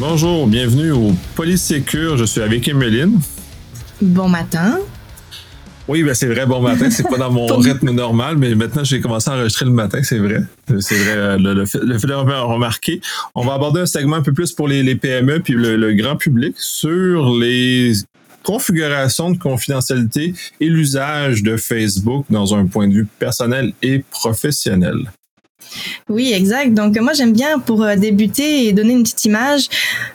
Bonjour, 0.00 0.46
bienvenue 0.46 0.92
au 0.92 1.12
Polysécure. 1.34 2.16
Je 2.16 2.24
suis 2.24 2.40
avec 2.40 2.68
Emeline. 2.68 3.18
Bon 4.00 4.28
matin. 4.28 4.78
Oui, 5.88 6.04
ben 6.04 6.14
c'est 6.14 6.28
vrai, 6.28 6.46
bon 6.46 6.62
matin. 6.62 6.88
C'est 6.88 7.02
pas 7.02 7.18
dans 7.18 7.32
mon 7.32 7.46
rythme 7.56 7.90
normal, 7.90 8.36
mais 8.36 8.54
maintenant 8.54 8.84
j'ai 8.84 9.00
commencé 9.00 9.28
à 9.28 9.34
enregistrer 9.34 9.64
le 9.64 9.72
matin, 9.72 9.98
c'est 10.04 10.18
vrai. 10.18 10.44
C'est 10.78 10.94
vrai, 10.94 11.16
euh, 11.16 11.36
le, 11.36 11.66
fait, 11.66 11.80
le 11.82 11.98
fait 11.98 12.06
de 12.06 12.12
remarquer. 12.12 13.00
On 13.34 13.44
va 13.44 13.54
aborder 13.54 13.80
un 13.80 13.86
segment 13.86 14.14
un 14.14 14.22
peu 14.22 14.32
plus 14.32 14.52
pour 14.52 14.68
les, 14.68 14.94
PME 14.94 15.40
puis 15.40 15.54
le, 15.54 15.92
grand 15.94 16.14
public 16.14 16.54
sur 16.58 17.34
les 17.36 17.94
configurations 18.44 19.32
de 19.32 19.38
confidentialité 19.38 20.32
et 20.60 20.66
l'usage 20.66 21.42
de 21.42 21.56
Facebook 21.56 22.24
dans 22.30 22.54
un 22.54 22.66
point 22.66 22.86
de 22.86 22.94
vue 22.94 23.06
personnel 23.18 23.72
et 23.82 24.04
professionnel. 24.12 25.10
Oui, 26.08 26.32
exact. 26.32 26.74
Donc 26.74 26.98
moi 27.00 27.12
j'aime 27.12 27.32
bien 27.32 27.58
pour 27.58 27.82
euh, 27.82 27.96
débuter 27.96 28.66
et 28.66 28.72
donner 28.72 28.92
une 28.92 29.02
petite 29.02 29.24
image. 29.24 29.68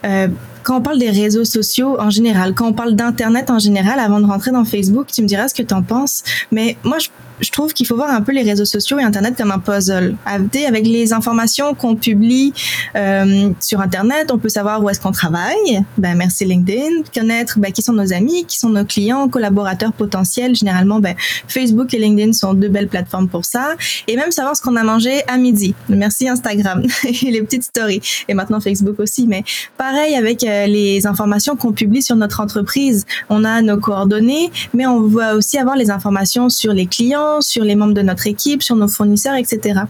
Euh, 0.06 0.28
quand 0.64 0.78
on 0.78 0.82
parle 0.82 0.98
des 0.98 1.10
réseaux 1.10 1.44
sociaux 1.44 2.00
en 2.00 2.10
général, 2.10 2.54
quand 2.54 2.68
on 2.68 2.74
parle 2.74 2.96
d'Internet 2.96 3.50
en 3.50 3.60
général, 3.60 4.00
avant 4.00 4.20
de 4.20 4.26
rentrer 4.26 4.52
dans 4.52 4.64
Facebook, 4.64 5.08
tu 5.14 5.22
me 5.22 5.28
diras 5.28 5.50
ce 5.50 5.54
que 5.54 5.64
tu 5.64 5.74
en 5.74 5.84
penses. 5.84 6.24
Mais 6.52 6.78
moi, 6.84 6.98
je 7.00 7.10
je 7.44 7.52
trouve 7.52 7.74
qu'il 7.74 7.86
faut 7.86 7.96
voir 7.96 8.10
un 8.10 8.22
peu 8.22 8.32
les 8.32 8.42
réseaux 8.42 8.66
sociaux 8.66 9.00
et 9.00 9.04
Internet 9.04 9.36
comme 9.38 9.52
un 9.52 9.60
puzzle. 9.60 10.16
Avec 10.26 10.88
les 10.88 11.12
informations 11.12 11.74
qu'on 11.74 11.96
publie 11.96 12.54
euh, 12.96 13.50
sur 13.60 13.82
Internet, 13.82 14.32
on 14.32 14.38
peut 14.38 14.50
savoir 14.50 14.82
où 14.82 14.90
est-ce 14.90 15.02
qu'on 15.02 15.12
travaille. 15.12 15.84
Ben, 15.98 16.16
merci 16.16 16.46
LinkedIn. 16.46 17.04
Connaître 17.14 17.60
ben, 17.60 17.72
qui 17.72 17.82
sont 17.82 17.94
nos 17.94 18.14
amis, 18.14 18.46
qui 18.46 18.58
sont 18.58 18.70
nos 18.70 18.86
clients, 18.86 19.28
collaborateurs 19.28 19.92
potentiels. 19.92 20.56
Généralement, 20.56 21.00
ben, 21.00 21.16
Facebook 21.48 21.94
et 21.94 22.00
LinkedIn 22.00 22.32
sont 22.32 22.54
deux 22.54 22.70
belles 22.70 22.88
plateformes 22.88 23.28
pour 23.28 23.44
ça. 23.44 23.76
Et 24.08 24.16
même 24.16 24.32
savoir 24.32 24.56
ce 24.56 24.62
qu'on 24.62 24.78
a 24.78 24.84
mangé 24.84 25.22
à 25.28 25.38
midi. 25.38 25.76
Merci 25.90 26.30
Instagram 26.30 26.84
et 27.04 27.30
les 27.30 27.42
petites 27.42 27.64
stories. 27.64 28.02
Et 28.30 28.34
maintenant 28.34 28.62
Facebook 28.62 29.00
aussi. 29.00 29.28
Mais 29.28 29.44
pareil 29.78 30.16
avec 30.16 30.44
euh, 30.44 30.66
les 30.66 31.06
informations 31.06 31.58
qu'on 31.58 31.74
publie 31.74 32.02
sur 32.02 32.16
notre 32.16 32.40
entreprise. 32.40 33.06
On 33.30 33.44
a 33.44 33.62
nos 33.62 33.78
coordonnées, 33.78 34.50
mais 34.74 34.86
on 34.86 35.02
va 35.02 35.36
aussi 35.36 35.58
avoir 35.58 35.76
les 35.76 35.92
informations 35.92 36.48
sur 36.48 36.72
les 36.72 36.86
clients 36.86 37.33
sur 37.42 37.64
les 37.64 37.76
membres 37.76 37.94
de 37.94 38.02
notre 38.02 38.28
équipe, 38.28 38.64
sur 38.64 38.76
nos 38.76 38.88
fournisseurs, 38.88 39.36
etc. 39.36 39.82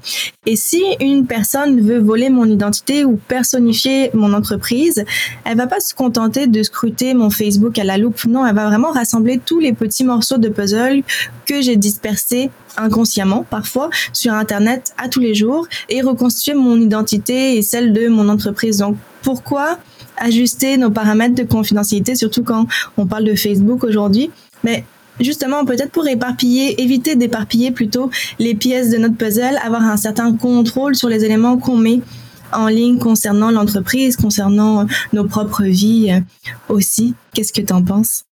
Et 0.46 0.56
si 0.56 0.84
une 1.00 1.26
personne 1.26 1.82
veut 1.82 2.00
voler 2.00 2.30
mon 2.30 2.46
identité 2.46 3.06
ou 3.06 3.20
personnifier 3.28 4.12
mon 4.14 4.34
entreprise, 4.34 5.04
elle 5.46 5.58
va 5.58 5.68
pas 5.68 5.80
se 5.80 5.94
contenter 5.94 6.48
de 6.48 6.64
scruter 6.64 7.14
mon 7.14 7.30
Facebook 7.30 7.78
à 7.80 7.84
la 7.84 7.98
loupe. 7.98 8.26
Non, 8.26 8.46
elle 8.46 8.56
va 8.56 8.68
vraiment 8.68 8.92
rassembler 8.92 9.40
tous 9.44 9.60
les 9.60 9.74
petits 9.74 10.04
morceaux 10.04 10.38
de 10.38 10.50
puzzle 10.50 11.04
que 11.46 11.62
j'ai 11.62 11.76
dispersés 11.76 12.50
inconsciemment 12.78 13.46
parfois 13.50 13.90
sur 14.14 14.34
Internet 14.34 14.94
à 14.98 15.08
tous 15.08 15.20
les 15.20 15.36
jours 15.36 15.68
et 15.90 16.02
reconstituer 16.02 16.56
mon 16.56 16.80
identité 16.80 17.58
et 17.58 17.62
celle 17.62 17.94
de 17.94 18.08
mon 18.08 18.30
entreprise. 18.30 18.80
Donc 18.80 18.98
pourquoi 19.22 19.78
ajuster 20.18 20.78
nos 20.78 20.92
paramètres 20.92 21.36
de 21.36 21.44
confidentialité, 21.44 22.16
surtout 22.16 22.44
quand 22.44 22.68
on 22.98 23.06
parle 23.06 23.26
de 23.26 23.36
Facebook 23.36 23.84
aujourd'hui? 23.84 24.32
Mais 24.64 24.86
justement 25.20 25.66
peut-être 25.66 25.92
pour 25.92 26.08
éparpiller, 26.08 26.82
éviter 26.82 27.16
d'éparpiller 27.16 27.72
plutôt 27.72 28.10
les 28.40 28.56
pièces 28.56 28.90
de 28.90 28.98
notre 28.98 29.16
puzzle, 29.16 29.60
avoir 29.64 29.84
un 29.84 29.98
certain 29.98 30.36
contrôle 30.36 30.96
sur 30.96 31.10
les 31.10 31.26
éléments 31.26 31.58
qu'on 31.58 31.78
met 31.78 32.02
en 32.52 32.68
ligne 32.68 33.00
concernant 33.00 33.52
l'entreprise, 33.52 34.16
concernant 34.16 34.86
nos 35.12 35.26
propres 35.26 35.64
vies 35.64 36.12
euh, 36.12 36.74
aussi. 36.74 37.16
Qu'est-ce 37.34 37.54
que 37.54 37.62
tu 37.62 37.74
en 37.74 37.84
penses? 37.84 38.26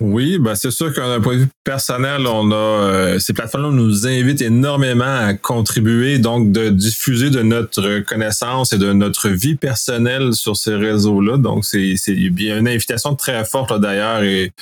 Oui, 0.00 0.38
ben 0.38 0.54
c'est 0.54 0.70
sûr 0.70 0.94
qu'un 0.94 1.20
point 1.20 1.34
de 1.34 1.40
vue 1.40 1.48
personnel, 1.64 2.24
on 2.28 2.52
a 2.52 2.54
euh, 2.54 3.18
ces 3.18 3.32
plateformes-là 3.32 3.72
nous 3.72 4.06
invitent 4.06 4.42
énormément 4.42 5.04
à 5.04 5.34
contribuer, 5.34 6.20
donc 6.20 6.52
de 6.52 6.68
diffuser 6.68 7.30
de 7.30 7.42
notre 7.42 7.98
connaissance 8.04 8.72
et 8.72 8.78
de 8.78 8.92
notre 8.92 9.28
vie 9.28 9.56
personnelle 9.56 10.34
sur 10.34 10.56
ces 10.56 10.76
réseaux-là. 10.76 11.36
Donc 11.36 11.64
c'est 11.64 11.96
bien 12.30 12.60
une 12.60 12.68
invitation 12.68 13.16
très 13.16 13.44
forte 13.44 13.76
d'ailleurs 13.80 14.22
et 14.22 14.52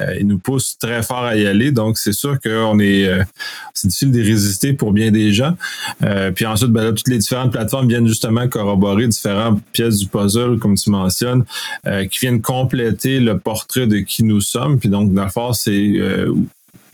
euh, 0.00 0.16
il 0.20 0.26
nous 0.26 0.36
pousse 0.36 0.76
très 0.78 1.02
fort 1.02 1.24
à 1.24 1.34
y 1.34 1.46
aller. 1.46 1.72
Donc 1.72 1.96
c'est 1.96 2.12
sûr 2.12 2.38
qu'on 2.38 2.78
est 2.78 3.06
euh, 3.06 3.24
c'est 3.72 3.88
difficile 3.88 4.12
de 4.12 4.22
résister 4.22 4.74
pour 4.74 4.92
bien 4.92 5.10
des 5.10 5.32
gens. 5.32 5.56
puis 6.34 6.44
ensuite, 6.44 6.70
ben 6.70 6.84
là, 6.84 6.92
toutes 6.92 7.08
les 7.08 7.18
différentes 7.18 7.52
plateformes 7.52 7.88
viennent 7.88 8.06
justement 8.06 8.48
corroborer 8.48 9.08
différentes 9.08 9.62
pièces 9.72 9.96
du 9.96 10.06
puzzle, 10.06 10.58
comme 10.58 10.76
tu 10.76 10.90
mentionnes, 10.90 11.44
qui 12.10 12.18
viennent 12.20 12.42
compléter 12.42 13.18
le 13.18 13.38
portrait 13.38 13.86
de 13.86 13.96
qui 13.98 14.22
nous 14.22 14.40
sommes. 14.40 14.73
Puis 14.78 14.88
donc, 14.88 15.12
dans 15.12 15.24
le 15.24 15.30
fond, 15.30 15.52
c'est 15.52 15.92
euh, 15.96 16.34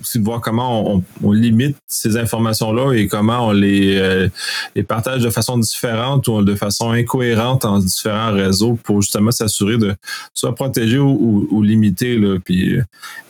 aussi 0.01 0.19
de 0.19 0.25
voir 0.25 0.41
comment 0.41 1.03
on, 1.23 1.33
limite 1.33 1.77
ces 1.87 2.17
informations-là 2.17 2.93
et 2.93 3.07
comment 3.07 3.49
on 3.49 3.53
les, 3.53 3.97
euh, 3.99 4.29
les 4.75 4.83
partage 4.83 5.23
de 5.23 5.31
façon 5.31 5.59
différente 5.59 6.27
ou 6.29 6.43
de 6.43 6.55
façon 6.55 6.91
incohérente 6.91 7.65
en 7.65 7.79
différents 7.79 8.33
réseaux 8.33 8.79
pour 8.83 9.03
justement 9.03 9.31
s'assurer 9.31 9.79
de 9.79 9.95
soit 10.35 10.55
protéger 10.55 10.99
ou, 10.99 11.63
limiter. 11.63 12.17
Là. 12.17 12.39
Puis 12.45 12.77
euh, 12.77 12.83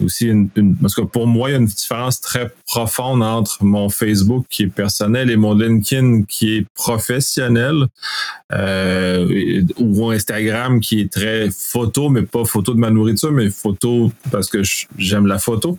aussi, 0.05 0.31
parce 0.81 0.95
que 0.95 1.03
pour 1.03 1.27
moi, 1.27 1.51
il 1.51 1.53
y 1.53 1.57
a 1.57 1.59
une 1.59 1.67
différence 1.67 2.21
très 2.21 2.51
profonde 2.67 3.23
entre 3.23 3.65
mon 3.65 3.89
Facebook 3.89 4.47
qui 4.49 4.65
est 4.65 4.69
personnel 4.69 5.31
et 5.31 5.37
mon 5.37 5.55
LinkedIn 5.55 6.23
qui 6.29 6.57
est 6.57 6.67
professionnel 6.75 7.87
euh, 8.53 9.63
ou 9.79 10.11
Instagram 10.11 10.81
qui 10.81 11.01
est 11.01 11.13
très 11.13 11.49
photo, 11.51 12.09
mais 12.09 12.23
pas 12.23 12.45
photo 12.45 12.75
de 12.75 12.79
ma 12.79 12.91
nourriture, 12.91 13.33
mais 13.33 13.51
photo 13.51 14.13
parce 14.31 14.49
que 14.49 14.63
j'aime 14.97 15.27
la 15.27 15.39
photo. 15.39 15.79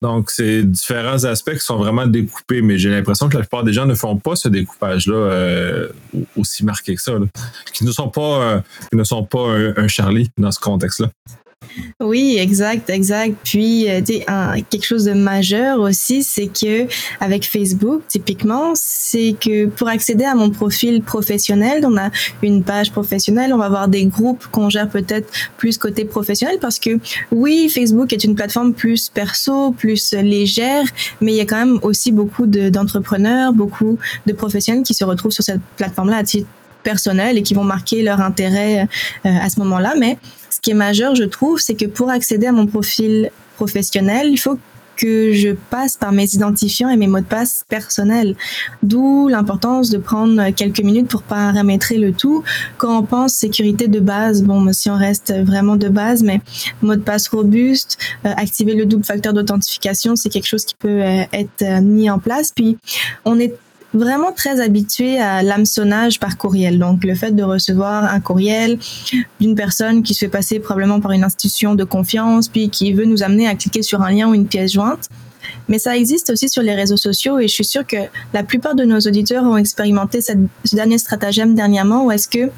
Donc, 0.00 0.30
c'est 0.34 0.62
différents 0.62 1.24
aspects 1.24 1.52
qui 1.52 1.60
sont 1.60 1.76
vraiment 1.76 2.06
découpés, 2.06 2.62
mais 2.62 2.78
j'ai 2.78 2.90
l'impression 2.90 3.28
que 3.28 3.34
la 3.36 3.40
plupart 3.40 3.64
des 3.64 3.72
gens 3.72 3.86
ne 3.86 3.94
font 3.94 4.16
pas 4.16 4.34
ce 4.34 4.48
découpage-là 4.48 5.14
euh, 5.14 5.88
aussi 6.36 6.64
marqué 6.64 6.94
que 6.94 7.02
ça, 7.02 7.12
qui 7.72 7.84
ne 7.84 7.92
sont 7.92 8.08
pas, 8.08 8.42
euh, 8.42 8.60
ne 8.92 9.04
sont 9.04 9.24
pas 9.24 9.46
un 9.76 9.88
Charlie 9.88 10.30
dans 10.38 10.50
ce 10.50 10.60
contexte-là. 10.60 11.10
Oui, 12.00 12.36
exact, 12.38 12.90
exact. 12.90 13.36
Puis, 13.44 13.88
euh, 13.88 14.00
quelque 14.70 14.84
chose 14.84 15.04
de 15.04 15.12
majeur 15.12 15.80
aussi, 15.80 16.22
c'est 16.22 16.48
que 16.48 16.86
avec 17.20 17.46
Facebook, 17.46 18.02
typiquement, 18.08 18.72
c'est 18.74 19.34
que 19.38 19.66
pour 19.66 19.88
accéder 19.88 20.24
à 20.24 20.34
mon 20.34 20.50
profil 20.50 21.02
professionnel, 21.02 21.84
on 21.86 21.96
a 21.96 22.10
une 22.42 22.62
page 22.62 22.90
professionnelle, 22.90 23.52
on 23.52 23.58
va 23.58 23.66
avoir 23.66 23.88
des 23.88 24.04
groupes 24.06 24.46
qu'on 24.50 24.68
gère 24.68 24.88
peut-être 24.88 25.30
plus 25.56 25.78
côté 25.78 26.04
professionnel 26.04 26.58
parce 26.60 26.78
que 26.78 26.98
oui, 27.30 27.68
Facebook 27.68 28.12
est 28.12 28.24
une 28.24 28.34
plateforme 28.34 28.72
plus 28.74 29.08
perso, 29.08 29.72
plus 29.72 30.12
légère, 30.12 30.84
mais 31.20 31.32
il 31.32 31.36
y 31.36 31.40
a 31.40 31.46
quand 31.46 31.64
même 31.64 31.78
aussi 31.82 32.12
beaucoup 32.12 32.46
d'entrepreneurs, 32.46 33.52
beaucoup 33.52 33.98
de 34.26 34.32
professionnels 34.32 34.82
qui 34.82 34.94
se 34.94 35.04
retrouvent 35.04 35.32
sur 35.32 35.44
cette 35.44 35.60
plateforme-là 35.76 36.18
à 36.18 36.24
titre 36.24 36.48
personnel 36.82 37.38
et 37.38 37.42
qui 37.42 37.54
vont 37.54 37.64
marquer 37.64 38.02
leur 38.02 38.20
intérêt 38.20 38.88
euh, 39.24 39.28
à 39.40 39.48
ce 39.48 39.60
moment-là. 39.60 39.94
Mais 39.98 40.18
ce 40.52 40.60
qui 40.60 40.70
est 40.72 40.74
majeur, 40.74 41.14
je 41.14 41.24
trouve, 41.24 41.58
c'est 41.58 41.74
que 41.74 41.86
pour 41.86 42.10
accéder 42.10 42.46
à 42.46 42.52
mon 42.52 42.66
profil 42.66 43.30
professionnel, 43.56 44.28
il 44.30 44.36
faut 44.36 44.58
que 44.96 45.32
je 45.32 45.50
passe 45.70 45.96
par 45.96 46.12
mes 46.12 46.34
identifiants 46.34 46.90
et 46.90 46.98
mes 46.98 47.06
mots 47.06 47.20
de 47.20 47.24
passe 47.24 47.64
personnels. 47.70 48.36
D'où 48.82 49.28
l'importance 49.28 49.88
de 49.88 49.96
prendre 49.96 50.50
quelques 50.50 50.82
minutes 50.82 51.08
pour 51.08 51.22
paramétrer 51.22 51.96
le 51.96 52.12
tout. 52.12 52.44
Quand 52.76 52.98
on 52.98 53.02
pense 53.02 53.32
sécurité 53.32 53.88
de 53.88 53.98
base, 53.98 54.42
bon, 54.42 54.70
si 54.74 54.90
on 54.90 54.96
reste 54.96 55.32
vraiment 55.32 55.76
de 55.76 55.88
base, 55.88 56.22
mais 56.22 56.42
mot 56.82 56.96
de 56.96 57.00
passe 57.00 57.28
robuste, 57.28 57.96
euh, 58.26 58.32
activer 58.36 58.74
le 58.74 58.84
double 58.84 59.04
facteur 59.04 59.32
d'authentification, 59.32 60.16
c'est 60.16 60.28
quelque 60.28 60.48
chose 60.48 60.66
qui 60.66 60.74
peut 60.74 61.02
euh, 61.02 61.22
être 61.32 61.80
mis 61.80 62.10
en 62.10 62.18
place. 62.18 62.52
Puis, 62.54 62.76
on 63.24 63.40
est 63.40 63.54
vraiment 63.94 64.32
très 64.32 64.60
habitué 64.60 65.18
à 65.18 65.42
l'hameçonnage 65.42 66.18
par 66.18 66.36
courriel. 66.36 66.78
Donc, 66.78 67.04
le 67.04 67.14
fait 67.14 67.32
de 67.32 67.42
recevoir 67.42 68.04
un 68.04 68.20
courriel 68.20 68.78
d'une 69.40 69.54
personne 69.54 70.02
qui 70.02 70.14
se 70.14 70.20
fait 70.20 70.28
passer 70.28 70.60
probablement 70.60 71.00
par 71.00 71.12
une 71.12 71.24
institution 71.24 71.74
de 71.74 71.84
confiance, 71.84 72.48
puis 72.48 72.70
qui 72.70 72.92
veut 72.92 73.04
nous 73.04 73.22
amener 73.22 73.46
à 73.46 73.54
cliquer 73.54 73.82
sur 73.82 74.02
un 74.02 74.10
lien 74.10 74.28
ou 74.28 74.34
une 74.34 74.46
pièce 74.46 74.72
jointe. 74.72 75.08
Mais 75.68 75.78
ça 75.78 75.96
existe 75.96 76.30
aussi 76.30 76.48
sur 76.48 76.62
les 76.62 76.74
réseaux 76.74 76.96
sociaux 76.96 77.38
et 77.38 77.48
je 77.48 77.52
suis 77.52 77.64
sûre 77.64 77.86
que 77.86 77.96
la 78.32 78.42
plupart 78.42 78.74
de 78.74 78.84
nos 78.84 78.98
auditeurs 79.00 79.44
ont 79.44 79.56
expérimenté 79.56 80.20
ce 80.20 80.32
dernier 80.72 80.98
stratagème 80.98 81.54
dernièrement 81.54 82.04
où 82.04 82.10
est-ce 82.10 82.28
que 82.28 82.50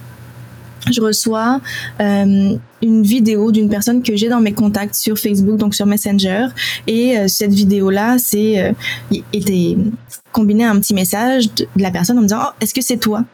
je 0.90 1.00
reçois 1.00 1.60
euh, 2.00 2.56
une 2.82 3.02
vidéo 3.02 3.50
d'une 3.52 3.68
personne 3.68 4.02
que 4.02 4.16
j'ai 4.16 4.28
dans 4.28 4.40
mes 4.40 4.52
contacts 4.52 4.94
sur 4.94 5.18
Facebook, 5.18 5.56
donc 5.56 5.74
sur 5.74 5.86
Messenger. 5.86 6.46
Et 6.86 7.18
euh, 7.18 7.28
cette 7.28 7.52
vidéo-là, 7.52 8.18
c'est 8.18 8.60
euh, 8.60 8.72
était 9.32 9.76
combiné 10.32 10.64
à 10.64 10.70
un 10.70 10.78
petit 10.80 10.94
message 10.94 11.52
de, 11.54 11.66
la 11.76 11.90
personne 11.90 12.18
en 12.18 12.22
me 12.22 12.26
disant 12.26 12.40
oh, 12.44 12.52
est-ce 12.60 12.74
que 12.74 12.82
c'est 12.82 12.98
toi? 12.98 13.24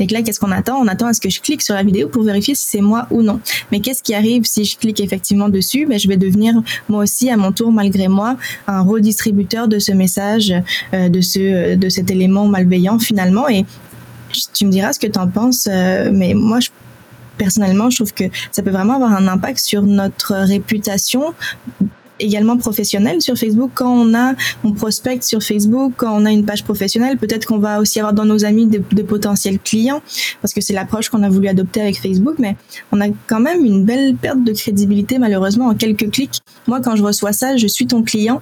Et 0.00 0.06
là, 0.06 0.22
qu'est-ce 0.22 0.40
qu'on 0.40 0.50
attend? 0.50 0.78
On 0.80 0.86
attend 0.86 1.06
à 1.06 1.12
ce 1.12 1.20
que 1.20 1.28
je 1.28 1.42
clique 1.42 1.60
sur 1.60 1.74
la 1.74 1.82
vidéo 1.82 2.08
pour 2.08 2.22
vérifier 2.22 2.54
si 2.54 2.66
c'est 2.66 2.80
moi 2.80 3.06
ou 3.10 3.22
non. 3.22 3.40
Mais 3.70 3.80
qu'est-ce 3.80 4.02
qui 4.02 4.14
arrive 4.14 4.44
si 4.44 4.64
je 4.64 4.78
clique 4.78 5.00
effectivement 5.00 5.50
dessus? 5.50 5.84
Ben, 5.86 5.98
Je 5.98 6.08
vais 6.08 6.16
devenir 6.16 6.54
moi 6.88 7.02
aussi, 7.02 7.28
à 7.28 7.36
mon 7.36 7.52
tour, 7.52 7.70
malgré 7.70 8.08
moi, 8.08 8.36
un 8.66 8.80
redistributeur 8.80 9.68
de 9.68 9.78
ce 9.78 9.92
message, 9.92 10.54
euh, 10.94 11.10
de, 11.10 11.20
ce, 11.20 11.74
de 11.74 11.88
cet 11.90 12.10
élément 12.10 12.46
malveillant 12.46 12.98
finalement. 12.98 13.46
Et 13.48 13.66
tu 14.52 14.66
me 14.66 14.70
diras 14.70 14.92
ce 14.92 14.98
que 14.98 15.06
tu 15.06 15.18
en 15.18 15.28
penses, 15.28 15.68
euh, 15.70 16.10
mais 16.12 16.34
moi, 16.34 16.60
je 16.60 16.70
personnellement, 17.36 17.90
je 17.90 17.96
trouve 17.96 18.14
que 18.14 18.24
ça 18.52 18.62
peut 18.62 18.70
vraiment 18.70 18.94
avoir 18.94 19.12
un 19.12 19.26
impact 19.28 19.58
sur 19.58 19.82
notre 19.82 20.34
réputation 20.34 21.34
également 22.20 22.56
professionnel 22.56 23.20
sur 23.20 23.36
Facebook. 23.36 23.70
Quand 23.74 23.90
on 23.90 24.14
a, 24.14 24.34
on 24.62 24.72
prospecte 24.72 25.24
sur 25.24 25.42
Facebook, 25.42 25.94
quand 25.96 26.14
on 26.14 26.24
a 26.24 26.30
une 26.30 26.44
page 26.44 26.64
professionnelle, 26.64 27.18
peut-être 27.18 27.46
qu'on 27.46 27.58
va 27.58 27.80
aussi 27.80 27.98
avoir 27.98 28.14
dans 28.14 28.24
nos 28.24 28.44
amis 28.44 28.66
de, 28.66 29.02
potentiels 29.02 29.58
clients, 29.58 30.02
parce 30.40 30.54
que 30.54 30.60
c'est 30.60 30.72
l'approche 30.72 31.08
qu'on 31.08 31.22
a 31.22 31.28
voulu 31.28 31.48
adopter 31.48 31.80
avec 31.80 32.00
Facebook, 32.00 32.36
mais 32.38 32.56
on 32.92 33.00
a 33.00 33.06
quand 33.26 33.40
même 33.40 33.64
une 33.64 33.84
belle 33.84 34.14
perte 34.14 34.42
de 34.42 34.52
crédibilité 34.52 35.18
malheureusement 35.18 35.66
en 35.66 35.74
quelques 35.74 36.10
clics. 36.10 36.40
Moi, 36.66 36.80
quand 36.80 36.96
je 36.96 37.02
reçois 37.02 37.32
ça, 37.32 37.56
je 37.56 37.66
suis 37.66 37.86
ton 37.86 38.02
client 38.02 38.40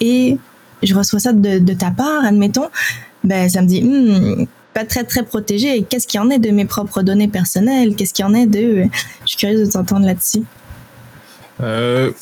et 0.00 0.36
je 0.82 0.94
reçois 0.94 1.20
ça 1.20 1.32
de, 1.32 1.58
de 1.58 1.72
ta 1.72 1.90
part, 1.90 2.24
admettons, 2.24 2.68
ben 3.24 3.48
ça 3.48 3.62
me 3.62 3.66
dit 3.66 3.82
hmm, 3.82 4.46
pas 4.78 4.84
très 4.84 5.02
très 5.02 5.24
protégé. 5.24 5.82
Qu'est-ce 5.82 6.06
qu'il 6.06 6.20
en 6.20 6.30
est 6.30 6.38
de 6.38 6.50
mes 6.50 6.64
propres 6.64 7.02
données 7.02 7.26
personnelles? 7.26 7.96
Qu'est-ce 7.96 8.14
qu'il 8.14 8.24
en 8.24 8.34
est 8.34 8.46
de 8.46 8.84
Je 9.24 9.26
suis 9.26 9.36
curieuse 9.36 9.66
de 9.66 9.72
t'entendre 9.72 10.06
là-dessus. 10.06 10.44
Euh, 11.60 12.12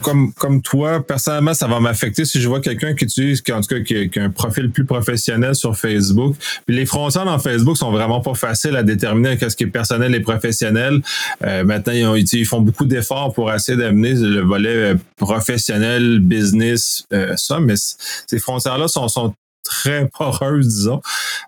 comme, 0.00 0.32
comme 0.34 0.62
toi, 0.62 1.04
personnellement, 1.04 1.54
ça 1.54 1.66
va 1.66 1.80
m'affecter 1.80 2.24
si 2.24 2.40
je 2.40 2.46
vois 2.48 2.60
quelqu'un 2.60 2.94
qui 2.94 3.06
utilise, 3.06 3.42
qui, 3.42 3.50
en 3.50 3.60
tout 3.60 3.74
cas, 3.74 3.80
qui, 3.80 4.20
a 4.20 4.22
un 4.22 4.30
profil 4.30 4.70
plus 4.70 4.84
professionnel 4.84 5.56
sur 5.56 5.76
Facebook. 5.76 6.36
Les 6.68 6.86
frontières 6.86 7.24
dans 7.24 7.40
Facebook 7.40 7.76
sont 7.76 7.90
vraiment 7.90 8.20
pas 8.20 8.34
faciles 8.34 8.76
à 8.76 8.84
déterminer 8.84 9.36
qu'est-ce 9.36 9.56
qui 9.56 9.64
est 9.64 9.66
personnel 9.66 10.14
et 10.14 10.20
professionnel. 10.20 11.02
Euh, 11.44 11.64
maintenant, 11.64 12.14
ils, 12.14 12.46
font 12.46 12.60
beaucoup 12.60 12.84
d'efforts 12.84 13.34
pour 13.34 13.52
essayer 13.52 13.76
d'amener 13.76 14.14
le 14.14 14.42
volet 14.42 14.92
euh, 14.92 14.94
professionnel, 15.16 16.20
business, 16.20 17.02
euh, 17.12 17.34
ça, 17.36 17.58
mais 17.58 17.74
ces 17.74 18.38
frontières-là 18.38 18.86
sont 18.86 19.34
très 19.68 20.08
poreuse, 20.18 20.66
disons. 20.66 21.00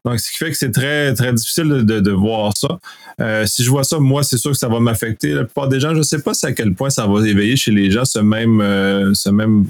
Donc, 0.05 0.21
ce 0.21 0.31
qui 0.31 0.39
fait 0.39 0.51
que 0.51 0.57
c'est 0.57 0.71
très, 0.71 1.15
très 1.15 1.33
difficile 1.33 1.69
de, 1.69 2.01
de, 2.01 2.11
voir 2.11 2.53
ça. 2.57 2.79
Euh, 3.21 3.47
si 3.47 3.65
je 3.65 3.71
vois 3.71 3.85
ça, 3.85 3.99
moi, 3.99 4.23
c'est 4.23 4.39
sûr 4.39 4.53
que 4.53 4.57
ça 4.57 4.69
va 4.69 4.81
m'affecter. 4.81 5.33
La 5.33 5.45
plupart 5.45 5.69
des 5.69 5.81
gens, 5.81 5.91
je 5.91 5.99
ne 5.99 6.03
sais 6.03 6.21
pas 6.21 6.33
à 6.43 6.53
quel 6.53 6.75
point 6.75 6.91
ça 6.91 7.07
va 7.07 7.27
éveiller 7.27 7.57
chez 7.57 7.71
les 7.71 7.91
gens 7.91 8.05
ce 8.05 8.19
même, 8.19 8.61
euh, 8.61 9.13
ce 9.15 9.31
même 9.31 9.67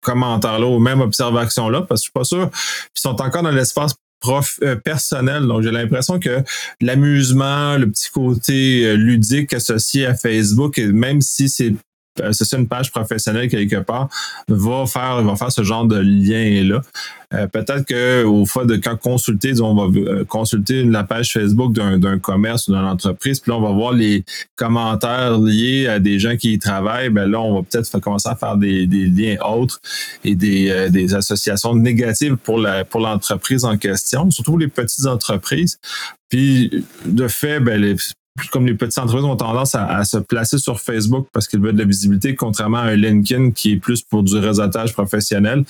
commentaire-là 0.00 0.66
ou 0.66 0.78
même 0.78 1.00
observation-là, 1.00 1.82
parce 1.82 2.00
que 2.00 2.04
je 2.04 2.10
suis 2.10 2.12
pas 2.12 2.24
sûr 2.24 2.50
qu'ils 2.94 3.02
sont 3.02 3.20
encore 3.20 3.42
dans 3.42 3.50
l'espace 3.50 3.94
prof, 4.20 4.58
euh, 4.62 4.76
personnel. 4.76 5.46
Donc, 5.46 5.62
j'ai 5.62 5.70
l'impression 5.70 6.18
que 6.18 6.42
l'amusement, 6.80 7.76
le 7.76 7.90
petit 7.90 8.10
côté 8.10 8.96
ludique 8.96 9.52
associé 9.52 10.06
à 10.06 10.14
Facebook, 10.14 10.78
même 10.78 11.20
si 11.20 11.48
c'est 11.48 11.74
c'est 12.32 12.56
une 12.56 12.68
page 12.68 12.90
professionnelle 12.90 13.48
quelque 13.48 13.80
part, 13.80 14.08
va 14.48 14.86
faire, 14.86 15.22
va 15.22 15.36
faire 15.36 15.52
ce 15.52 15.62
genre 15.62 15.86
de 15.86 15.96
lien-là. 15.96 16.82
Euh, 17.34 17.46
peut-être 17.46 17.86
que 17.86 18.24
au 18.24 18.44
fois 18.44 18.66
de 18.66 18.76
quand 18.76 18.96
consulter, 18.96 19.58
on 19.62 19.74
va 19.74 19.98
euh, 19.98 20.24
consulter 20.24 20.84
la 20.84 21.02
page 21.04 21.32
Facebook 21.32 21.72
d'un 21.72 22.18
commerce 22.18 22.68
ou 22.68 22.72
d'une 22.72 22.84
entreprise, 22.84 23.40
puis 23.40 23.50
là, 23.50 23.56
on 23.56 23.62
va 23.62 23.70
voir 23.70 23.92
les 23.92 24.24
commentaires 24.56 25.38
liés 25.38 25.86
à 25.86 25.98
des 25.98 26.18
gens 26.18 26.36
qui 26.36 26.54
y 26.54 26.58
travaillent. 26.58 27.08
Ben 27.08 27.30
là, 27.30 27.40
on 27.40 27.54
va 27.54 27.62
peut-être 27.62 27.98
commencer 28.00 28.28
à 28.28 28.36
faire 28.36 28.56
des, 28.56 28.86
liens 28.86 29.36
autres 29.44 29.80
et 30.24 30.34
des, 30.34 30.70
euh, 30.70 30.90
des 30.90 31.14
associations 31.14 31.74
négatives 31.74 32.36
pour 32.36 32.58
la 32.58 32.84
pour 32.84 33.00
l'entreprise 33.00 33.64
en 33.64 33.78
question, 33.78 34.30
surtout 34.30 34.58
les 34.58 34.68
petites 34.68 35.06
entreprises. 35.06 35.78
Puis 36.28 36.84
de 37.06 37.28
fait, 37.28 37.60
ben, 37.60 37.80
les, 37.80 37.96
comme 38.50 38.66
les 38.66 38.74
petites 38.74 38.98
entreprises 38.98 39.24
ont 39.24 39.36
tendance 39.36 39.74
à, 39.74 40.04
se 40.04 40.16
placer 40.16 40.58
sur 40.58 40.80
Facebook 40.80 41.28
parce 41.32 41.46
qu'ils 41.46 41.60
veulent 41.60 41.74
de 41.74 41.80
la 41.80 41.84
visibilité, 41.84 42.34
contrairement 42.34 42.78
à 42.78 42.84
un 42.84 42.96
LinkedIn 42.96 43.50
qui 43.50 43.72
est 43.72 43.76
plus 43.76 44.02
pour 44.02 44.22
du 44.22 44.36
réseautage 44.36 44.92
professionnel. 44.92 45.64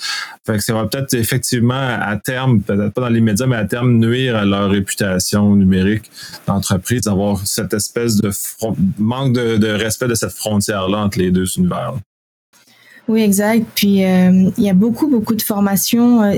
Fait 0.45 0.57
que 0.57 0.63
ça 0.63 0.73
va 0.73 0.85
peut-être 0.85 1.13
effectivement 1.13 1.73
à 1.75 2.15
terme, 2.17 2.61
peut-être 2.61 2.93
pas 2.93 3.01
dans 3.01 3.09
les 3.09 3.21
médias, 3.21 3.47
mais 3.47 3.57
à 3.57 3.65
terme 3.65 3.97
nuire 3.97 4.35
à 4.35 4.45
leur 4.45 4.69
réputation 4.69 5.55
numérique 5.55 6.09
d'entreprise, 6.47 7.01
d'avoir 7.01 7.45
cette 7.45 7.73
espèce 7.73 8.17
de 8.17 8.31
manque 8.97 9.33
de, 9.33 9.57
de, 9.57 9.67
respect 9.67 10.07
de 10.07 10.15
cette 10.15 10.33
frontière-là 10.33 10.99
entre 10.99 11.19
les 11.19 11.31
deux 11.31 11.45
univers. 11.57 11.93
Oui, 13.09 13.21
exact. 13.21 13.65
Puis 13.75 14.05
euh, 14.05 14.49
il 14.57 14.63
y 14.63 14.69
a 14.69 14.73
beaucoup, 14.73 15.07
beaucoup 15.07 15.35
de 15.35 15.41
formations. 15.41 16.23
Euh, 16.23 16.35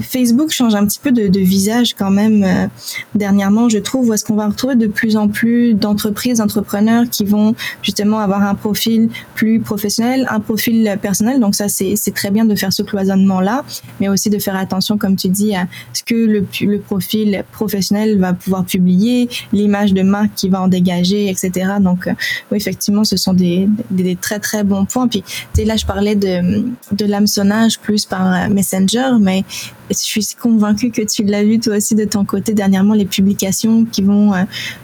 Facebook 0.00 0.50
change 0.50 0.76
un 0.76 0.86
petit 0.86 1.00
peu 1.00 1.10
de, 1.10 1.26
de 1.26 1.40
visage 1.40 1.94
quand 1.94 2.12
même 2.12 2.44
euh, 2.44 2.68
dernièrement, 3.16 3.68
je 3.68 3.78
trouve, 3.78 4.08
où 4.08 4.14
est-ce 4.14 4.24
qu'on 4.24 4.36
va 4.36 4.46
retrouver 4.46 4.76
de 4.76 4.86
plus 4.86 5.16
en 5.16 5.26
plus 5.26 5.74
d'entreprises, 5.74 6.38
d'entrepreneurs 6.38 7.10
qui 7.10 7.24
vont 7.24 7.56
justement 7.82 8.20
avoir 8.20 8.42
un 8.42 8.54
profil 8.54 9.08
plus 9.34 9.58
professionnel, 9.58 10.28
un 10.30 10.38
profil 10.38 10.96
personnel. 11.02 11.40
Donc 11.40 11.56
ça, 11.56 11.68
c'est 11.68 12.14
très 12.14 12.30
bien 12.30 12.44
de 12.44 12.54
faire 12.54 12.72
ce 12.72 12.84
cloisonnement-là, 12.84 13.64
mais 14.00 14.08
aussi 14.08 14.30
de 14.30 14.38
faire 14.38 14.56
attention, 14.56 14.98
comme 14.98 15.16
tu 15.16 15.28
dis, 15.28 15.56
à 15.56 15.66
ce 15.92 16.04
que 16.04 16.14
le, 16.14 16.46
le 16.60 16.78
profil 16.78 17.44
professionnel 17.50 18.18
va 18.20 18.32
pouvoir 18.32 18.64
publier, 18.64 19.28
l'image 19.52 19.92
de 19.92 20.02
marque 20.02 20.34
qui 20.36 20.48
va 20.48 20.62
en 20.62 20.68
dégager, 20.68 21.28
etc. 21.28 21.72
Donc 21.80 22.08
oui, 22.50 22.58
effectivement, 22.58 23.02
ce 23.02 23.16
sont 23.16 23.34
des, 23.34 23.68
des, 23.90 24.04
des 24.04 24.16
très, 24.16 24.38
très 24.38 24.62
bons 24.62 24.84
points. 24.84 25.08
Puis 25.08 25.24
là, 25.58 25.76
je 25.76 25.84
parle 25.84 25.95
parlais 25.96 26.14
de, 26.14 26.66
de 26.92 27.04
l'hameçonnage 27.06 27.78
plus 27.78 28.04
par 28.04 28.26
euh, 28.26 28.48
Messenger, 28.50 29.12
mais 29.18 29.44
je 29.88 29.94
suis 29.96 30.26
convaincue 30.38 30.90
que 30.90 31.00
tu 31.00 31.24
l'as 31.24 31.42
vu 31.42 31.58
toi 31.58 31.78
aussi 31.78 31.94
de 31.94 32.04
ton 32.04 32.26
côté 32.26 32.52
dernièrement, 32.52 32.92
les 32.92 33.06
publications 33.06 33.86
qui 33.86 34.02
vont, 34.02 34.34
euh, 34.34 34.42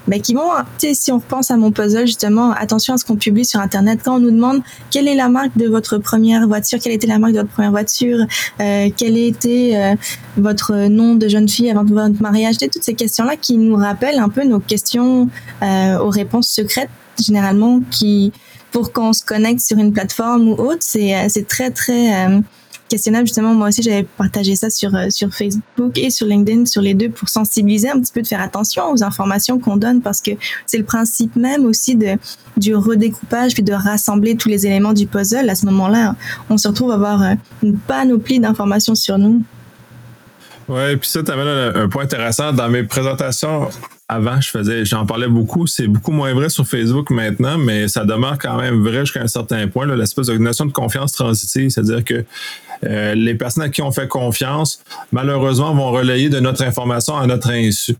ben, 0.09 0.23
qui 0.23 0.33
vont, 0.33 0.49
tu 0.79 0.87
sais, 0.87 0.95
si 0.95 1.13
on 1.13 1.19
repense 1.19 1.51
à 1.51 1.59
mon 1.59 1.71
puzzle 1.71 2.07
justement, 2.07 2.53
attention 2.53 2.95
à 2.95 2.97
ce 2.97 3.05
qu'on 3.05 3.17
publie 3.17 3.45
sur 3.45 3.61
Internet. 3.61 4.01
Quand 4.03 4.17
on 4.17 4.21
nous 4.21 4.31
demande 4.31 4.63
quelle 4.91 5.07
est 5.07 5.15
la 5.15 5.29
marque 5.29 5.55
de 5.59 5.69
votre 5.69 5.99
première 5.99 6.49
voiture, 6.49 6.79
quelle 6.83 6.95
était 6.95 7.07
la 7.07 7.19
marque 7.19 7.35
de 7.35 7.41
votre 7.41 7.53
première 7.53 7.73
voiture, 7.73 8.21
euh, 8.63 8.89
quel 8.97 9.19
était 9.19 9.73
euh, 9.75 9.95
votre 10.39 10.89
nom 10.89 11.15
de 11.15 11.29
jeune 11.29 11.47
fille 11.47 11.71
avant 11.71 11.85
votre 11.85 12.23
mariage, 12.23 12.57
toutes 12.57 12.83
ces 12.83 12.95
questions-là 12.95 13.37
qui 13.37 13.59
nous 13.59 13.77
rappellent 13.77 14.19
un 14.19 14.31
peu 14.31 14.45
nos 14.45 14.61
questions 14.61 15.29
aux 15.61 16.09
réponses 16.09 16.49
secrètes 16.49 16.89
généralement 17.21 17.81
qui 17.91 18.33
pour 18.73 18.93
qu'on 18.93 19.13
se 19.13 19.25
connecte 19.25 19.61
sur 19.61 19.79
une 19.79 19.93
plateforme 19.93 20.49
ou 20.49 20.53
autre, 20.55 20.81
c'est 20.81 21.15
euh, 21.15 21.27
c'est 21.29 21.47
très 21.47 21.71
très 21.71 22.27
euh, 22.27 22.41
questionnable. 22.89 23.27
Justement, 23.27 23.55
moi 23.55 23.69
aussi, 23.69 23.83
j'avais 23.83 24.03
partagé 24.03 24.57
ça 24.57 24.71
sur 24.71 24.95
euh, 24.95 25.11
sur 25.11 25.33
Facebook 25.33 25.97
et 25.99 26.11
sur 26.11 26.27
LinkedIn, 26.27 26.67
sur 26.67 26.81
les 26.83 26.95
deux, 26.95 27.11
pour 27.11 27.29
sensibiliser 27.29 27.91
un 27.91 28.01
petit 28.01 28.13
peu, 28.13 28.23
de 28.23 28.27
faire 28.27 28.41
attention 28.41 28.91
aux 28.91 29.05
informations 29.05 29.59
qu'on 29.59 29.77
donne, 29.77 30.01
parce 30.01 30.21
que 30.21 30.33
c'est 30.67 30.79
le 30.79 30.85
principe 30.85 31.37
même 31.37 31.67
aussi 31.67 31.95
de 31.95 32.17
du 32.57 32.75
redécoupage 32.75 33.55
puis 33.55 33.63
de 33.63 33.75
rassembler 33.75 34.37
tous 34.37 34.49
les 34.49 34.67
éléments 34.67 34.95
du 34.95 35.07
puzzle. 35.07 35.49
À 35.49 35.55
ce 35.55 35.67
moment-là, 35.67 36.17
on 36.49 36.57
se 36.57 36.67
retrouve 36.67 36.91
à 36.91 36.95
avoir 36.95 37.23
une 37.63 37.77
panoplie 37.77 38.41
d'informations 38.41 38.95
sur 38.95 39.19
nous. 39.19 39.43
Ouais, 40.69 40.97
puis 40.97 41.09
ça, 41.09 41.23
tu 41.23 41.31
amènes 41.31 41.77
un 41.77 41.89
point 41.89 42.05
intéressant. 42.05 42.53
Dans 42.53 42.69
mes 42.69 42.85
présentations 42.85 43.69
avant, 44.13 44.41
je 44.41 44.51
faisais, 44.51 44.85
j'en 44.85 45.07
parlais 45.07 45.27
beaucoup. 45.27 45.67
C'est 45.67 45.87
beaucoup 45.87 46.13
moins 46.13 46.35
vrai 46.35 46.51
sur 46.51 46.67
Facebook 46.67 47.11
maintenant, 47.11 47.57
mais 47.57 47.89
ça 47.89 48.05
demeure 48.05 48.37
quand 48.39 48.59
même 48.59 48.83
vrai 48.83 49.01
jusqu'à 49.01 49.23
un 49.23 49.27
certain 49.27 49.67
point. 49.69 49.87
L'espèce 49.87 50.27
de 50.27 50.37
notion 50.37 50.67
de 50.67 50.73
confiance 50.73 51.13
transitive, 51.13 51.71
c'est-à-dire 51.71 52.05
que 52.05 52.25
euh, 52.85 53.15
les 53.15 53.35
personnes 53.35 53.65
à 53.65 53.69
qui 53.69 53.83
on 53.83 53.93
fait 53.93 54.09
confiance, 54.09 54.83
malheureusement, 55.13 55.75
vont 55.75 55.91
relayer 55.91 56.29
de 56.29 56.41
notre 56.41 56.63
information 56.63 57.17
à 57.17 57.27
notre 57.27 57.51
insu. 57.51 57.97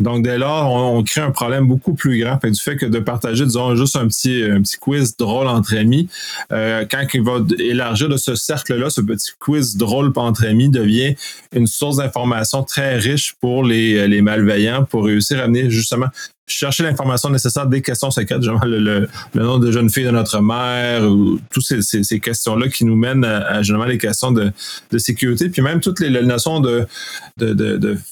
Donc, 0.00 0.22
dès 0.22 0.38
lors, 0.38 0.70
on, 0.70 1.02
crée 1.02 1.20
un 1.20 1.30
problème 1.30 1.66
beaucoup 1.66 1.94
plus 1.94 2.20
grand. 2.20 2.38
Du 2.42 2.60
fait 2.60 2.76
que 2.76 2.86
de 2.86 2.98
partager, 2.98 3.44
disons, 3.44 3.74
juste 3.76 3.96
un 3.96 4.06
petit, 4.08 4.42
un 4.44 4.62
quiz 4.80 5.16
drôle 5.16 5.46
entre 5.46 5.76
amis, 5.76 6.08
euh, 6.52 6.84
quand 6.90 7.04
il 7.14 7.22
va 7.22 7.38
élargir 7.58 8.08
de 8.08 8.16
ce 8.16 8.34
cercle-là, 8.34 8.90
ce 8.90 9.00
petit 9.00 9.32
quiz 9.38 9.76
drôle 9.76 10.12
entre 10.16 10.46
amis 10.46 10.68
devient 10.68 11.14
une 11.54 11.66
source 11.66 11.96
d'information 11.96 12.62
très 12.62 12.96
riche 12.96 13.34
pour 13.40 13.64
les, 13.64 14.06
les 14.08 14.22
malveillants 14.22 14.84
pour 14.84 15.04
réussir 15.04 15.40
à 15.40 15.44
amener 15.44 15.70
justement 15.70 16.06
chercher 16.46 16.84
l'information 16.84 17.28
nécessaire 17.28 17.66
des 17.66 17.82
questions 17.82 18.10
secrètes, 18.10 18.42
genre 18.42 18.64
le, 18.64 18.78
le, 18.78 19.08
nom 19.34 19.58
de 19.58 19.72
jeune 19.72 19.90
fille 19.90 20.04
de 20.04 20.10
notre 20.10 20.40
mère, 20.40 21.02
ou 21.04 21.40
toutes 21.50 21.64
ces, 21.64 22.20
questions-là 22.20 22.68
qui 22.68 22.84
nous 22.84 22.94
mènent 22.94 23.24
à, 23.24 23.38
à, 23.46 23.62
généralement 23.62 23.90
les 23.90 23.98
questions 23.98 24.30
de, 24.30 24.52
sécurité, 24.96 25.48
puis 25.48 25.60
même 25.60 25.80
toutes 25.80 26.00
les, 26.00 26.22
notions 26.22 26.60
de, 26.60 26.86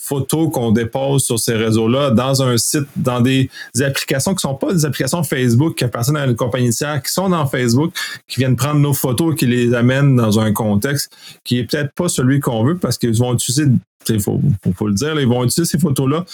photos 0.01 0.51
qu'on 0.53 0.73
dépose 0.73 1.25
sur 1.25 1.39
ces 1.39 1.55
réseaux-là 1.55 2.11
dans 2.11 2.43
un 2.43 2.57
site, 2.57 2.87
dans 2.97 3.21
des, 3.21 3.51
applications 3.81 4.35
qui 4.35 4.41
sont 4.41 4.55
pas 4.55 4.73
des 4.73 4.85
applications 4.85 5.23
Facebook 5.23 5.77
qui 5.77 5.85
appartiennent 5.85 6.17
à 6.17 6.27
une 6.27 6.37
compagnie 6.37 6.71
tiers, 6.71 7.03
qui 7.03 7.13
sont 7.13 7.29
dans 7.29 7.47
Facebook, 7.47 7.95
qui 8.27 8.41
viennent 8.41 8.57
prendre 8.57 8.81
nos 8.81 8.95
photos 8.95 9.37
qui 9.37 9.47
les 9.47 9.75
amènent 9.75 10.17
dans 10.17 10.41
un 10.41 10.53
contexte 10.53 11.13
qui 11.45 11.59
est 11.59 11.71
peut-être 11.71 11.93
pas 11.93 12.09
celui 12.09 12.41
qu'on 12.41 12.65
veut 12.65 12.77
parce 12.77 12.99
qu'ils 12.99 13.17
vont 13.17 13.35
utiliser 13.35 13.67
il 14.09 14.21
faut, 14.21 14.41
le 14.87 14.95
dire, 14.95 15.19
ils 15.21 15.27
vont 15.27 15.45
utiliser 15.45 15.71
ces 15.71 15.79
photos-là 15.79 16.25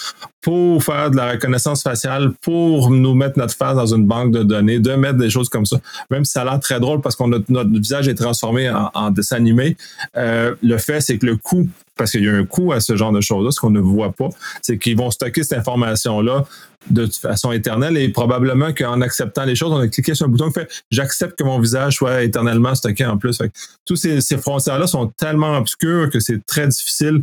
pour 0.41 0.83
faire 0.83 1.11
de 1.11 1.17
la 1.17 1.33
reconnaissance 1.33 1.83
faciale, 1.83 2.33
pour 2.43 2.91
nous 2.91 3.15
mettre 3.15 3.39
notre 3.39 3.55
face 3.55 3.77
dans 3.77 3.95
une 3.95 4.07
banque 4.07 4.33
de 4.33 4.43
données, 4.43 4.79
de 4.79 4.93
mettre 4.95 5.19
des 5.19 5.31
choses 5.31 5.49
comme 5.49 5.67
ça. 5.67 5.79
Même 6.11 6.25
si 6.25 6.33
ça 6.33 6.43
a 6.43 6.45
l'air 6.45 6.61
très 6.61 6.81
drôle 6.81 7.01
parce 7.01 7.17
que 7.17 7.25
notre, 7.25 7.71
visage 7.71 8.09
est 8.09 8.15
transformé 8.15 8.71
en, 8.71 9.11
dessin 9.11 9.37
animé, 9.37 9.77
euh, 10.17 10.55
le 10.63 10.79
fait, 10.79 11.01
c'est 11.01 11.19
que 11.19 11.27
le 11.27 11.37
coût 11.37 11.69
parce 12.01 12.13
qu'il 12.13 12.25
y 12.25 12.29
a 12.31 12.33
un 12.33 12.47
coût 12.47 12.73
à 12.73 12.81
ce 12.81 12.97
genre 12.97 13.13
de 13.13 13.21
choses-là, 13.21 13.51
ce 13.51 13.61
qu'on 13.61 13.69
ne 13.69 13.79
voit 13.81 14.13
pas, 14.13 14.31
c'est 14.63 14.79
qu'ils 14.79 14.97
vont 14.97 15.11
stocker 15.11 15.43
cette 15.43 15.59
information-là 15.59 16.47
de 16.89 17.07
façon 17.07 17.53
éternelle 17.53 17.99
et 17.99 18.09
probablement 18.09 18.73
qu'en 18.73 19.03
acceptant 19.03 19.45
les 19.45 19.55
choses, 19.55 19.71
on 19.71 19.81
a 19.81 19.87
cliqué 19.87 20.15
sur 20.15 20.25
un 20.25 20.31
bouton 20.31 20.47
qui 20.47 20.55
fait 20.55 20.69
j'accepte 20.91 21.39
que 21.39 21.45
mon 21.45 21.61
visage 21.61 21.97
soit 21.97 22.23
éternellement 22.23 22.75
stocké 22.75 23.05
en 23.05 23.19
plus. 23.19 23.39
tous 23.85 23.97
ces, 23.97 24.23
ces 24.23 24.39
frontières-là 24.39 24.87
sont 24.87 25.09
tellement 25.09 25.59
obscures 25.59 26.09
que 26.09 26.21
c'est 26.21 26.45
très 26.47 26.67
difficile. 26.67 27.23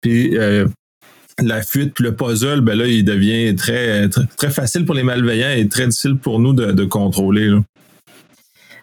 Puis 0.00 0.36
euh, 0.36 0.66
la 1.42 1.62
fuite, 1.62 1.94
puis 1.94 2.04
le 2.04 2.14
puzzle, 2.14 2.60
ben 2.60 2.76
là, 2.76 2.86
il 2.86 3.04
devient 3.04 3.54
très, 3.56 4.08
très, 4.08 4.50
facile 4.50 4.84
pour 4.84 4.94
les 4.94 5.02
malveillants 5.02 5.50
et 5.50 5.68
très 5.68 5.86
difficile 5.86 6.16
pour 6.16 6.38
nous 6.38 6.52
de, 6.52 6.84
contrôler. 6.84 7.52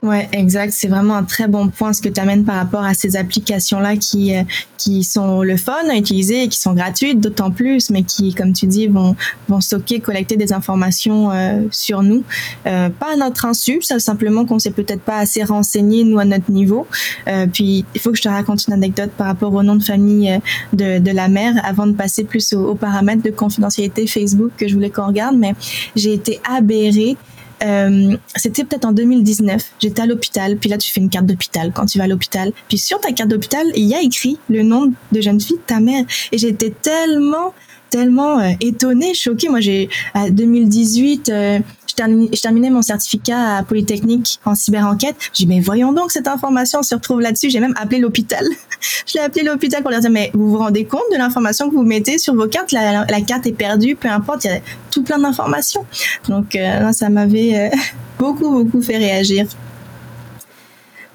Ouais, 0.03 0.27
exact. 0.33 0.73
C'est 0.73 0.89
vraiment 0.89 1.15
un 1.15 1.23
très 1.23 1.47
bon 1.47 1.69
point 1.69 1.93
ce 1.93 2.01
que 2.01 2.09
tu 2.09 2.19
amènes 2.19 2.43
par 2.43 2.55
rapport 2.55 2.83
à 2.83 2.93
ces 2.93 3.15
applications-là 3.15 3.95
qui, 3.95 4.35
euh, 4.35 4.43
qui 4.77 5.01
sont 5.05 5.43
le 5.43 5.55
fun 5.55 5.77
à 5.89 5.95
utiliser 5.95 6.43
et 6.43 6.47
qui 6.49 6.59
sont 6.59 6.73
gratuites 6.73 7.21
d'autant 7.21 7.51
plus, 7.51 7.89
mais 7.89 8.03
qui, 8.03 8.33
comme 8.33 8.51
tu 8.51 8.67
dis, 8.67 8.87
vont, 8.87 9.15
vont 9.47 9.61
stocker, 9.61 10.01
collecter 10.01 10.35
des 10.35 10.51
informations 10.51 11.31
euh, 11.31 11.61
sur 11.71 12.03
nous. 12.03 12.25
Euh, 12.67 12.89
pas 12.89 13.13
à 13.13 13.15
notre 13.15 13.45
insu, 13.45 13.81
simplement 13.81 14.43
qu'on 14.43 14.59
s'est 14.59 14.71
peut-être 14.71 14.99
pas 14.99 15.19
assez 15.19 15.41
renseigné, 15.41 16.03
nous, 16.03 16.19
à 16.19 16.25
notre 16.25 16.51
niveau. 16.51 16.85
Euh, 17.29 17.47
puis, 17.47 17.85
il 17.95 18.01
faut 18.01 18.11
que 18.11 18.17
je 18.17 18.23
te 18.23 18.29
raconte 18.29 18.67
une 18.67 18.73
anecdote 18.73 19.11
par 19.17 19.27
rapport 19.27 19.53
au 19.53 19.63
nom 19.63 19.77
de 19.77 19.83
famille 19.83 20.29
euh, 20.31 20.39
de, 20.73 20.99
de 20.99 21.11
la 21.11 21.29
mère 21.29 21.53
avant 21.63 21.87
de 21.87 21.93
passer 21.93 22.25
plus 22.25 22.51
aux, 22.51 22.71
aux 22.71 22.75
paramètres 22.75 23.23
de 23.23 23.31
confidentialité 23.31 24.05
Facebook 24.05 24.51
que 24.57 24.67
je 24.67 24.73
voulais 24.73 24.89
qu'on 24.89 25.07
regarde, 25.07 25.37
mais 25.37 25.55
j'ai 25.95 26.11
été 26.11 26.41
aberrée 26.43 27.15
euh, 27.63 28.17
c'était 28.35 28.63
peut-être 28.63 28.85
en 28.85 28.91
2019. 28.91 29.63
J'étais 29.79 30.01
à 30.01 30.05
l'hôpital, 30.05 30.57
puis 30.57 30.69
là 30.69 30.77
tu 30.77 30.91
fais 30.91 31.01
une 31.01 31.09
carte 31.09 31.25
d'hôpital 31.25 31.71
quand 31.73 31.85
tu 31.85 31.97
vas 31.97 32.05
à 32.05 32.07
l'hôpital. 32.07 32.51
Puis 32.67 32.77
sur 32.77 32.99
ta 32.99 33.11
carte 33.11 33.29
d'hôpital, 33.29 33.65
il 33.75 33.85
y 33.85 33.95
a 33.95 34.01
écrit 34.01 34.37
le 34.49 34.63
nom 34.63 34.91
de 35.11 35.21
jeune 35.21 35.39
fille 35.39 35.57
de 35.57 35.61
ta 35.61 35.79
mère. 35.79 36.03
Et 36.31 36.37
j'étais 36.37 36.71
tellement 36.71 37.53
tellement 37.93 38.39
euh, 38.39 38.49
étonnée, 38.59 39.13
choquée. 39.13 39.49
Moi, 39.49 39.59
j'ai 39.59 39.87
à 40.15 40.31
2018, 40.31 41.29
euh, 41.29 41.59
je, 41.93 41.97
terminais, 41.97 42.29
je 42.33 42.41
terminais 42.41 42.69
mon 42.69 42.81
certificat 42.81 43.57
à 43.57 43.63
Polytechnique 43.63 44.39
en 44.45 44.55
cyber-enquête. 44.55 45.15
J'ai 45.33 45.45
dit, 45.45 45.47
mais 45.47 45.59
voyons 45.59 45.93
donc, 45.93 46.11
cette 46.11 46.27
information 46.27 46.81
se 46.81 46.95
retrouve 46.95 47.21
là-dessus. 47.21 47.49
J'ai 47.49 47.59
même 47.59 47.75
appelé 47.77 47.99
l'hôpital. 47.99 48.43
je 49.05 49.13
l'ai 49.13 49.19
appelé 49.19 49.43
l'hôpital 49.43 49.81
pour 49.81 49.91
leur 49.91 49.99
dire, 49.99 50.09
mais 50.09 50.31
vous 50.33 50.49
vous 50.49 50.57
rendez 50.57 50.85
compte 50.85 51.03
de 51.11 51.17
l'information 51.17 51.69
que 51.69 51.75
vous 51.75 51.83
mettez 51.83 52.17
sur 52.17 52.33
vos 52.35 52.47
cartes? 52.47 52.71
La, 52.71 53.05
la 53.05 53.21
carte 53.21 53.45
est 53.45 53.53
perdue, 53.53 53.95
peu 53.95 54.09
importe, 54.09 54.45
il 54.45 54.51
y 54.51 54.53
a 54.55 54.59
tout 54.89 55.03
plein 55.03 55.19
d'informations. 55.19 55.85
Donc, 56.27 56.55
euh, 56.55 56.91
ça 56.91 57.09
m'avait 57.09 57.71
euh, 57.71 57.77
beaucoup, 58.19 58.49
beaucoup 58.49 58.81
fait 58.81 58.97
réagir. 58.97 59.45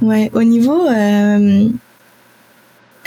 Ouais, 0.00 0.30
au 0.32 0.44
niveau 0.44 0.86
euh, 0.86 1.68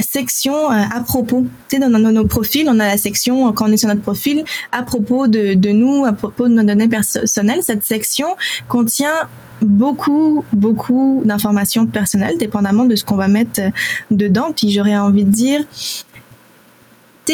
section 0.02 0.72
euh, 0.72 0.84
à 0.94 1.02
propos. 1.02 1.46
Tu 1.70 1.78
sais, 1.78 1.90
nos 1.90 2.26
profils, 2.26 2.68
on 2.70 2.80
a 2.80 2.88
la 2.88 2.98
section, 2.98 3.48
euh, 3.48 3.52
quand 3.52 3.70
on 3.70 3.72
est 3.72 3.78
sur 3.78 3.90
notre 3.90 4.02
profil, 4.02 4.44
à 4.72 4.84
propos 4.84 5.28
de, 5.28 5.54
de 5.54 5.70
nous, 5.70 6.06
à 6.06 6.14
propos 6.14 6.48
de 6.48 6.54
nos 6.54 6.64
données 6.64 6.88
personnelles. 6.88 7.62
Cette 7.64 7.84
section 7.84 8.28
contient 8.68 9.28
beaucoup, 9.62 10.44
beaucoup 10.54 11.22
d'informations 11.26 11.86
personnelles, 11.86 12.38
dépendamment 12.38 12.86
de 12.86 12.96
ce 12.96 13.06
qu'on 13.06 13.16
va 13.16 13.28
mettre 13.28 13.62
euh, 13.62 13.70
dedans. 14.10 14.52
Puis 14.56 14.72
j'aurais 14.72 14.98
envie 14.98 15.24
de 15.24 15.32
dire, 15.32 15.62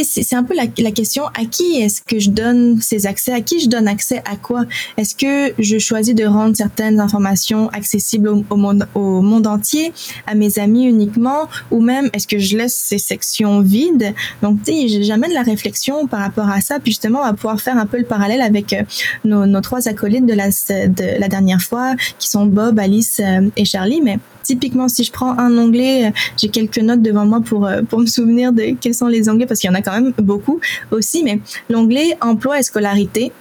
c'est 0.03 0.35
un 0.35 0.43
peu 0.43 0.55
la, 0.55 0.65
la, 0.77 0.91
question 0.91 1.25
à 1.27 1.45
qui 1.45 1.81
est-ce 1.81 2.01
que 2.01 2.19
je 2.19 2.29
donne 2.29 2.81
ces 2.81 3.05
accès, 3.05 3.31
à 3.31 3.41
qui 3.41 3.59
je 3.59 3.69
donne 3.69 3.87
accès 3.87 4.21
à 4.25 4.35
quoi? 4.35 4.65
Est-ce 4.97 5.15
que 5.15 5.53
je 5.59 5.77
choisis 5.77 6.15
de 6.15 6.25
rendre 6.25 6.55
certaines 6.55 6.99
informations 6.99 7.69
accessibles 7.69 8.29
au, 8.29 8.43
au, 8.49 8.55
monde, 8.55 8.87
au 8.95 9.21
monde 9.21 9.47
entier, 9.47 9.93
à 10.25 10.35
mes 10.35 10.59
amis 10.59 10.85
uniquement, 10.85 11.47
ou 11.71 11.81
même 11.81 12.09
est-ce 12.13 12.27
que 12.27 12.39
je 12.39 12.57
laisse 12.57 12.75
ces 12.75 12.97
sections 12.97 13.61
vides? 13.61 14.13
Donc, 14.41 14.63
tu 14.63 14.71
sais, 14.71 15.03
j'amène 15.03 15.33
la 15.33 15.43
réflexion 15.43 16.07
par 16.07 16.19
rapport 16.19 16.49
à 16.49 16.61
ça, 16.61 16.79
puis 16.79 16.91
justement, 16.91 17.19
on 17.21 17.25
va 17.25 17.33
pouvoir 17.33 17.61
faire 17.61 17.77
un 17.77 17.85
peu 17.85 17.97
le 17.97 18.05
parallèle 18.05 18.41
avec 18.41 18.73
euh, 18.73 18.83
nos, 19.23 19.45
nos, 19.45 19.61
trois 19.61 19.87
acolytes 19.87 20.25
de 20.25 20.33
la, 20.33 20.49
de 20.49 21.19
la 21.19 21.27
dernière 21.27 21.61
fois, 21.61 21.95
qui 22.19 22.29
sont 22.29 22.45
Bob, 22.45 22.79
Alice 22.79 23.21
euh, 23.23 23.49
et 23.55 23.65
Charlie, 23.65 24.01
mais 24.01 24.19
typiquement, 24.47 24.87
si 24.87 25.03
je 25.03 25.11
prends 25.11 25.37
un 25.37 25.57
onglet, 25.57 26.13
j'ai 26.37 26.47
quelques 26.47 26.79
notes 26.79 27.01
devant 27.01 27.25
moi 27.25 27.41
pour, 27.41 27.65
euh, 27.65 27.81
pour 27.81 27.99
me 27.99 28.05
souvenir 28.05 28.53
de 28.53 28.75
quels 28.79 28.93
sont 28.93 29.07
les 29.07 29.27
onglets, 29.29 29.45
parce 29.45 29.59
qu'il 29.59 29.69
y 29.69 29.71
en 29.71 29.75
a 29.75 29.81
quand 29.81 29.91
même 29.91 30.13
beaucoup 30.19 30.59
aussi, 30.91 31.23
mais 31.23 31.41
l'onglet 31.69 32.17
emploi 32.21 32.59
et 32.59 32.63
scolarité, 32.63 33.33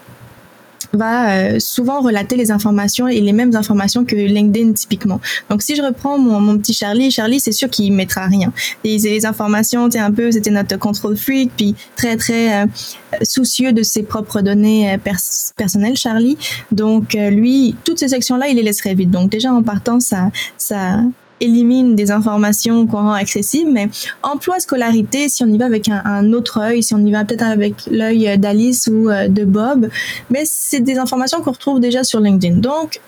va 0.97 1.31
euh, 1.31 1.59
souvent 1.59 2.01
relater 2.01 2.37
les 2.37 2.51
informations 2.51 3.09
et 3.09 3.21
les 3.21 3.33
mêmes 3.33 3.55
informations 3.55 4.05
que 4.05 4.17
LinkedIn 4.17 4.73
typiquement. 4.73 5.21
Donc 5.51 5.63
si 5.63 5.77
je 5.77 5.83
reprends 5.83 6.19
mon, 6.19 6.41
mon 6.41 6.59
petit 6.59 6.75
Charlie, 6.75 7.11
Charlie 7.11 7.41
c'est 7.41 7.53
sûr 7.53 7.69
qu'il 7.69 7.93
mettra 7.93 8.27
rien. 8.27 8.53
Et 8.85 8.99
les 8.99 9.27
informations, 9.27 9.89
un 9.95 10.13
peu, 10.13 10.31
c'était 10.31 10.51
notre 10.51 10.79
control 10.79 11.17
freak, 11.17 11.51
puis 11.57 11.75
très 11.97 12.17
très 12.17 12.63
euh, 12.63 12.67
soucieux 13.23 13.73
de 13.73 13.83
ses 13.83 14.03
propres 14.03 14.41
données 14.41 14.93
euh, 14.93 14.99
pers 14.99 15.19
personnelles, 15.57 15.97
Charlie. 15.97 16.37
Donc 16.73 17.15
euh, 17.15 17.31
lui, 17.31 17.75
toutes 17.85 17.99
ces 17.99 18.09
sections-là, 18.09 18.49
il 18.49 18.57
les 18.57 18.63
laisserait 18.63 18.95
vite. 18.95 19.11
Donc 19.11 19.31
déjà 19.31 19.53
en 19.53 19.63
partant, 19.63 20.01
ça 20.01 20.31
ça 20.57 21.01
élimine 21.41 21.95
des 21.95 22.11
informations 22.11 22.87
qu'on 22.87 22.99
rend 22.99 23.13
accessibles, 23.13 23.71
mais 23.71 23.89
emploi, 24.23 24.59
scolarité, 24.59 25.29
si 25.29 25.45
on 25.45 25.49
y 25.49 25.59
va 25.59 25.67
avec 25.67 25.89
un, 25.89 26.33
autre 26.33 26.61
œil, 26.61 26.83
si 26.83 26.95
on 26.95 27.05
y 27.05 27.13
va 27.13 27.25
peut-être 27.25 27.43
avec 27.43 27.75
l'œil 27.91 28.39
d'Alice 28.39 28.89
ou 28.93 29.11
euh, 29.11 29.29
de 29.29 29.45
Bob, 29.45 29.89
mais 30.31 30.43
c'est 30.45 30.81
des 30.81 30.99
informations 30.99 31.41
qu'on 31.43 31.53
retrouve 31.53 31.81
déjà 31.81 32.05
sur 32.05 32.21
LinkedIn. 32.21 32.57
Donc, 32.57 33.01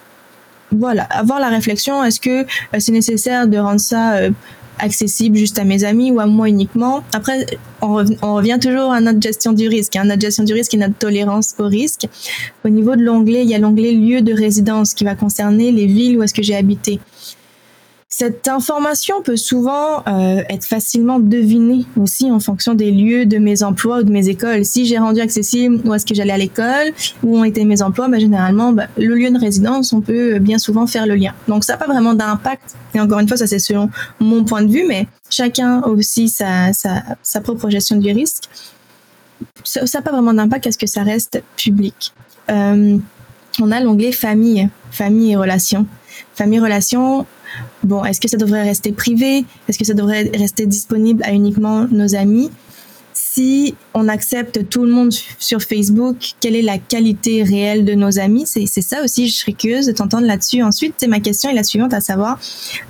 voilà, 0.71 1.05
avoir 1.05 1.41
la 1.41 1.49
réflexion, 1.49 2.05
est-ce 2.05 2.21
que 2.21 2.43
euh, 2.43 2.45
c'est 2.79 2.93
nécessaire 2.93 3.47
de 3.47 3.57
rendre 3.57 3.81
ça 3.81 4.17
euh, 4.17 4.31
accessible 4.79 5.37
juste 5.37 5.59
à 5.59 5.65
mes 5.65 5.85
amis 5.85 6.11
ou 6.11 6.21
à 6.21 6.27
moi 6.27 6.49
uniquement? 6.49 7.03
Après, 7.15 7.47
on, 7.81 7.95
revient 7.95 8.59
toujours 8.61 8.93
à 8.93 9.01
notre 9.01 9.21
gestion 9.21 9.53
du 9.53 9.69
risque. 9.69 9.97
Hein. 9.97 10.05
Notre 10.05 10.21
gestion 10.21 10.45
du 10.45 10.53
risque 10.53 10.75
et 10.75 10.77
notre 10.77 10.95
tolérance 10.95 11.55
au 11.59 11.67
risque. 11.67 12.07
Au 12.65 12.69
niveau 12.69 12.97
de 12.97 13.03
l'onglet, 13.03 13.43
il 13.43 13.49
y 13.49 13.55
a 13.55 13.59
l'onglet 13.59 13.93
lieu 13.93 14.21
de 14.21 14.35
résidence 14.35 14.93
qui 14.93 15.05
va 15.05 15.15
concerner 15.15 15.73
les 15.73 15.87
villes 15.87 16.19
où 16.19 16.23
est-ce 16.23 16.35
que 16.35 16.43
j'ai 16.43 16.57
habité. 16.57 17.01
Cette 18.21 18.49
information 18.49 19.23
peut 19.23 19.37
souvent 19.37 20.03
euh, 20.09 20.43
être 20.49 20.65
facilement 20.65 21.21
devinée 21.21 21.87
aussi 21.97 22.33
en 22.33 22.41
fonction 22.41 22.75
des 22.75 22.91
lieux 22.91 23.27
de 23.27 23.39
mes 23.39 23.63
emplois 23.63 23.99
ou 23.99 24.03
de 24.03 24.11
mes 24.11 24.29
écoles. 24.29 24.65
Si 24.65 24.87
j'ai 24.87 24.99
rendu 24.99 25.21
accessible 25.21 25.81
où 25.85 25.95
est-ce 25.95 26.05
que 26.05 26.17
j'allais 26.17 26.33
à 26.33 26.37
l'école, 26.37 26.93
où 27.23 27.39
ont 27.39 27.45
été 27.45 27.65
mes 27.65 27.81
emplois, 27.81 28.09
ben, 28.09 28.19
généralement, 28.19 28.73
ben, 28.73 28.89
le 28.97 29.15
lieu 29.15 29.31
de 29.31 29.39
résidence, 29.39 29.93
on 29.93 30.01
peut 30.01 30.41
bien 30.41 30.59
souvent 30.59 30.89
faire 30.89 31.07
le 31.07 31.15
lien. 31.15 31.33
Donc, 31.47 31.63
ça 31.63 31.75
n'a 31.75 31.77
pas 31.77 31.87
vraiment 31.87 32.13
d'impact. 32.13 32.75
Et 32.93 33.01
encore 33.01 33.21
une 33.21 33.29
fois, 33.29 33.37
ça 33.37 33.47
c'est 33.47 33.61
selon 33.61 33.89
mon 34.19 34.43
point 34.43 34.63
de 34.63 34.73
vue, 34.73 34.85
mais 34.89 35.07
chacun 35.31 35.81
aussi 35.83 36.29
sa, 36.29 36.73
sa, 36.73 37.05
sa 37.23 37.41
propre 37.41 37.71
gestion 37.71 37.99
du 37.99 38.11
risque. 38.11 38.49
Ça 39.63 39.83
n'a 39.95 40.03
pas 40.03 40.11
vraiment 40.11 40.35
d'impact 40.35 40.67
à 40.67 40.73
ce 40.73 40.79
que 40.79 40.89
ça 40.89 41.05
reste 41.05 41.41
public. 41.55 42.13
Euh, 42.51 42.99
on 43.61 43.71
a 43.71 43.79
l'onglet 43.79 44.11
famille, 44.11 44.69
famille 44.91 45.31
et 45.31 45.37
relations. 45.37 45.87
Famille, 46.35 46.59
relations, 46.59 47.27
bon, 47.85 48.05
est-ce 48.05 48.21
que 48.21 48.29
ça 48.29 48.37
devrait 48.37 48.63
rester 48.63 48.93
privé? 48.93 49.45
Est-ce 49.69 49.79
que 49.79 49.85
ça 49.85 49.95
devrait 49.95 50.31
rester 50.35 50.67
disponible 50.67 51.23
à 51.25 51.33
uniquement 51.33 51.87
nos 51.91 52.15
amis? 52.15 52.51
Si 53.13 53.75
on 53.95 54.09
accepte 54.09 54.69
tout 54.69 54.85
le 54.85 54.93
monde 54.93 55.13
sur 55.39 55.61
Facebook, 55.61 56.35
quelle 56.41 56.55
est 56.55 56.63
la 56.63 56.79
qualité 56.79 57.43
réelle 57.43 57.85
de 57.85 57.95
nos 57.95 58.19
amis? 58.19 58.47
C'est 58.47 58.67
ça 58.67 59.03
aussi, 59.03 59.29
je 59.29 59.35
serais 59.35 59.53
curieuse 59.53 59.87
de 59.87 59.93
t'entendre 59.93 60.27
là-dessus. 60.27 60.63
Ensuite, 60.63 61.05
ma 61.09 61.21
question 61.21 61.51
est 61.51 61.55
la 61.55 61.65
suivante 61.65 61.95
à 61.95 62.01
savoir, 62.01 62.39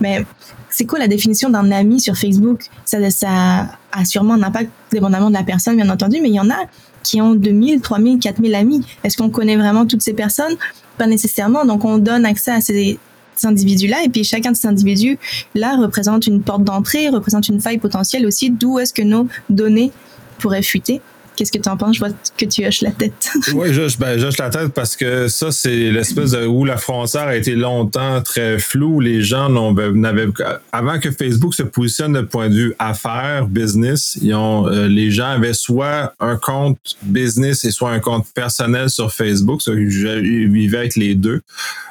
mais 0.00 0.25
c'est 0.71 0.85
quoi 0.85 0.99
la 0.99 1.09
définition 1.09 1.50
d'un 1.50 1.71
ami 1.71 2.00
sur 2.00 2.17
Facebook? 2.17 2.67
Ça, 2.85 3.11
ça 3.11 3.69
a 3.91 4.05
sûrement 4.05 4.35
un 4.35 4.43
impact 4.43 4.71
dépendamment 4.93 5.29
de 5.29 5.35
la 5.35 5.43
personne, 5.43 5.77
bien 5.77 5.88
entendu, 5.88 6.19
mais 6.21 6.29
il 6.29 6.35
y 6.35 6.41
en 6.41 6.50
a 6.50 6.67
qui 7.03 7.21
ont 7.23 7.35
2000, 7.35 7.81
3000, 7.81 8.19
4000 8.19 8.55
amis. 8.55 8.85
Est-ce 9.05 9.17
qu'on 9.17 9.31
connaît 9.31 9.57
vraiment 9.57 9.87
toutes 9.87 10.03
ces 10.03 10.12
personnes? 10.12 10.57
Pas 10.99 11.07
nécessairement. 11.07 11.65
Donc, 11.65 11.85
on 11.85 11.99
donne 11.99 12.27
accès 12.27 12.50
à 12.50 12.61
ces, 12.61 12.99
individus-là. 13.47 14.04
Et 14.04 14.09
puis 14.09 14.25
chacun 14.25 14.52
de 14.52 14.57
ces 14.57 14.68
individus-là 14.68 15.76
représente 15.76 16.26
une 16.26 16.42
porte 16.42 16.64
d'entrée, 16.64 17.09
représente 17.09 17.49
une 17.49 17.61
faille 17.61 17.78
potentielle 17.78 18.26
aussi, 18.26 18.50
d'où 18.50 18.78
est-ce 18.78 18.92
que 18.92 19.02
nos 19.02 19.28
données 19.49 19.92
pourraient 20.38 20.62
fuiter. 20.62 21.00
Qu'est-ce 21.38 21.52
que 21.52 21.59
tu 21.59 21.68
en 21.68 21.76
penses? 21.76 21.95
Je 21.95 22.00
vois 22.00 22.09
que 22.37 22.45
tu 22.47 22.66
hoches 22.66 22.80
la 22.80 22.90
tête. 22.90 23.30
oui, 23.54 23.73
je 23.73 23.97
ben, 23.97 24.18
la 24.18 24.50
tête 24.50 24.73
parce 24.75 24.97
que 24.97 25.28
ça, 25.28 25.52
c'est 25.52 25.92
l'espèce 25.92 26.35
où 26.49 26.64
la 26.64 26.76
frontière 26.76 27.28
a 27.28 27.37
été 27.37 27.54
longtemps 27.54 28.21
très 28.23 28.59
floue. 28.59 28.99
Les 28.99 29.23
gens 29.23 29.49
n'avaient 29.49 30.26
avant 30.73 30.99
que 30.99 31.12
Facebook 31.12 31.54
se 31.54 31.62
positionne 31.62 32.14
de 32.14 32.23
point 32.23 32.49
de 32.49 32.54
vue 32.54 32.75
affaires, 32.80 33.47
business, 33.47 34.18
euh, 34.21 34.88
les 34.88 35.12
gens 35.12 35.28
avaient 35.28 35.54
soit 35.54 36.12
un 36.18 36.35
compte 36.35 36.97
business 37.02 37.64
et 37.64 37.71
soit 37.71 37.92
un 37.92 38.00
compte 38.00 38.26
personnel 38.35 38.90
sur 38.90 39.12
Facebook. 39.12 39.61
Ils 39.68 40.49
vivaient 40.49 40.78
avec 40.78 40.97
les 40.97 41.14
deux. 41.14 41.40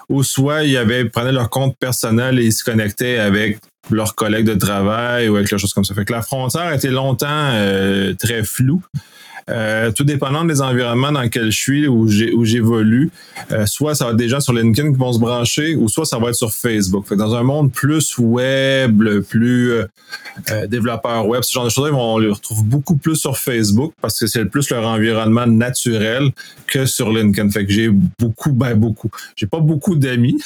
Ou 0.09 0.23
soit 0.23 0.65
ils 0.65 0.75
avaient, 0.75 1.05
prenaient 1.05 1.31
leur 1.31 1.49
compte 1.49 1.77
personnel 1.77 2.37
et 2.37 2.43
ils 2.43 2.53
se 2.53 2.65
connectaient 2.65 3.19
avec 3.19 3.59
leurs 3.91 4.13
collègues 4.13 4.45
de 4.45 4.55
travail 4.55 5.29
ou 5.29 5.35
quelque 5.37 5.57
chose 5.57 5.73
comme 5.73 5.85
ça. 5.85 5.93
Fait 5.93 6.03
que 6.03 6.11
la 6.11 6.21
frontière 6.21 6.63
a 6.63 6.75
été 6.75 6.89
longtemps 6.89 7.27
euh, 7.29 8.13
très 8.13 8.43
floue. 8.43 8.81
Euh, 9.49 9.91
tout 9.91 10.03
dépendant 10.03 10.43
des 10.43 10.61
environnements 10.61 11.11
dans 11.11 11.21
lesquels 11.21 11.51
je 11.51 11.57
suis, 11.57 11.87
où 11.87 12.07
j'évolue, 12.07 13.09
euh, 13.51 13.65
soit 13.65 13.95
ça 13.95 14.05
va 14.05 14.11
être 14.11 14.17
des 14.17 14.27
gens 14.27 14.41
sur 14.41 14.53
LinkedIn 14.53 14.91
qui 14.91 14.97
vont 14.97 15.13
se 15.13 15.19
brancher, 15.19 15.75
ou 15.75 15.87
soit 15.87 16.05
ça 16.05 16.17
va 16.17 16.29
être 16.29 16.35
sur 16.35 16.53
Facebook. 16.53 17.07
Fait 17.07 17.15
dans 17.15 17.33
un 17.33 17.43
monde 17.43 17.71
plus 17.71 18.17
web, 18.17 19.21
plus 19.29 19.71
euh, 19.71 19.85
euh, 20.51 20.67
développeur 20.67 21.27
web, 21.27 21.43
ce 21.43 21.53
genre 21.53 21.65
de 21.65 21.69
choses, 21.69 21.89
on 21.93 22.17
les 22.17 22.29
retrouve 22.29 22.65
beaucoup 22.65 22.97
plus 22.97 23.15
sur 23.15 23.37
Facebook 23.37 23.93
parce 24.01 24.19
que 24.19 24.27
c'est 24.27 24.45
plus 24.45 24.69
leur 24.69 24.85
environnement 24.85 25.47
naturel 25.47 26.31
que 26.67 26.85
sur 26.85 27.11
LinkedIn. 27.11 27.49
Fait 27.49 27.65
que 27.65 27.71
j'ai 27.71 27.89
beaucoup, 27.89 28.51
ben 28.51 28.75
beaucoup. 28.75 29.09
J'ai 29.35 29.47
pas 29.47 29.59
beaucoup 29.59 29.95
d'amis. 29.95 30.37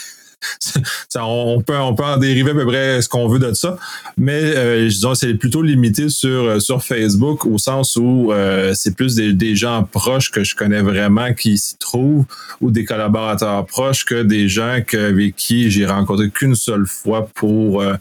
on, 1.15 1.61
peut, 1.61 1.77
on 1.77 1.95
peut 1.95 2.03
en 2.03 2.17
dériver 2.17 2.51
à 2.51 2.53
peu 2.53 2.65
près 2.65 3.01
ce 3.01 3.09
qu'on 3.09 3.27
veut 3.27 3.39
de 3.39 3.53
ça. 3.53 3.77
Mais 4.17 4.41
euh, 4.41 4.89
c'est 5.13 5.33
plutôt 5.35 5.61
limité 5.61 6.09
sur, 6.09 6.61
sur 6.61 6.83
Facebook 6.83 7.45
au 7.45 7.57
sens 7.57 7.95
où 7.95 8.31
euh, 8.31 8.73
c'est 8.75 8.95
plus 8.95 9.15
des, 9.15 9.55
gens 9.55 9.83
proches 9.83 10.31
que 10.31 10.43
je 10.43 10.55
connais 10.55 10.81
vraiment 10.81 11.33
qui 11.33 11.57
s'y 11.57 11.77
trouvent 11.77 12.25
ou 12.61 12.71
des 12.71 12.85
collaborateurs 12.85 13.65
proches 13.65 14.05
que 14.05 14.23
des 14.23 14.47
gens 14.47 14.79
avec 14.93 15.35
qui 15.35 15.69
j'ai 15.69 15.85
rencontré 15.85 16.29
qu'une 16.29 16.55
seule 16.55 16.85
fois 16.85 17.27
pour 17.35 17.81
euh, 17.81 17.95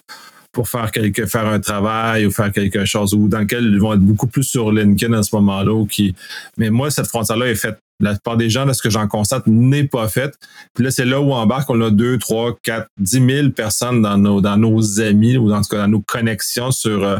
pour 0.52 0.68
faire 0.68 0.90
quelque, 0.90 1.26
faire 1.26 1.46
un 1.46 1.60
travail 1.60 2.26
ou 2.26 2.30
faire 2.30 2.50
quelque 2.52 2.84
chose 2.84 3.14
ou 3.14 3.28
dans 3.28 3.40
lequel 3.40 3.64
ils 3.64 3.80
vont 3.80 3.94
être 3.94 4.00
beaucoup 4.00 4.26
plus 4.26 4.42
sur 4.42 4.72
LinkedIn 4.72 5.12
à 5.12 5.22
ce 5.22 5.34
moment-là. 5.36 5.86
Qui, 5.86 6.14
mais 6.56 6.70
moi, 6.70 6.90
cette 6.90 7.06
frontière-là 7.06 7.46
est 7.46 7.54
faite 7.54 7.78
la 8.00 8.12
plupart 8.12 8.36
des 8.36 8.50
gens, 8.50 8.66
de 8.66 8.72
ce 8.72 8.82
que 8.82 8.90
j'en 8.90 9.06
constate, 9.06 9.46
n'est 9.46 9.84
pas 9.84 10.08
faite. 10.08 10.34
Puis 10.74 10.84
là, 10.84 10.90
c'est 10.90 11.04
là 11.04 11.20
où 11.20 11.32
on 11.32 11.36
embarque, 11.36 11.68
on 11.70 11.80
a 11.80 11.90
2, 11.90 12.18
3, 12.18 12.58
4, 12.62 12.88
10 12.98 13.26
000 13.26 13.48
personnes 13.50 14.02
dans 14.02 14.16
nos, 14.16 15.00
amis 15.00 15.36
ou 15.36 15.48
dans, 15.48 15.60
dans 15.60 15.88
nos 15.88 16.00
connexions 16.00 16.70
sur, 16.70 17.04
euh, 17.04 17.18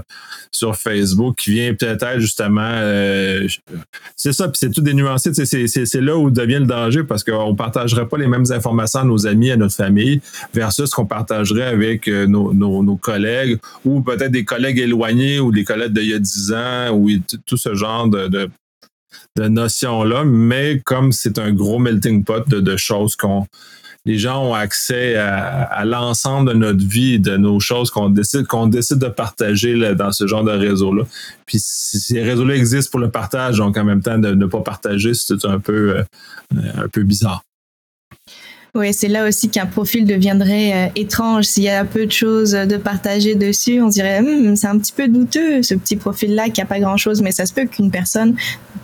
sur 0.51 0.77
Facebook 0.77 1.37
qui 1.39 1.53
vient 1.53 1.75
peut-être 1.75 2.19
justement... 2.19 2.63
Euh, 2.65 3.47
c'est 4.17 4.33
ça, 4.33 4.49
puis 4.49 4.59
c'est 4.59 4.71
tout 4.71 4.81
dénuancé. 4.81 5.33
C'est 5.35 6.01
là 6.01 6.17
où 6.17 6.31
devient 6.31 6.59
le 6.61 6.67
danger 6.67 7.05
parce 7.05 7.25
qu'on 7.25 7.53
ne 7.53 7.57
partagerait 7.57 8.09
pas 8.09 8.19
les 8.19 8.27
mêmes 8.27 8.51
informations 8.51 9.01
à 9.01 9.05
nos 9.05 9.27
amis, 9.27 9.51
à 9.51 9.57
notre 9.57 9.75
famille, 9.75 10.21
versus 10.55 10.91
ce 10.91 10.95
qu'on 10.95 11.07
partagerait 11.07 11.67
avec 11.67 12.09
euh, 12.09 12.27
nos, 12.27 12.97
collègues 12.97 13.59
ou 13.85 14.01
peut-être 14.01 14.33
des 14.33 14.45
collègues 14.45 14.79
éloignés 14.79 15.41
ou 15.41 15.53
des 15.53 15.65
collègues 15.65 15.93
d'il 15.93 16.11
y 16.11 16.15
a 16.15 16.19
10 16.19 16.53
ans 16.53 16.91
ou 16.93 17.09
tout 17.47 17.57
ce 17.57 17.75
genre 17.75 18.09
de 18.09 18.51
de 19.37 19.49
notions-là, 19.49 20.25
mais 20.25 20.81
comme 20.85 21.13
c'est 21.13 21.39
un 21.39 21.53
gros 21.53 21.79
melting 21.79 22.25
pot 22.25 22.49
de, 22.49 22.77
choses 22.77 23.17
qu'on 23.17 23.47
les 24.07 24.19
gens 24.19 24.43
ont 24.43 24.55
accès 24.55 25.17
à, 25.17 25.85
l'ensemble 25.85 26.49
de 26.49 26.55
notre 26.55 26.85
vie, 26.87 27.21
de 27.21 27.37
nos 27.37 27.61
choses 27.61 27.91
qu'on 27.91 28.09
décide 28.09 28.47
qu'on 28.47 28.67
décide 28.67 28.99
de 28.99 29.09
partager 29.09 29.95
dans 29.95 30.11
ce 30.11 30.27
genre 30.27 30.43
de 30.43 30.53
réseau-là. 30.53 31.05
Puis 31.45 31.59
ces 31.61 32.23
réseaux-là 32.23 32.57
existent 32.57 32.91
pour 32.91 33.01
le 33.01 33.11
partage, 33.11 33.59
donc 33.59 33.77
en 33.77 33.85
même 33.85 34.03
temps 34.03 34.19
de 34.19 34.33
ne 34.33 34.47
pas 34.47 34.61
partager, 34.61 35.13
c'est 35.13 35.45
un 35.45 35.61
peu 35.61 35.99
euh, 35.99 36.03
un 36.77 36.89
peu 36.89 37.03
bizarre. 37.03 37.43
Oui, 38.73 38.95
c'est 38.95 39.09
là 39.09 39.27
aussi 39.27 39.49
qu'un 39.49 39.67
profil 39.67 40.05
deviendrait 40.05 40.73
euh, 40.73 40.89
étrange. 40.95 41.45
S'il 41.45 41.65
y 41.65 41.69
a 41.69 41.85
peu 41.85 42.07
de 42.07 42.13
choses 42.13 42.53
de 42.53 42.77
partager 42.77 43.35
dessus, 43.35 43.83
on 43.83 43.89
dirait 43.89 44.21
hum, 44.21 44.55
c'est 44.55 44.69
un 44.69 44.79
petit 44.79 44.93
peu 44.93 45.09
douteux 45.09 45.65
ce 45.65 45.75
petit 45.75 45.97
profil-là 45.97 46.51
qui 46.51 46.61
a 46.61 46.67
pas 46.67 46.79
grand-chose, 46.79 47.21
mais 47.21 47.33
ça 47.33 47.47
se 47.47 47.53
peut 47.53 47.65
qu'une 47.65 47.91
personne, 47.91 48.37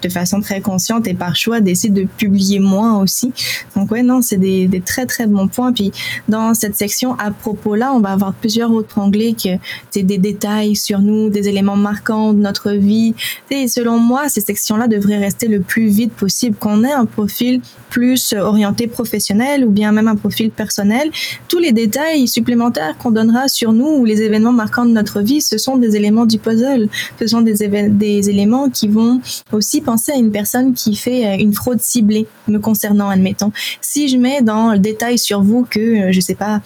de 0.03 0.09
façon 0.09 0.41
très 0.41 0.61
consciente 0.61 1.07
et 1.07 1.15
par 1.15 1.37
choix, 1.37 1.61
décide 1.61 1.95
de 1.95 2.05
publier 2.05 2.59
moins 2.59 3.01
aussi. 3.01 3.33
Donc 3.77 3.93
ouais, 3.93 4.03
non, 4.03 4.23
c'est 4.23 4.39
des, 4.39 4.67
des, 4.67 4.81
très 4.81 5.07
très 5.07 5.29
bons 5.29 5.47
points. 5.47 5.73
Puis 5.73 5.93
dans 6.29 6.53
cette 6.55 6.77
section 6.77 7.15
à 7.21 7.31
propos 7.31 7.77
là, 7.77 7.93
on 7.93 8.01
va 8.01 8.11
avoir 8.11 8.35
plusieurs 8.35 8.73
autres 8.73 8.99
onglets 8.99 9.35
que 9.35 9.51
c'est 9.91 10.03
des 10.03 10.19
détails 10.19 10.75
sur 10.75 10.99
nous, 10.99 11.31
des 11.31 11.49
éléments 11.49 11.77
marquants 11.77 12.33
de 12.33 12.41
notre 12.41 12.73
vie. 12.73 13.15
Et 13.53 13.69
selon 13.69 13.99
moi, 13.99 14.29
ces 14.29 14.41
sections-là 14.41 14.89
devraient 14.89 15.19
rester 15.19 15.47
le 15.47 15.61
plus 15.61 15.87
vite 15.87 16.13
possible, 16.13 16.57
qu'on 16.57 16.83
ait 16.83 16.93
un 16.93 17.07
profil 17.07 17.61
plus 17.89 18.35
orienté 18.35 18.89
professionnel 18.89 19.65
ou 19.65 19.71
bien 19.77 19.93
même 19.93 20.09
un 20.09 20.17
profil 20.17 20.51
personnel. 20.51 21.11
Tous 21.49 21.61
les 21.61 21.73
détails 21.73 22.27
supplémentaires 22.27 22.97
qu'on 22.99 23.13
donnera 23.13 23.47
sur 23.47 23.73
nous 23.73 23.91
ou 23.99 24.05
les 24.05 24.23
événements 24.23 24.57
marquants 24.63 24.87
de 24.87 24.95
notre 25.01 25.21
vie, 25.21 25.41
ce 25.41 25.59
sont 25.59 25.77
des 25.77 25.95
éléments 25.95 26.27
du 26.27 26.39
puzzle. 26.39 26.89
Ce 27.21 27.27
sont 27.27 27.43
des, 27.43 27.69
des 28.07 28.31
éléments 28.31 28.69
qui 28.71 28.89
vont 28.89 29.21
aussi 29.53 29.81
penser 29.83 30.13
à 30.13 30.17
une 30.17 30.33
personne 30.33 30.75
qui 30.75 30.97
fait 30.97 31.27
euh, 31.27 31.37
une 31.39 31.53
fraude 31.53 31.81
ciblée 31.81 32.27
me 32.49 32.59
concernant, 32.59 33.09
admettons. 33.11 33.53
Si 33.81 34.09
je 34.09 34.17
mets 34.17 34.41
dans 34.43 34.73
le 34.73 34.79
détail 34.79 35.19
sur 35.19 35.43
vous 35.43 35.67
que, 35.69 36.09
euh, 36.09 36.13
je 36.13 36.21
sais 36.21 36.35
pas, 36.35 36.61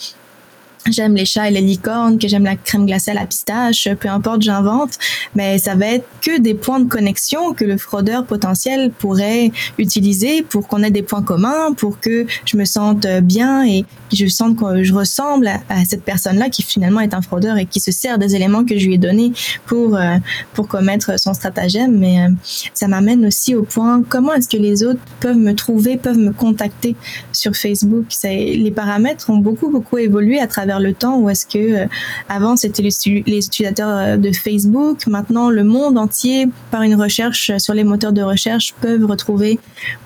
j'aime 0.89 1.15
les 1.15 1.25
chats 1.25 1.49
et 1.49 1.53
les 1.53 1.61
licornes, 1.61 2.19
que 2.19 2.29
j'aime 2.29 2.45
la 2.45 2.57
crème 2.57 2.87
glacée 2.87 3.11
à 3.11 3.15
la 3.15 3.27
pistache, 3.27 3.89
peu 3.99 4.09
importe, 4.09 4.43
j'invente, 4.43 4.99
mais 5.35 5.59
ça 5.59 5.75
va 5.75 5.87
être 5.87 6.07
que 6.21 6.39
des 6.39 6.55
points 6.55 6.81
de 6.81 6.89
connexion 6.89 7.53
que 7.53 7.65
le 7.65 7.77
fraudeur 7.77 8.25
potentiel 8.25 8.91
pourrait 8.91 9.51
utiliser 9.79 10.43
pour 10.43 10.67
qu'on 10.69 10.83
ait 10.83 10.91
des 10.91 11.03
points 11.03 11.23
communs, 11.23 11.73
pour 11.77 12.01
que 12.01 12.27
je 12.45 12.57
me 12.57 12.65
sente 12.65 13.07
bien 13.23 13.67
et 13.67 13.85
je 14.13 14.27
sente 14.27 14.57
que 14.57 14.83
je 14.83 14.93
ressemble 14.93 15.49
à, 15.69 15.85
cette 15.85 16.03
personne-là 16.03 16.49
qui 16.49 16.63
finalement 16.63 17.01
est 17.01 17.15
un 17.15 17.23
fraudeur 17.23 17.57
et 17.57 17.67
qui 17.67 17.81
se 17.81 17.93
sert 17.93 18.19
des 18.19 18.35
éléments 18.35 18.65
que 18.65 18.79
je 18.79 18.87
lui 18.87 18.95
ai 18.95 18.99
donnés 18.99 19.33
pour 19.67 19.97
euh, 19.97 20.17
pour 20.55 20.69
commettre 20.69 21.19
son 21.19 21.35
stratagème. 21.35 21.97
Mais 21.99 22.23
euh, 22.23 22.29
ça 22.75 22.89
m'amène 22.89 23.27
aussi 23.27 23.55
au 23.55 23.63
point 23.63 24.03
comment 24.09 24.33
est-ce 24.35 24.49
que 24.49 24.57
les 24.57 24.83
autres 24.83 25.01
peuvent 25.21 25.37
me 25.37 25.55
trouver, 25.55 25.97
peuvent 25.97 26.19
me 26.19 26.33
contacter? 26.33 26.97
Sur 27.41 27.57
Facebook. 27.57 28.07
Les 28.25 28.73
paramètres 28.75 29.31
ont 29.31 29.39
beaucoup 29.39 29.71
beaucoup 29.71 29.99
évolué 29.99 30.39
à 30.39 30.47
travers 30.47 30.79
le 30.79 30.93
temps 30.93 31.19
ou 31.19 31.31
est-ce 31.31 31.47
que 31.47 31.59
euh, 31.59 31.87
avant 32.29 32.57
c'était 32.57 32.83
les, 32.83 32.95
utilisateurs 33.07 33.97
euh, 33.97 34.17
de 34.17 34.31
Facebook, 34.33 35.07
maintenant 35.07 35.49
le 35.51 35.65
monde 35.65 35.97
entier 35.97 36.49
par 36.71 36.83
une 36.83 36.95
recherche 36.95 37.57
sur 37.59 37.75
les 37.75 37.85
moteurs 37.85 38.13
de 38.13 38.23
recherche 38.23 38.75
peuvent 38.81 39.05
retrouver 39.07 39.59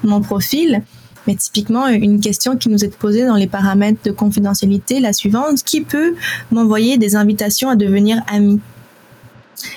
mon 0.02 0.20
profil. 0.20 0.82
Mais 1.26 1.34
typiquement, 1.34 1.88
une 1.88 2.20
question 2.20 2.56
qui 2.56 2.68
nous 2.68 2.84
est 2.84 2.94
posée 2.94 3.24
dans 3.24 3.36
les 3.36 3.46
paramètres 3.46 4.00
de 4.04 4.10
confidentialité, 4.10 5.00
la 5.00 5.14
suivante, 5.14 5.62
qui 5.64 5.80
peut 5.80 6.14
m'envoyer 6.52 6.98
des 6.98 7.16
invitations 7.16 7.70
à 7.70 7.76
devenir 7.76 8.22
ami? 8.30 8.60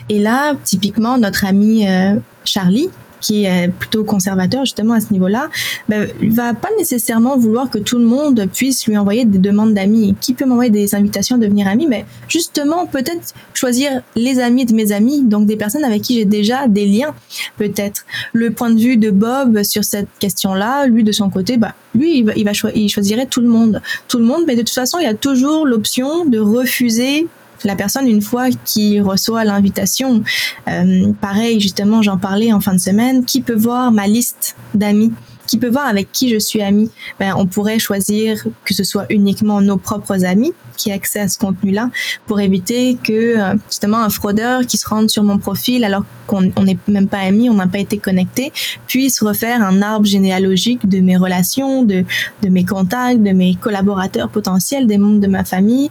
Et 0.10 0.20
là, 0.20 0.56
typiquement, 0.65 1.17
notre 1.17 1.46
ami 1.46 1.88
euh, 1.88 2.15
Charlie 2.43 2.89
qui 3.21 3.45
est 3.45 3.69
plutôt 3.69 4.03
conservateur 4.03 4.65
justement 4.65 4.93
à 4.93 4.99
ce 4.99 5.12
niveau-là, 5.12 5.49
ben, 5.89 6.08
va 6.21 6.53
pas 6.53 6.69
nécessairement 6.77 7.38
vouloir 7.38 7.69
que 7.69 7.77
tout 7.77 7.97
le 7.97 8.06
monde 8.06 8.47
puisse 8.53 8.86
lui 8.88 8.97
envoyer 8.97 9.25
des 9.25 9.38
demandes 9.38 9.73
d'amis. 9.73 10.15
Qui 10.21 10.34
peut 10.34 10.45
m'envoyer 10.45 10.71
des 10.71 10.95
invitations 10.95 11.36
à 11.36 11.39
devenir 11.39 11.67
ami? 11.67 11.88
Mais 11.88 12.01
ben, 12.01 12.06
justement, 12.27 12.86
peut-être 12.86 13.34
choisir 13.53 14.01
les 14.15 14.39
amis 14.39 14.65
de 14.65 14.73
mes 14.73 14.91
amis, 14.91 15.23
donc 15.23 15.45
des 15.45 15.56
personnes 15.56 15.84
avec 15.84 16.01
qui 16.01 16.15
j'ai 16.15 16.25
déjà 16.25 16.67
des 16.67 16.86
liens, 16.86 17.13
peut-être. 17.58 18.06
Le 18.34 18.51
point 18.51 18.69
de 18.69 18.80
vue 18.80 18.97
de 18.97 19.12
Bob 19.12 19.63
sur 19.63 19.84
cette 19.84 20.10
question-là, 20.19 20.88
lui 20.88 21.03
de 21.03 21.12
son 21.12 21.30
côté, 21.30 21.58
bah, 21.58 21.73
lui, 21.95 22.19
il, 22.19 22.25
va, 22.25 22.34
il, 22.36 22.49
il 22.75 22.89
choisirait 22.89 23.25
tout 23.25 23.41
le 23.41 23.47
monde. 23.47 23.82
Tout 24.08 24.19
le 24.19 24.25
monde, 24.25 24.43
mais 24.47 24.56
de 24.56 24.62
toute 24.62 24.69
façon, 24.69 24.99
il 24.99 25.03
y 25.03 25.08
a 25.08 25.13
toujours 25.13 25.65
l'option 25.65 26.25
de 26.25 26.39
refuser 26.39 27.27
la 27.63 27.76
personne 27.76 28.08
une 28.08 28.22
fois 28.22 28.50
qui 28.65 29.00
reçoit 29.00 29.43
l'invitation. 29.43 30.24
Euh, 30.67 31.12
pareil, 31.22 31.60
justement, 31.60 32.02
j'en 32.02 32.17
parlais 32.17 32.54
en 32.54 32.60
fin 32.60 32.74
de 32.74 32.80
semaine. 32.80 33.26
Qui 33.26 33.41
peut 33.41 33.56
voir 33.56 33.91
ma 33.91 34.08
liste 34.08 34.56
d'amis 34.74 35.12
qui 35.48 35.58
peut 35.58 35.70
voir 35.70 35.88
avec 35.88 36.12
qui 36.12 36.30
je 36.30 36.38
suis 36.38 36.62
amie? 36.62 36.91
Ben, 37.20 37.34
on 37.36 37.48
pourrait 37.48 37.80
choisir 37.80 38.43
que 38.65 38.74
ce 38.74 38.84
soit 38.84 39.06
uniquement 39.10 39.62
nos 39.62 39.78
propres 39.78 40.26
amis 40.26 40.54
qui 40.76 40.89
aient 40.89 40.93
accès 40.93 41.20
à 41.20 41.28
ce 41.28 41.39
contenu-là 41.39 41.89
pour 42.28 42.39
éviter 42.39 42.98
que 43.02 43.39
euh, 43.39 43.56
justement 43.70 43.98
un 43.98 44.10
fraudeur 44.10 44.62
qui 44.67 44.78
se 44.78 44.88
rende 44.88 45.10
sur 45.10 45.24
mon 45.24 45.39
profil 45.39 45.84
alors 45.84 46.04
qu'on 46.28 46.41
n'est 46.41 46.78
même 46.88 47.08
pas 47.08 47.20
amis, 47.20 47.50
on 47.50 47.56
n'a 47.56 47.67
pas 47.67 47.80
été 47.80 47.98
connecté, 47.98 48.52
puisse 48.86 49.22
refaire 49.22 49.63
un 49.63 49.82
arbre 49.82 50.06
généalogique 50.06 50.88
de 50.88 51.00
mes 51.00 51.15
relations, 51.15 51.84
de, 51.84 52.04
de 52.43 52.50
mes 52.50 52.65
contacts, 52.65 53.24
de 53.24 53.32
mes 53.32 53.56
collaborateurs 53.56 54.30
potentiels, 54.30 54.86
des 54.86 54.98
membres 54.98 55.22
de 55.22 55.28
ma 55.28 55.46
famille 55.46 55.89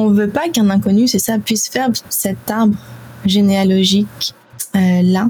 on 0.00 0.10
veut 0.10 0.28
pas 0.28 0.48
qu'un 0.48 0.70
inconnu, 0.70 1.06
c'est 1.08 1.18
ça, 1.18 1.38
puisse 1.38 1.68
faire 1.68 1.88
cet 2.08 2.50
arbre 2.50 2.76
généalogique 3.24 4.34
euh, 4.74 5.02
là. 5.02 5.28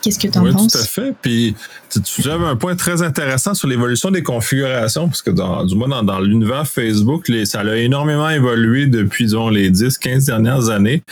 Qu'est-ce 0.00 0.18
que 0.18 0.28
tu 0.28 0.38
en 0.38 0.44
oui, 0.44 0.52
penses? 0.52 0.72
Tout 0.72 0.78
à 0.78 0.84
fait. 0.84 1.14
Puis 1.20 1.54
tu, 1.90 2.30
avais 2.30 2.46
un 2.46 2.56
point 2.56 2.76
très 2.76 3.02
intéressant 3.02 3.52
sur 3.52 3.68
l'évolution 3.68 4.10
des 4.10 4.22
configurations, 4.22 5.08
parce 5.08 5.20
que 5.20 5.30
dans, 5.30 5.64
du 5.64 5.74
moins 5.74 6.02
dans, 6.02 6.20
l'univers 6.20 6.66
Facebook, 6.66 7.30
ça 7.44 7.60
a 7.60 7.76
énormément 7.76 8.30
évolué 8.30 8.86
depuis 8.86 9.24
disons, 9.24 9.50
les 9.50 9.70
10-15 9.70 10.26
dernières 10.26 10.70
années. 10.70 11.02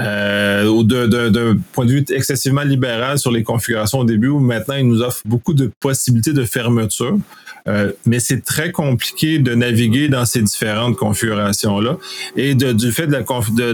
Euh, 0.00 0.82
d'un 0.82 1.58
point 1.72 1.84
de 1.84 1.92
vue 1.92 2.04
excessivement 2.10 2.62
libéral 2.62 3.18
sur 3.18 3.30
les 3.30 3.42
configurations 3.42 3.98
au 3.98 4.04
début, 4.04 4.28
où 4.28 4.38
maintenant 4.38 4.76
il 4.76 4.88
nous 4.88 5.02
offre 5.02 5.20
beaucoup 5.24 5.54
de 5.54 5.70
possibilités 5.80 6.32
de 6.32 6.44
fermeture. 6.44 7.18
Euh, 7.68 7.92
mais 8.06 8.20
c'est 8.20 8.42
très 8.42 8.72
compliqué 8.72 9.38
de 9.38 9.54
naviguer 9.54 10.08
dans 10.08 10.24
ces 10.24 10.40
différentes 10.40 10.96
configurations-là. 10.96 11.98
Et 12.36 12.54
de, 12.54 12.72
du 12.72 12.90
fait 12.90 13.06
de 13.06 13.12
la, 13.12 13.22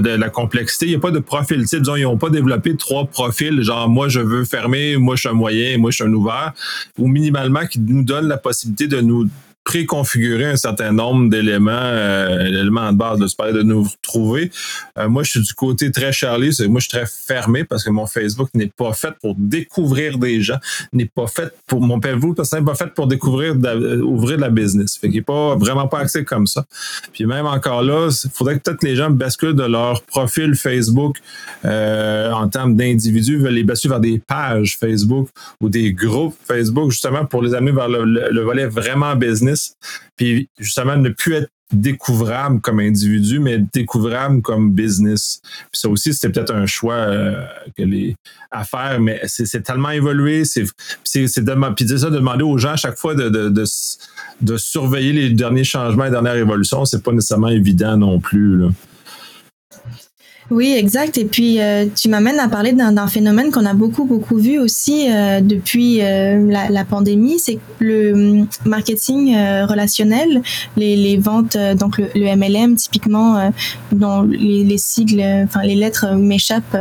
de, 0.01 0.09
la 0.09 0.29
complexité, 0.29 0.87
il 0.87 0.91
n'y 0.91 0.97
a 0.97 1.01
pas 1.01 1.13
de 1.13 1.21
profil 1.21 1.65
type. 1.65 1.81
Disons, 1.81 1.95
ils 1.97 2.03
n'ont 2.03 2.17
pas 2.17 2.31
développé 2.31 2.77
trois 2.77 3.07
profils, 3.07 3.63
genre 3.63 3.89
moi 3.89 4.09
je 4.09 4.21
veux 4.21 4.45
fermer, 4.45 4.97
moi 4.97 5.15
je 5.15 5.21
suis 5.21 5.29
un 5.29 5.35
moyen, 5.35 5.79
moi 5.79 5.93
je 5.93 5.97
suis 5.97 6.05
un 6.05 6.13
ouvert, 6.13 6.53
ou 6.99 7.07
minimalement 7.07 7.67
qui 7.67 7.79
nous 7.79 8.03
donne 8.03 8.27
la 8.27 8.39
possibilité 8.39 8.89
de 8.89 9.01
nous 9.01 9.29
préconfigurer 9.67 10.45
un 10.45 10.57
certain 10.57 10.93
nombre 10.93 11.29
d'éléments, 11.29 11.73
euh, 11.73 12.45
d'éléments 12.45 12.93
de 12.93 12.97
base 12.97 13.19
de 13.19 13.63
nous 13.63 13.83
retrouver. 13.83 14.53
Euh, 14.97 15.09
moi, 15.09 15.25
je 15.25 15.31
suis 15.33 15.43
du 15.43 15.55
côté 15.55 15.91
très 15.91 16.13
Charlie, 16.13 16.57
moi 16.69 16.79
je 16.79 16.89
suis 16.89 16.97
très 16.97 17.07
fermé 17.07 17.65
parce 17.65 17.83
que 17.83 17.91
mon 17.91 18.07
Facebook 18.07 18.49
n'est 18.55 18.71
pas 18.75 18.93
fait 18.93 19.13
pour 19.21 19.35
découvrir 19.37 20.19
des 20.19 20.41
gens, 20.41 20.59
n'est 20.93 21.11
pas 21.13 21.27
fait 21.27 21.53
pour 21.67 21.81
mon 21.81 22.01
Facebook 22.01 22.37
parce 22.37 22.53
n'est 22.53 22.63
pas 22.63 22.77
fait 22.77 22.95
pour 22.95 23.09
découvrir 23.09 23.57
euh, 23.65 24.01
ouvrir 24.03 24.37
de 24.37 24.43
la 24.43 24.51
business. 24.51 24.97
Fait 24.97 25.09
qu'il 25.09 25.17
n'est 25.17 25.23
pas 25.23 25.57
vraiment 25.57 25.89
pas 25.89 25.99
accès 25.99 26.25
comme 26.25 26.47
ça. 26.47 26.65
Puis 27.13 27.27
même 27.27 27.47
encore 27.47 27.83
là, 27.83 28.09
il 28.25 28.31
faudrait 28.31 28.59
que 28.59 28.63
peut-être 28.63 28.85
les 28.85 28.95
gens 28.95 29.11
basculent 29.11 29.55
de 29.55 29.65
leur 29.65 30.03
profil 30.03 30.55
Facebook 30.55 31.17
euh, 31.65 32.31
en 32.31 32.49
termes 32.49 32.77
d'individus, 32.77 33.39
veulent 33.39 33.55
les 33.55 33.65
basculer 33.65 33.91
vers 33.91 34.01
des 34.01 34.19
pages 34.21 34.79
Facebook 34.79 35.29
ou 35.61 35.69
des 35.69 35.93
groupes 35.93 36.37
Facebook 36.47 36.93
justement 36.93 37.25
pour 37.25 37.43
les 37.43 37.53
amener 37.53 37.73
vers 37.73 37.89
le 37.89 38.41
volet 38.43 38.67
vraiment 38.67 39.17
business 39.17 39.56
Puis 40.17 40.49
justement, 40.59 40.97
ne 40.97 41.11
plus 41.11 41.35
être 41.35 41.51
découvrable 41.73 42.61
comme 42.61 42.79
individu, 42.79 43.41
mais 43.41 43.59
découvrable 43.59 44.41
comme 44.41 44.73
business. 44.73 45.41
Puis 45.73 45.81
ça 45.81 45.89
aussi, 45.89 46.15
c'était 46.15 46.31
peut-être 46.31 46.55
un 46.55 46.67
choix 46.67 46.95
euh, 46.95 47.45
à 48.51 48.65
faire, 48.65 49.01
mais 49.01 49.21
c'est 49.27 49.63
tellement 49.63 49.91
évolué. 49.91 50.45
C'est 50.45 50.65
puis 51.05 51.29
ça, 51.29 51.41
de 51.41 52.17
demander 52.17 52.45
aux 52.45 52.59
gens 52.59 52.73
à 52.73 52.77
chaque 52.77 52.97
fois 52.97 53.15
de, 53.15 53.65
surveiller 54.57 55.13
les 55.13 55.31
derniers 55.31 55.65
changements, 55.65 56.05
les 56.05 56.11
dernières 56.11 56.37
évolutions, 56.37 56.85
c'est 56.85 57.03
pas 57.03 57.13
nécessairement 57.13 57.49
évident 57.49 57.97
non 57.97 58.21
plus. 58.21 58.63
Oui, 60.51 60.75
exact. 60.77 61.19
Et 61.19 61.25
puis, 61.25 61.61
euh, 61.61 61.87
tu 61.95 62.09
m'amènes 62.09 62.39
à 62.39 62.49
parler 62.49 62.73
d'un 62.73 63.07
phénomène 63.09 63.51
qu'on 63.51 63.67
a 63.67 63.75
beaucoup, 63.75 64.05
beaucoup 64.05 64.37
vu 64.37 64.61
aussi 64.61 65.09
euh, 65.11 65.41
depuis 65.41 66.01
euh, 66.03 66.47
la, 66.49 66.69
la, 66.69 66.85
pandémie, 66.85 67.41
c'est 67.41 67.59
le 67.81 68.13
hum, 68.13 68.47
marketing 68.65 69.35
relationnel, 69.67 70.43
les, 70.77 70.95
les 70.95 71.17
ventes, 71.17 71.57
donc 71.77 71.99
le, 71.99 72.09
le, 72.15 72.37
MLM 72.37 72.77
typiquement, 72.77 73.51
dont 73.91 74.23
les, 74.23 74.63
les 74.63 74.79
sigles, 74.79 75.23
enfin 75.45 75.63
les 75.63 75.75
lettres 75.75 76.15
m'échappent 76.15 76.77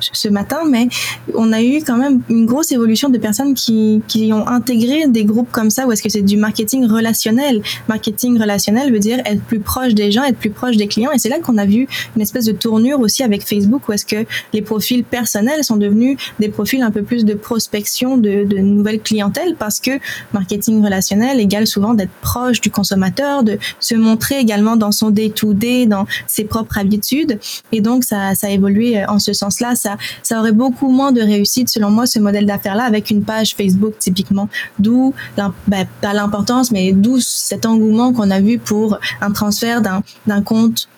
ce 0.00 0.28
matin, 0.28 0.58
mais 0.68 0.88
on 1.34 1.52
a 1.52 1.62
eu 1.62 1.82
quand 1.84 1.96
même 1.96 2.20
une 2.28 2.46
grosse 2.46 2.72
évolution 2.72 3.08
de 3.08 3.18
personnes 3.18 3.54
qui, 3.54 4.02
qui 4.08 4.32
ont 4.32 4.46
intégré 4.46 5.06
des 5.08 5.24
groupes 5.24 5.50
comme 5.50 5.70
ça, 5.70 5.86
où 5.86 5.92
est-ce 5.92 6.02
que 6.02 6.08
c'est 6.08 6.22
du 6.22 6.36
marketing 6.36 6.86
relationnel? 6.86 7.62
Marketing 7.88 8.38
relationnel 8.38 8.92
veut 8.92 8.98
dire 8.98 9.18
être 9.24 9.42
plus 9.42 9.60
proche 9.60 9.94
des 9.94 10.10
gens, 10.10 10.24
être 10.24 10.38
plus 10.38 10.50
proche 10.50 10.76
des 10.76 10.86
clients, 10.86 11.10
et 11.12 11.18
c'est 11.18 11.28
là 11.28 11.38
qu'on 11.40 11.58
a 11.58 11.66
vu 11.66 11.86
une 12.16 12.22
espèce 12.22 12.44
de 12.44 12.52
tournure 12.52 13.00
aussi 13.00 13.22
avec 13.22 13.46
Facebook, 13.46 13.88
où 13.88 13.92
est-ce 13.92 14.06
que 14.06 14.24
les 14.52 14.62
profils 14.62 15.04
personnels 15.04 15.64
sont 15.64 15.76
devenus 15.76 16.16
des 16.38 16.48
profils 16.48 16.82
un 16.82 16.90
peu 16.90 17.02
plus 17.02 17.24
de 17.24 17.34
prospection 17.34 18.16
de, 18.16 18.44
de 18.44 18.58
nouvelles 18.58 19.00
clientèles, 19.00 19.56
parce 19.58 19.80
que 19.80 19.92
marketing 20.32 20.84
relationnel 20.84 21.40
égale 21.40 21.66
souvent 21.66 21.94
d'être 21.94 22.12
proche 22.22 22.60
du 22.60 22.70
consommateur, 22.70 23.42
de 23.42 23.58
se 23.80 23.94
montrer 23.94 24.38
également 24.38 24.76
dans 24.76 24.92
son 24.92 25.10
day-to-day, 25.10 25.86
dans 25.86 26.06
ses 26.26 26.44
propres 26.44 26.78
habitudes, 26.78 27.38
et 27.72 27.80
donc 27.80 28.04
ça, 28.04 28.34
ça 28.34 28.48
a 28.48 28.50
évolué 28.50 29.04
en 29.06 29.18
ce 29.18 29.32
sens-là. 29.32 29.74
Ça, 30.22 30.40
aurait 30.40 30.52
beaucoup 30.52 30.90
moins 30.90 31.12
de 31.12 31.20
réussite, 31.20 31.68
selon 31.68 31.90
moi, 31.90 32.06
ce 32.06 32.18
modèle 32.18 32.46
d'affaires-là, 32.46 32.84
avec 32.84 33.10
une 33.10 33.22
page 33.22 33.54
Facebook 33.54 33.94
typiquement. 33.98 34.48
D'où, 34.78 35.14
ben, 35.36 35.86
pas 36.00 36.12
l'importance, 36.12 36.70
mais 36.70 36.92
d'où 36.92 37.20
cet 37.20 37.66
engouement 37.66 38.12
qu'on 38.12 38.30
a 38.30 38.40
vu 38.40 38.58
pour 38.58 38.98
un 39.20 39.32
transfert 39.32 39.82
d'un 39.82 40.42
compte 40.42 40.88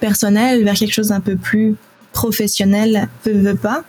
personnel 0.00 0.64
vers 0.64 0.74
quelque 0.74 0.94
chose 0.94 1.08
d'un 1.08 1.20
peu 1.20 1.36
plus 1.36 1.76
professionnel, 2.12 3.08
veut, 3.24 3.32
veut 3.32 3.56
pas. 3.56 3.84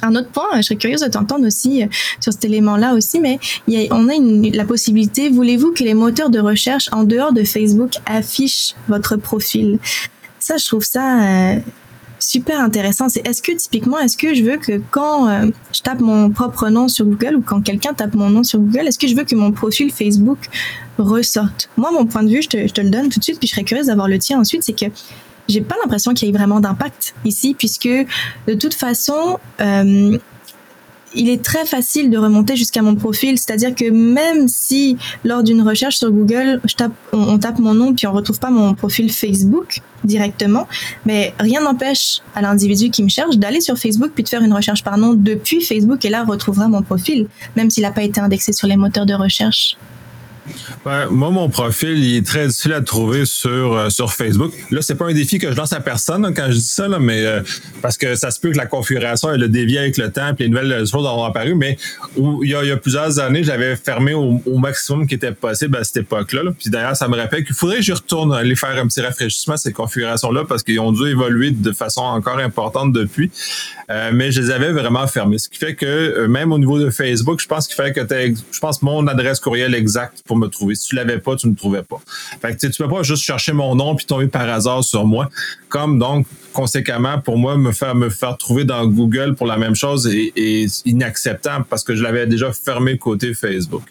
Un 0.00 0.14
autre 0.14 0.28
point, 0.28 0.44
je 0.56 0.62
serais 0.62 0.76
curieuse 0.76 1.02
de 1.02 1.08
t'entendre 1.08 1.46
aussi 1.46 1.82
euh, 1.82 1.86
sur 2.20 2.32
cet 2.32 2.44
élément-là 2.46 2.94
aussi, 2.94 3.20
mais 3.20 3.38
on 3.90 4.08
a 4.08 4.12
la 4.54 4.64
possibilité, 4.64 5.28
voulez-vous 5.28 5.72
que 5.72 5.84
les 5.84 5.92
moteurs 5.92 6.30
de 6.30 6.40
recherche 6.40 6.88
en 6.92 7.04
dehors 7.04 7.32
de 7.32 7.44
Facebook 7.44 7.92
affichent 8.06 8.74
votre 8.88 9.16
profil? 9.16 9.78
Ça, 10.38 10.56
je 10.56 10.66
trouve 10.66 10.84
ça 10.84 11.22
euh, 11.22 11.56
super 12.22 12.60
intéressant. 12.60 13.08
C'est 13.08 13.26
est-ce 13.26 13.42
que 13.42 13.52
typiquement, 13.52 13.98
est-ce 13.98 14.16
que 14.16 14.34
je 14.34 14.42
veux 14.42 14.56
que 14.56 14.80
quand 14.90 15.28
euh, 15.28 15.50
je 15.72 15.80
tape 15.80 16.00
mon 16.00 16.30
propre 16.30 16.68
nom 16.68 16.88
sur 16.88 17.04
Google 17.04 17.36
ou 17.36 17.42
quand 17.42 17.60
quelqu'un 17.60 17.92
tape 17.92 18.14
mon 18.14 18.30
nom 18.30 18.44
sur 18.44 18.58
Google, 18.58 18.86
est-ce 18.88 18.98
que 18.98 19.06
je 19.06 19.14
veux 19.14 19.24
que 19.24 19.34
mon 19.34 19.52
profil 19.52 19.92
Facebook 19.92 20.38
ressorte? 20.98 21.68
Moi, 21.76 21.90
mon 21.92 22.06
point 22.06 22.22
de 22.22 22.30
vue, 22.30 22.42
je 22.42 22.48
te, 22.48 22.80
le 22.80 22.90
donne 22.90 23.08
tout 23.08 23.18
de 23.18 23.24
suite, 23.24 23.38
puis 23.38 23.48
je 23.48 23.52
serais 23.52 23.64
curieuse 23.64 23.86
d'avoir 23.86 24.08
le 24.08 24.18
tien 24.18 24.40
ensuite, 24.40 24.62
c'est 24.62 24.78
que 24.78 24.86
j'ai 25.48 25.60
pas 25.60 25.74
l'impression 25.82 26.14
qu'il 26.14 26.28
y 26.28 26.30
ait 26.30 26.34
vraiment 26.34 26.60
d'impact 26.60 27.14
ici, 27.24 27.54
puisque 27.58 27.88
de 27.88 28.54
toute 28.54 28.74
façon, 28.74 29.38
euh, 29.60 30.18
il 31.14 31.28
est 31.28 31.42
très 31.42 31.64
facile 31.66 32.10
de 32.10 32.18
remonter 32.18 32.56
jusqu'à 32.56 32.82
mon 32.82 32.94
profil. 32.94 33.38
C'est-à-dire 33.38 33.74
que 33.74 33.90
même 33.90 34.48
si 34.48 34.96
lors 35.24 35.42
d'une 35.42 35.62
recherche 35.62 35.96
sur 35.96 36.10
Google, 36.10 36.60
on, 37.12 37.38
tape 37.38 37.58
mon 37.58 37.74
nom 37.74 37.94
puis 37.94 38.06
on 38.06 38.12
retrouve 38.12 38.38
pas 38.38 38.50
mon 38.50 38.74
profil 38.74 39.12
Facebook 39.12 39.80
directement, 40.04 40.66
mais 41.06 41.32
rien 41.38 41.60
n'empêche 41.60 42.20
à 42.34 42.42
l'individu 42.42 42.90
qui 42.90 43.02
me 43.04 43.08
cherche 43.08 43.36
d'aller 43.36 43.60
sur 43.60 43.78
Facebook 43.78 44.10
puis 44.14 44.24
de 44.24 44.28
faire 44.28 44.42
une 44.42 44.52
recherche 44.52 44.82
par 44.82 44.98
nom 44.98 45.14
depuis 45.14 45.60
Facebook 45.60 46.04
et 46.04 46.10
là 46.10 46.24
retrouvera 46.24 46.68
mon 46.68 46.82
profil, 46.82 47.28
même 47.56 47.70
s'il 47.70 47.82
n'a 47.82 47.92
pas 47.92 48.02
été 48.02 48.20
indexé 48.20 48.52
sur 48.52 48.66
les 48.66 48.76
moteurs 48.76 49.06
de 49.06 49.14
recherche. 49.14 49.76
Moi, 50.84 51.30
mon 51.30 51.48
profil, 51.48 51.98
il 51.98 52.16
est 52.16 52.26
très 52.26 52.46
difficile 52.48 52.72
à 52.72 52.80
trouver 52.80 53.24
sur, 53.24 53.74
euh, 53.74 53.90
sur 53.90 54.12
Facebook. 54.12 54.52
Là, 54.70 54.82
c'est 54.82 54.96
pas 54.96 55.06
un 55.06 55.12
défi 55.12 55.38
que 55.38 55.50
je 55.50 55.56
lance 55.56 55.72
à 55.72 55.80
personne 55.80 56.24
hein, 56.24 56.32
quand 56.34 56.46
je 56.48 56.56
dis 56.56 56.60
ça, 56.62 56.88
là, 56.88 56.98
mais 56.98 57.24
euh, 57.24 57.40
parce 57.80 57.96
que 57.96 58.14
ça 58.16 58.30
se 58.30 58.40
peut 58.40 58.50
que 58.50 58.56
la 58.56 58.66
configuration 58.66 59.32
elle 59.32 59.44
a 59.44 59.48
dévié 59.48 59.78
avec 59.78 59.96
le 59.96 60.10
temps, 60.10 60.34
puis 60.34 60.44
les 60.44 60.50
nouvelles 60.50 60.86
choses 60.86 61.06
ont 61.06 61.24
apparu, 61.24 61.54
mais 61.54 61.76
il, 62.16 62.48
y 62.48 62.54
a, 62.54 62.76
plusieurs 62.76 63.18
années, 63.20 63.44
j'avais 63.44 63.76
fermé 63.76 64.14
au, 64.14 64.40
maximum 64.58 65.06
qui 65.06 65.14
était 65.14 65.32
possible 65.32 65.76
à 65.76 65.84
cette 65.84 65.98
époque-là. 65.98 66.42
Puis 66.58 66.70
d'ailleurs, 66.70 66.96
ça 66.96 67.08
me 67.08 67.16
rappelle 67.16 67.44
qu'il 67.44 67.54
faudrait 67.54 67.76
que 67.76 67.82
je 67.82 67.92
retourne 67.92 68.32
aller 68.32 68.54
faire 68.54 68.78
un 68.78 68.86
petit 68.86 69.00
rafraîchissement 69.00 69.54
à 69.54 69.56
ces 69.56 69.72
configurations-là 69.72 70.44
parce 70.48 70.62
qu'ils 70.62 70.78
ont 70.78 70.92
dû 70.92 71.08
évoluer 71.08 71.50
de 71.50 71.72
façon 71.72 72.02
encore 72.02 72.38
importante 72.38 72.92
depuis. 72.92 73.30
Euh, 73.90 74.10
mais 74.14 74.30
je 74.30 74.40
les 74.40 74.50
avais 74.50 74.70
vraiment 74.70 75.06
fermés. 75.08 75.38
Ce 75.38 75.48
qui 75.48 75.58
fait 75.58 75.74
que 75.74 76.26
même 76.26 76.52
au 76.52 76.58
niveau 76.58 76.78
de 76.78 76.90
Facebook, 76.90 77.40
je 77.40 77.48
pense 77.48 77.66
qu'il 77.66 77.74
fallait 77.74 77.92
que 77.92 78.00
tu 78.00 78.36
je 78.52 78.60
pense, 78.60 78.82
mon 78.82 79.06
adresse 79.06 79.40
courriel 79.40 79.74
exacte 79.74 80.22
me 80.36 80.48
trouver. 80.48 80.74
Si 80.74 80.88
tu 80.88 80.96
l'avais 80.96 81.18
pas, 81.18 81.36
tu 81.36 81.46
ne 81.46 81.52
me 81.52 81.56
trouvais 81.56 81.82
pas. 81.82 82.00
Fait 82.40 82.56
que, 82.56 82.66
tu 82.66 82.82
peux 82.82 82.88
pas 82.88 83.02
juste 83.02 83.22
chercher 83.22 83.52
mon 83.52 83.74
nom 83.74 83.94
puis 83.94 84.06
tomber 84.06 84.26
par 84.26 84.48
hasard 84.48 84.84
sur 84.84 85.06
moi. 85.06 85.28
Comme 85.68 85.98
donc, 85.98 86.26
conséquemment, 86.52 87.18
pour 87.20 87.38
moi, 87.38 87.56
me 87.56 87.72
faire 87.72 87.94
me 87.94 88.10
faire 88.10 88.36
trouver 88.36 88.64
dans 88.64 88.86
Google 88.86 89.34
pour 89.34 89.46
la 89.46 89.56
même 89.56 89.74
chose 89.74 90.06
est, 90.06 90.86
inacceptable 90.86 91.64
parce 91.68 91.84
que 91.84 91.94
je 91.94 92.02
l'avais 92.02 92.26
déjà 92.26 92.52
fermé 92.52 92.98
côté 92.98 93.34
Facebook. 93.34 93.82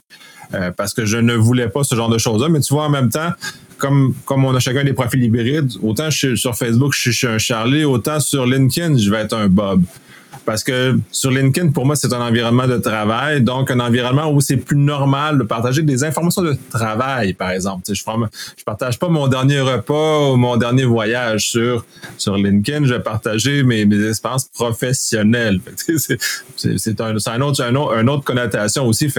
Euh, 0.54 0.69
parce 0.71 0.93
que 0.93 1.06
je 1.06 1.17
ne 1.17 1.34
voulais 1.34 1.69
pas 1.69 1.84
ce 1.84 1.95
genre 1.95 2.10
de 2.10 2.17
choses-là. 2.17 2.49
Mais 2.49 2.60
tu 2.60 2.73
vois, 2.73 2.86
en 2.86 2.89
même 2.89 3.10
temps, 3.10 3.32
comme, 3.77 4.13
comme 4.25 4.45
on 4.45 4.54
a 4.54 4.60
chacun 4.60 4.84
des 4.84 4.93
profils 4.93 5.23
hybrides, 5.23 5.71
autant 5.82 6.12
sur 6.12 6.56
Facebook, 6.56 6.93
je 6.93 7.12
suis 7.12 7.27
un 7.27 7.38
Charlie, 7.38 7.86
autant 7.86 8.19
sur 8.19 8.45
LinkedIn, 8.45 8.97
je 8.97 9.10
vais 9.10 9.21
être 9.21 9.34
un 9.34 9.47
Bob. 9.47 9.84
Parce 10.46 10.63
que 10.63 10.98
sur 11.12 11.30
LinkedIn, 11.32 11.72
pour 11.72 11.86
moi, 11.86 11.96
c'est 11.96 12.12
un 12.13 12.22
environnement 12.22 12.67
de 12.67 12.78
travail, 12.78 13.41
donc 13.41 13.70
un 13.70 13.80
environnement 13.80 14.32
où 14.32 14.41
c'est 14.41 14.58
plus 14.58 14.78
normal 14.78 15.38
de 15.38 15.44
partager 15.44 15.84
des 15.84 16.04
informations 16.04 16.41
de 16.41 16.58
travail, 16.70 17.34
par 17.34 17.52
exemple. 17.52 17.84
je 17.88 17.91
ne 17.91 18.26
je 18.58 18.63
partage 18.63 18.98
pas 18.98 19.10
mon 19.10 19.28
dernier 19.28 19.60
repas 19.60 20.32
ou 20.32 20.38
mon 20.38 20.58
dernier 20.58 20.86
voyage 20.86 21.50
sur, 21.50 21.86
sur 22.17 22.36
LinkedIn, 22.36 22.86
je 22.86 22.94
vais 22.94 23.00
partager 23.02 23.63
mes, 23.63 23.86
mes 23.86 24.08
expériences 24.08 24.48
professionnelles. 24.50 25.60
C'est 26.56 27.02
un, 27.02 27.15
autre, 27.41 27.62
un, 27.62 27.76
autre, 27.76 27.94
une 27.94 28.10
autre 28.10 28.24
connotation 28.24 28.88
aussi. 28.88 29.12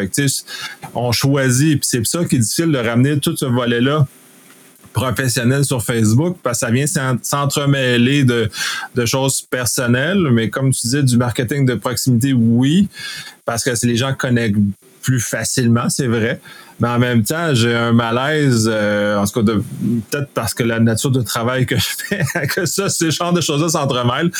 On 0.94 1.12
choisit, 1.12 1.84
c'est 1.84 2.04
ça 2.06 2.24
qui 2.24 2.36
est 2.36 2.38
difficile 2.38 2.72
de 2.72 2.78
ramener 2.78 3.18
tout 3.18 3.36
ce 3.36 3.44
volet-là 3.44 4.06
professionnel 4.92 5.64
sur 5.64 5.82
Facebook 5.82 6.36
parce 6.42 6.60
que 6.60 6.66
ça 6.66 6.72
vient 6.72 6.86
s'entremêler 7.22 8.24
de, 8.24 8.48
de 8.94 9.06
choses 9.06 9.42
personnelles, 9.42 10.28
mais 10.30 10.50
comme 10.50 10.70
tu 10.70 10.82
disais, 10.82 11.02
du 11.02 11.16
marketing 11.16 11.66
de 11.66 11.74
proximité, 11.74 12.32
oui, 12.32 12.88
parce 13.44 13.64
que 13.64 13.70
les 13.86 13.96
gens 13.96 14.14
connectent 14.14 14.56
plus 15.02 15.20
facilement, 15.20 15.88
c'est 15.88 16.06
vrai. 16.06 16.40
Mais 16.80 16.88
en 16.88 16.98
même 16.98 17.22
temps, 17.22 17.54
j'ai 17.54 17.74
un 17.74 17.92
malaise, 17.92 18.68
euh, 18.72 19.16
en 19.16 19.26
tout 19.26 19.44
cas, 19.44 19.52
peut-être 19.52 20.30
parce 20.34 20.54
que 20.54 20.62
la 20.62 20.80
nature 20.80 21.10
de 21.10 21.20
travail 21.22 21.66
que 21.66 21.76
je 21.78 21.86
fais, 21.86 22.24
que 22.46 22.66
ça, 22.66 22.88
ces 22.88 23.10
genres 23.10 23.32
de 23.32 23.40
choses-là 23.40 23.68
s'entremêlent. 23.68 24.30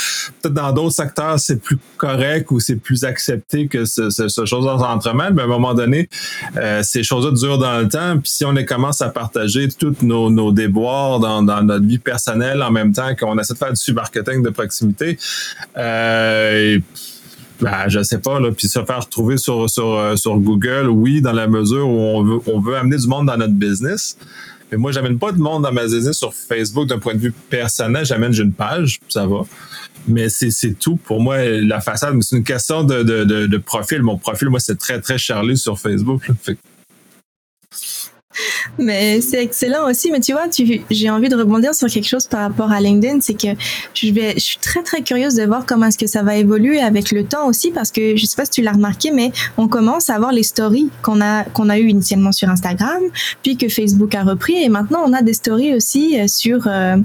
Peut-être 0.41 0.55
dans 0.55 0.73
d'autres 0.73 0.95
secteurs, 0.95 1.39
c'est 1.39 1.61
plus 1.61 1.79
correct 1.97 2.51
ou 2.51 2.59
c'est 2.59 2.77
plus 2.77 3.05
accepté 3.05 3.67
que 3.67 3.85
ce, 3.85 4.11
ce, 4.11 4.29
ce 4.29 4.45
chose-là 4.45 4.79
s'entremêle. 4.79 5.35
Mais 5.35 5.43
à 5.43 5.45
un 5.45 5.49
moment 5.49 5.75
donné, 5.75 6.09
euh, 6.57 6.83
ces 6.83 7.03
choses-là 7.03 7.33
durent 7.33 7.59
dans 7.59 7.79
le 7.79 7.89
temps. 7.89 8.19
Puis 8.19 8.31
si 8.31 8.45
on 8.45 8.55
commence 8.65 9.03
à 9.03 9.09
partager 9.09 9.69
tous 9.69 9.97
nos, 10.03 10.31
nos 10.31 10.53
déboires 10.53 11.21
dans, 11.21 11.43
dans, 11.43 11.63
notre 11.63 11.87
vie 11.87 11.99
personnelle 11.99 12.63
en 12.63 12.71
même 12.71 12.93
temps 12.93 13.15
qu'on 13.15 13.39
essaie 13.39 13.55
de 13.55 13.59
faire 13.59 13.73
du 13.73 13.93
marketing 13.93 14.43
de 14.43 14.51
proximité, 14.51 15.19
euh, 15.77 16.79
ben, 17.63 17.89
je 17.89 18.03
sais 18.03 18.19
pas, 18.19 18.41
là, 18.41 18.51
puis 18.51 18.67
se 18.67 18.85
faire 18.85 19.05
retrouver 19.05 19.37
sur, 19.37 19.71
sur, 19.71 19.95
euh, 19.95 20.17
sur 20.17 20.37
Google, 20.37 20.89
oui, 20.89 21.23
dans 21.23 21.33
la 21.33 21.47
mesure 21.47 21.89
où 21.89 21.97
on 21.97 22.25
veut, 22.25 22.41
on 22.47 22.59
veut 22.59 22.77
amener 22.77 22.97
du 22.97 23.07
monde 23.07 23.27
dans 23.27 23.37
notre 23.37 23.55
business. 23.55 24.17
Mais 24.71 24.79
moi, 24.79 24.91
j'amène 24.91 25.17
pas 25.17 25.31
de 25.31 25.39
monde 25.39 25.63
dans 25.63 25.73
ma 25.73 25.85
business 25.85 26.17
sur 26.17 26.35
Facebook 26.35 26.89
d'un 26.89 26.99
point 26.99 27.15
de 27.15 27.21
vue 27.21 27.31
personnel. 27.31 28.05
J'amène 28.05 28.35
une 28.35 28.53
page, 28.53 28.99
ça 29.09 29.27
va. 29.27 29.43
Mais 30.09 30.29
c'est 30.29 30.77
tout. 30.77 30.97
Pour 30.97 31.21
moi, 31.21 31.39
la 31.45 31.81
façade, 31.81 32.21
c'est 32.23 32.37
une 32.37 32.43
question 32.43 32.83
de, 32.83 33.05
de, 33.05 33.23
de, 33.23 33.47
de, 33.47 33.59
profil. 33.59 34.03
Mon 34.03 34.19
profil, 34.19 34.49
moi, 34.49 34.59
c'est 34.59 34.79
très, 34.79 35.01
très 35.01 35.19
charlé 35.19 35.55
sur 35.55 35.79
Facebook. 35.79 36.29
Mais 38.79 39.21
c'est 39.21 39.43
excellent 39.43 39.89
aussi. 39.89 40.11
Mais 40.11 40.21
tu 40.21 40.33
vois, 40.33 40.47
j'ai 40.91 41.11
envie 41.11 41.29
de 41.29 41.37
rebondir 41.37 41.75
sur 41.75 41.89
quelque 41.89 42.09
chose 42.09 42.27
par 42.27 42.41
rapport 42.41 42.71
à 42.71 42.81
LinkedIn, 42.81 43.21
c'est 43.21 43.35
que 43.35 43.49
je 43.95 44.13
vais, 44.13 44.35
je 44.35 44.41
suis 44.41 44.59
très 44.59 44.83
très 44.83 45.03
curieuse 45.03 45.35
de 45.35 45.45
voir 45.45 45.65
comment 45.67 45.87
est-ce 45.87 45.99
que 45.99 46.07
ça 46.07 46.23
va 46.23 46.37
évoluer 46.37 46.81
avec 46.81 47.11
le 47.13 47.25
temps 47.25 47.47
aussi, 47.47 47.71
parce 47.71 47.91
que 47.91 48.17
je 48.17 48.27
sais 48.27 48.37
pas 48.37 48.45
si 48.45 48.51
tu 48.51 48.63
l'as 48.63 48.73
remarqué, 48.73 49.11
mais 49.11 49.33
on 49.57 49.69
commence 49.69 50.11
à 50.11 50.15
avoir 50.15 50.33
les 50.33 50.43
stories 50.43 50.91
qu'on 51.03 51.21
a 51.21 51.45
qu'on 51.45 51.69
a 51.69 51.79
eu 51.79 51.89
initialement 51.89 52.33
sur 52.33 52.49
Instagram, 52.49 53.03
puis 53.43 53.57
que 53.57 53.69
Facebook 53.69 54.15
a 54.15 54.23
repris, 54.23 54.63
et 54.63 54.69
maintenant 54.69 55.03
on 55.07 55.13
a 55.13 55.23
des 55.23 55.35
stories 55.35 55.75
aussi 55.75 56.19
euh, 56.19 56.27
sur 56.27 56.67
euh, 56.67 56.97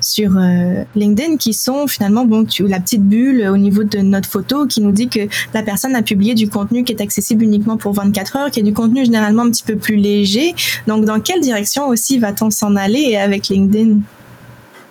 sur 0.00 0.36
euh, 0.36 0.84
LinkedIn 0.94 1.36
qui 1.36 1.54
sont 1.54 1.86
finalement 1.86 2.24
bon, 2.24 2.44
tu, 2.44 2.66
la 2.66 2.80
petite 2.80 3.02
bulle 3.02 3.48
au 3.48 3.56
niveau 3.56 3.84
de 3.84 3.98
notre 3.98 4.28
photo 4.28 4.66
qui 4.66 4.80
nous 4.80 4.92
dit 4.92 5.08
que 5.08 5.20
la 5.52 5.62
personne 5.62 5.94
a 5.94 6.02
publié 6.02 6.34
du 6.34 6.48
contenu 6.48 6.84
qui 6.84 6.92
est 6.92 7.00
accessible 7.00 7.44
uniquement 7.44 7.76
pour 7.76 7.92
24 7.94 8.36
heures, 8.36 8.50
qui 8.50 8.60
est 8.60 8.64
du 8.64 8.72
contenu 8.72 9.04
généralement 9.04 9.42
un 9.42 9.50
petit 9.50 9.62
peu 9.62 9.76
plus 9.76 9.96
léger. 9.96 10.54
Donc 10.86 11.04
dans 11.04 11.20
quelle 11.20 11.40
direction 11.40 11.88
aussi 11.88 12.18
va-t-on 12.18 12.50
s'en 12.50 12.76
aller 12.76 13.16
avec 13.16 13.48
LinkedIn? 13.48 13.98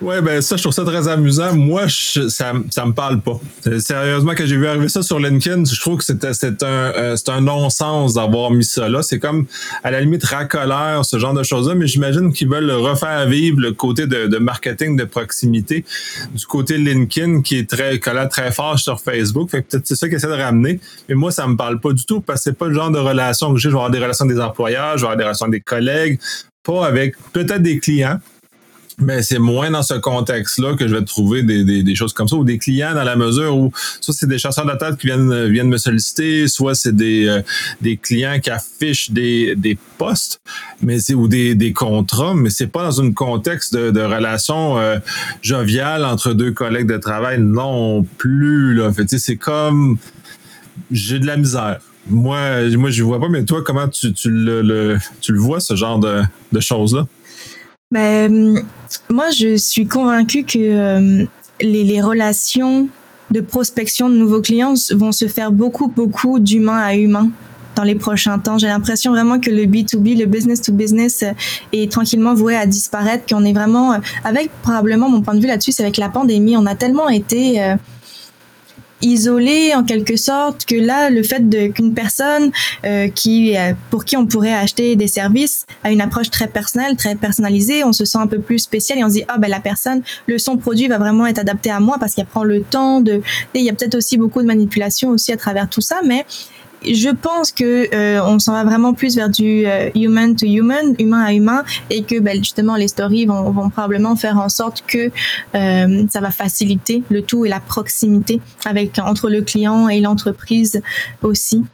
Ouais, 0.02 0.20
ben 0.20 0.42
ça, 0.42 0.56
je 0.56 0.62
trouve 0.62 0.74
ça 0.74 0.84
très 0.84 1.06
amusant. 1.06 1.54
Moi, 1.54 1.84
ça, 1.88 2.52
ça 2.70 2.84
me 2.84 2.92
parle 2.92 3.20
pas. 3.20 3.40
Euh, 3.68 3.78
sérieusement, 3.78 4.32
quand 4.36 4.44
j'ai 4.44 4.56
vu 4.56 4.66
arriver 4.66 4.88
ça 4.88 5.02
sur 5.02 5.20
LinkedIn, 5.20 5.64
je 5.64 5.80
trouve 5.80 5.98
que 5.98 6.04
c'était 6.04 6.34
c'est 6.34 6.62
un 6.62 6.66
euh, 6.66 7.16
c'est 7.16 7.30
un 7.30 7.40
non-sens 7.40 8.14
d'avoir 8.14 8.50
mis 8.50 8.64
ça 8.64 8.88
là. 8.88 9.02
C'est 9.02 9.20
comme 9.20 9.46
à 9.84 9.92
la 9.92 10.00
limite 10.00 10.24
racoleur, 10.24 11.04
ce 11.04 11.18
genre 11.18 11.32
de 11.32 11.44
choses-là, 11.44 11.76
mais 11.76 11.86
j'imagine 11.86 12.32
qu'ils 12.32 12.48
veulent 12.48 12.72
refaire 12.72 13.26
vivre 13.26 13.60
le 13.60 13.72
côté 13.72 14.06
de, 14.06 14.26
de, 14.26 14.38
marketing 14.38 14.96
de 14.96 15.04
proximité 15.04 15.84
du 16.34 16.44
côté 16.44 16.76
LinkedIn 16.76 17.42
qui 17.42 17.58
est 17.58 17.70
très 17.70 18.00
collant 18.00 18.28
très 18.28 18.50
fort 18.50 18.78
sur 18.78 19.00
Facebook. 19.00 19.50
Fait 19.50 19.62
que 19.62 19.68
peut-être 19.68 19.86
c'est 19.86 19.96
ça 19.96 20.08
qu'ils 20.08 20.16
essaient 20.16 20.26
de 20.26 20.32
ramener. 20.32 20.80
Mais 21.08 21.14
moi, 21.14 21.30
ça 21.30 21.46
me 21.46 21.56
parle 21.56 21.78
pas 21.78 21.92
du 21.92 22.04
tout 22.04 22.20
parce 22.20 22.40
que 22.40 22.50
c'est 22.50 22.58
pas 22.58 22.66
le 22.66 22.74
genre 22.74 22.90
de 22.90 22.98
relation 22.98 23.54
que 23.54 23.60
j'ai. 23.60 23.68
Je 23.68 23.74
vais 23.74 23.78
avoir 23.78 23.90
des 23.90 24.00
relations 24.00 24.24
avec 24.24 24.36
des 24.36 24.42
employeurs, 24.42 24.98
je 24.98 25.02
vais 25.02 25.06
avoir 25.06 25.16
des 25.16 25.24
relations 25.24 25.46
avec 25.46 25.60
des 25.60 25.64
collègues, 25.64 26.18
pas 26.64 26.84
avec 26.84 27.14
peut-être 27.32 27.62
des 27.62 27.78
clients 27.78 28.18
mais 28.98 29.22
c'est 29.22 29.38
moins 29.38 29.70
dans 29.70 29.82
ce 29.82 29.94
contexte-là 29.94 30.76
que 30.76 30.86
je 30.86 30.94
vais 30.94 31.04
trouver 31.04 31.42
des, 31.42 31.64
des, 31.64 31.82
des, 31.82 31.94
choses 31.94 32.12
comme 32.12 32.28
ça, 32.28 32.36
ou 32.36 32.44
des 32.44 32.58
clients 32.58 32.94
dans 32.94 33.02
la 33.02 33.16
mesure 33.16 33.56
où 33.56 33.72
soit 34.00 34.14
c'est 34.14 34.28
des 34.28 34.38
chasseurs 34.38 34.66
de 34.66 34.76
tête 34.78 34.96
qui 34.98 35.08
viennent, 35.08 35.48
viennent 35.48 35.68
me 35.68 35.78
solliciter, 35.78 36.48
soit 36.48 36.74
c'est 36.74 36.94
des, 36.94 37.26
euh, 37.26 37.42
des 37.80 37.96
clients 37.96 38.38
qui 38.40 38.50
affichent 38.50 39.10
des, 39.10 39.56
des 39.56 39.76
postes, 39.98 40.40
mais 40.80 41.00
c'est 41.00 41.14
ou 41.14 41.28
des, 41.28 41.54
des 41.54 41.72
contrats, 41.72 42.34
mais 42.34 42.50
c'est 42.50 42.68
pas 42.68 42.84
dans 42.84 43.00
un 43.00 43.12
contexte 43.12 43.74
de, 43.74 43.90
de 43.90 44.00
relation 44.00 44.78
euh, 44.78 44.98
joviale 45.42 46.04
entre 46.04 46.32
deux 46.32 46.52
collègues 46.52 46.88
de 46.88 46.98
travail 46.98 47.40
non 47.40 48.04
plus. 48.18 48.74
Là. 48.74 48.92
Fait, 48.92 49.08
c'est 49.18 49.36
comme 49.36 49.98
j'ai 50.90 51.18
de 51.18 51.26
la 51.26 51.36
misère. 51.36 51.80
Moi, 52.06 52.68
moi, 52.76 52.90
je 52.90 53.02
vois 53.02 53.18
pas, 53.18 53.28
mais 53.28 53.44
toi, 53.44 53.62
comment 53.64 53.88
tu, 53.88 54.12
tu, 54.12 54.30
le, 54.30 54.98
tu 55.20 55.32
le 55.32 55.38
vois, 55.38 55.58
ce 55.58 55.74
genre 55.74 55.98
de, 55.98 56.22
de 56.52 56.60
choses-là? 56.60 57.06
Ben, 57.94 58.60
moi, 59.08 59.30
je 59.30 59.56
suis 59.56 59.86
convaincue 59.86 60.42
que 60.42 60.58
euh, 60.58 61.24
les, 61.60 61.84
les, 61.84 62.00
relations 62.00 62.88
de 63.30 63.40
prospection 63.40 64.10
de 64.10 64.16
nouveaux 64.16 64.40
clients 64.40 64.74
vont 64.96 65.12
se 65.12 65.28
faire 65.28 65.52
beaucoup, 65.52 65.86
beaucoup 65.86 66.40
d'humain 66.40 66.78
à 66.78 66.96
humain 66.96 67.30
dans 67.76 67.84
les 67.84 67.94
prochains 67.94 68.40
temps. 68.40 68.58
J'ai 68.58 68.66
l'impression 68.66 69.12
vraiment 69.12 69.38
que 69.38 69.48
le 69.48 69.66
B2B, 69.66 70.18
le 70.18 70.26
business 70.26 70.60
to 70.60 70.72
business 70.72 71.22
euh, 71.22 71.34
est 71.72 71.88
tranquillement 71.92 72.34
voué 72.34 72.56
à 72.56 72.66
disparaître, 72.66 73.32
qu'on 73.32 73.44
est 73.44 73.52
vraiment, 73.52 73.96
avec 74.24 74.50
probablement 74.62 75.08
mon 75.08 75.22
point 75.22 75.34
de 75.34 75.40
vue 75.40 75.46
là-dessus, 75.46 75.70
c'est 75.70 75.84
avec 75.84 75.96
la 75.96 76.08
pandémie, 76.08 76.56
on 76.56 76.66
a 76.66 76.74
tellement 76.74 77.08
été 77.08 77.76
isolé 79.02 79.74
en 79.74 79.84
quelque 79.84 80.16
sorte 80.16 80.64
que 80.64 80.76
là 80.76 81.10
le 81.10 81.22
fait 81.22 81.48
de 81.48 81.68
qu'une 81.68 81.94
personne 81.94 82.50
euh, 82.84 83.08
qui 83.08 83.56
euh, 83.56 83.72
pour 83.90 84.04
qui 84.04 84.16
on 84.16 84.26
pourrait 84.26 84.54
acheter 84.54 84.96
des 84.96 85.08
services 85.08 85.66
a 85.82 85.90
une 85.90 86.00
approche 86.00 86.30
très 86.30 86.46
personnelle 86.48 86.96
très 86.96 87.14
personnalisée 87.14 87.84
on 87.84 87.92
se 87.92 88.04
sent 88.04 88.18
un 88.18 88.26
peu 88.26 88.38
plus 88.38 88.58
spécial 88.58 88.98
et 88.98 89.04
on 89.04 89.08
se 89.08 89.14
dit 89.14 89.24
ah 89.28 89.38
ben 89.38 89.48
la 89.48 89.60
personne 89.60 90.02
le 90.26 90.38
son 90.38 90.56
produit 90.56 90.88
va 90.88 90.98
vraiment 90.98 91.26
être 91.26 91.38
adapté 91.38 91.70
à 91.70 91.80
moi 91.80 91.96
parce 91.98 92.14
qu'elle 92.14 92.26
prend 92.26 92.44
le 92.44 92.62
temps 92.62 93.00
de 93.00 93.14
et 93.54 93.58
il 93.58 93.64
y 93.64 93.70
a 93.70 93.72
peut-être 93.72 93.96
aussi 93.96 94.16
beaucoup 94.16 94.40
de 94.40 94.46
manipulation 94.46 95.10
aussi 95.10 95.32
à 95.32 95.36
travers 95.36 95.68
tout 95.68 95.80
ça 95.80 96.00
mais 96.04 96.24
je 96.84 97.10
pense 97.10 97.52
que 97.52 97.94
euh, 97.94 98.22
on 98.24 98.38
s'en 98.38 98.52
va 98.52 98.64
vraiment 98.64 98.94
plus 98.94 99.16
vers 99.16 99.30
du 99.30 99.66
euh, 99.66 99.90
human 99.94 100.36
to 100.36 100.46
human, 100.46 100.94
humain 100.98 101.22
à 101.22 101.32
humain, 101.32 101.64
et 101.90 102.02
que 102.02 102.18
ben, 102.20 102.38
justement 102.38 102.76
les 102.76 102.88
stories 102.88 103.26
vont, 103.26 103.50
vont, 103.50 103.70
probablement 103.70 104.16
faire 104.16 104.38
en 104.38 104.48
sorte 104.48 104.84
que 104.86 105.10
euh, 105.54 106.06
ça 106.10 106.20
va 106.20 106.30
faciliter 106.30 107.02
le 107.10 107.22
tout 107.22 107.46
et 107.46 107.48
la 107.48 107.60
proximité 107.60 108.40
avec 108.64 108.98
entre 108.98 109.30
le 109.30 109.42
client 109.42 109.88
et 109.88 110.00
l'entreprise 110.00 110.82
aussi. 111.22 111.64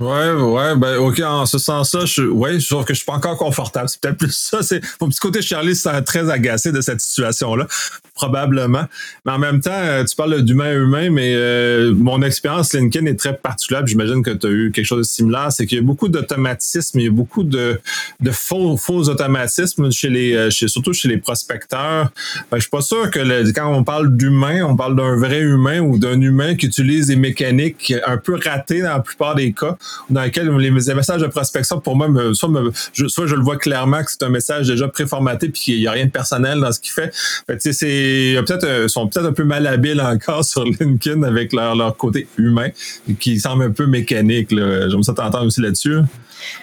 Ouais, 0.00 0.32
ouais, 0.32 0.76
ben 0.76 0.96
ok, 0.96 1.20
en 1.20 1.46
ce 1.46 1.58
sens-là, 1.58 2.06
je, 2.06 2.22
ouais, 2.22 2.58
je 2.58 2.68
trouve 2.68 2.84
que 2.84 2.94
je 2.94 2.98
suis 2.98 3.06
pas 3.06 3.14
encore 3.14 3.36
confortable. 3.36 3.88
C'est 3.88 4.00
peut-être 4.00 4.18
plus 4.18 4.32
ça. 4.32 4.62
C'est 4.62 4.80
mon 5.00 5.08
petit 5.08 5.20
côté 5.20 5.42
Charlie 5.42 5.76
c'est 5.76 6.02
très 6.02 6.30
agacé 6.30 6.72
de 6.72 6.80
cette 6.80 7.00
situation-là, 7.00 7.66
probablement. 8.16 8.86
Mais 9.24 9.32
en 9.32 9.38
même 9.38 9.60
temps, 9.60 9.70
euh, 9.72 10.02
tu 10.04 10.16
parles 10.16 10.42
d'humain 10.42 10.72
humain, 10.74 11.10
mais 11.10 11.34
euh, 11.36 11.94
mon 11.94 12.22
expérience 12.22 12.72
LinkedIn 12.72 13.06
est 13.06 13.18
très 13.18 13.36
particulière. 13.36 13.86
J'imagine 13.86 14.22
que 14.22 14.30
tu 14.30 14.46
as 14.46 14.50
eu 14.50 14.72
quelque 14.72 14.86
chose 14.86 14.98
de 14.98 15.02
similaire. 15.04 15.52
C'est 15.52 15.66
qu'il 15.66 15.78
y 15.78 15.80
a 15.80 15.84
beaucoup 15.84 16.08
d'automatisme, 16.08 16.98
il 16.98 17.04
y 17.04 17.08
a 17.08 17.12
beaucoup 17.12 17.44
de, 17.44 17.78
de 18.20 18.30
faux, 18.30 18.76
faux 18.76 19.08
automatismes 19.08 19.92
chez 19.92 20.08
les, 20.08 20.34
euh, 20.34 20.50
surtout 20.50 20.94
chez 20.94 21.08
les 21.08 21.18
prospecteurs. 21.18 22.10
Ben, 22.50 22.56
je 22.56 22.60
suis 22.60 22.70
pas 22.70 22.80
sûr 22.80 23.10
que 23.10 23.20
le, 23.20 23.52
quand 23.52 23.72
on 23.72 23.84
parle 23.84 24.16
d'humain, 24.16 24.62
on 24.64 24.76
parle 24.76 24.96
d'un 24.96 25.16
vrai 25.16 25.40
humain 25.40 25.80
ou 25.80 25.98
d'un 25.98 26.20
humain 26.20 26.54
qui 26.56 26.66
utilise 26.66 27.08
des 27.08 27.16
mécaniques 27.16 27.92
un 28.06 28.16
peu 28.16 28.38
ratées 28.42 28.80
dans 28.80 28.94
la 28.94 29.00
plupart 29.00 29.34
des 29.34 29.52
cas 29.52 29.76
dans 30.08 30.22
lequel 30.22 30.50
les, 30.56 30.70
messages 30.70 31.20
de 31.20 31.26
prospection, 31.26 31.80
pour 31.80 31.96
moi, 31.96 32.08
soit, 32.32 32.50
je, 32.94 33.34
le 33.34 33.42
vois 33.42 33.58
clairement 33.58 34.02
que 34.02 34.10
c'est 34.10 34.22
un 34.22 34.30
message 34.30 34.68
déjà 34.68 34.88
préformaté 34.88 35.50
puis 35.50 35.60
qu'il 35.60 35.78
n'y 35.78 35.86
a 35.86 35.92
rien 35.92 36.06
de 36.06 36.10
personnel 36.10 36.60
dans 36.60 36.72
ce 36.72 36.80
qu'il 36.80 36.92
fait. 36.92 37.12
fait 37.46 37.72
c'est 37.72 38.05
peut-être 38.46 38.64
euh, 38.64 38.88
sont 38.88 39.08
peut-être 39.08 39.26
un 39.26 39.32
peu 39.32 39.44
malhabiles 39.44 40.00
encore 40.00 40.44
sur 40.44 40.64
LinkedIn 40.64 41.22
avec 41.22 41.52
leur, 41.52 41.74
leur 41.74 41.96
côté 41.96 42.26
humain 42.38 42.68
qui 43.20 43.38
semble 43.40 43.64
un 43.64 43.70
peu 43.70 43.86
mécanique. 43.86 44.48
J'aime 44.50 45.02
ça 45.02 45.12
t'entendre 45.12 45.46
aussi 45.46 45.60
là-dessus. 45.60 46.00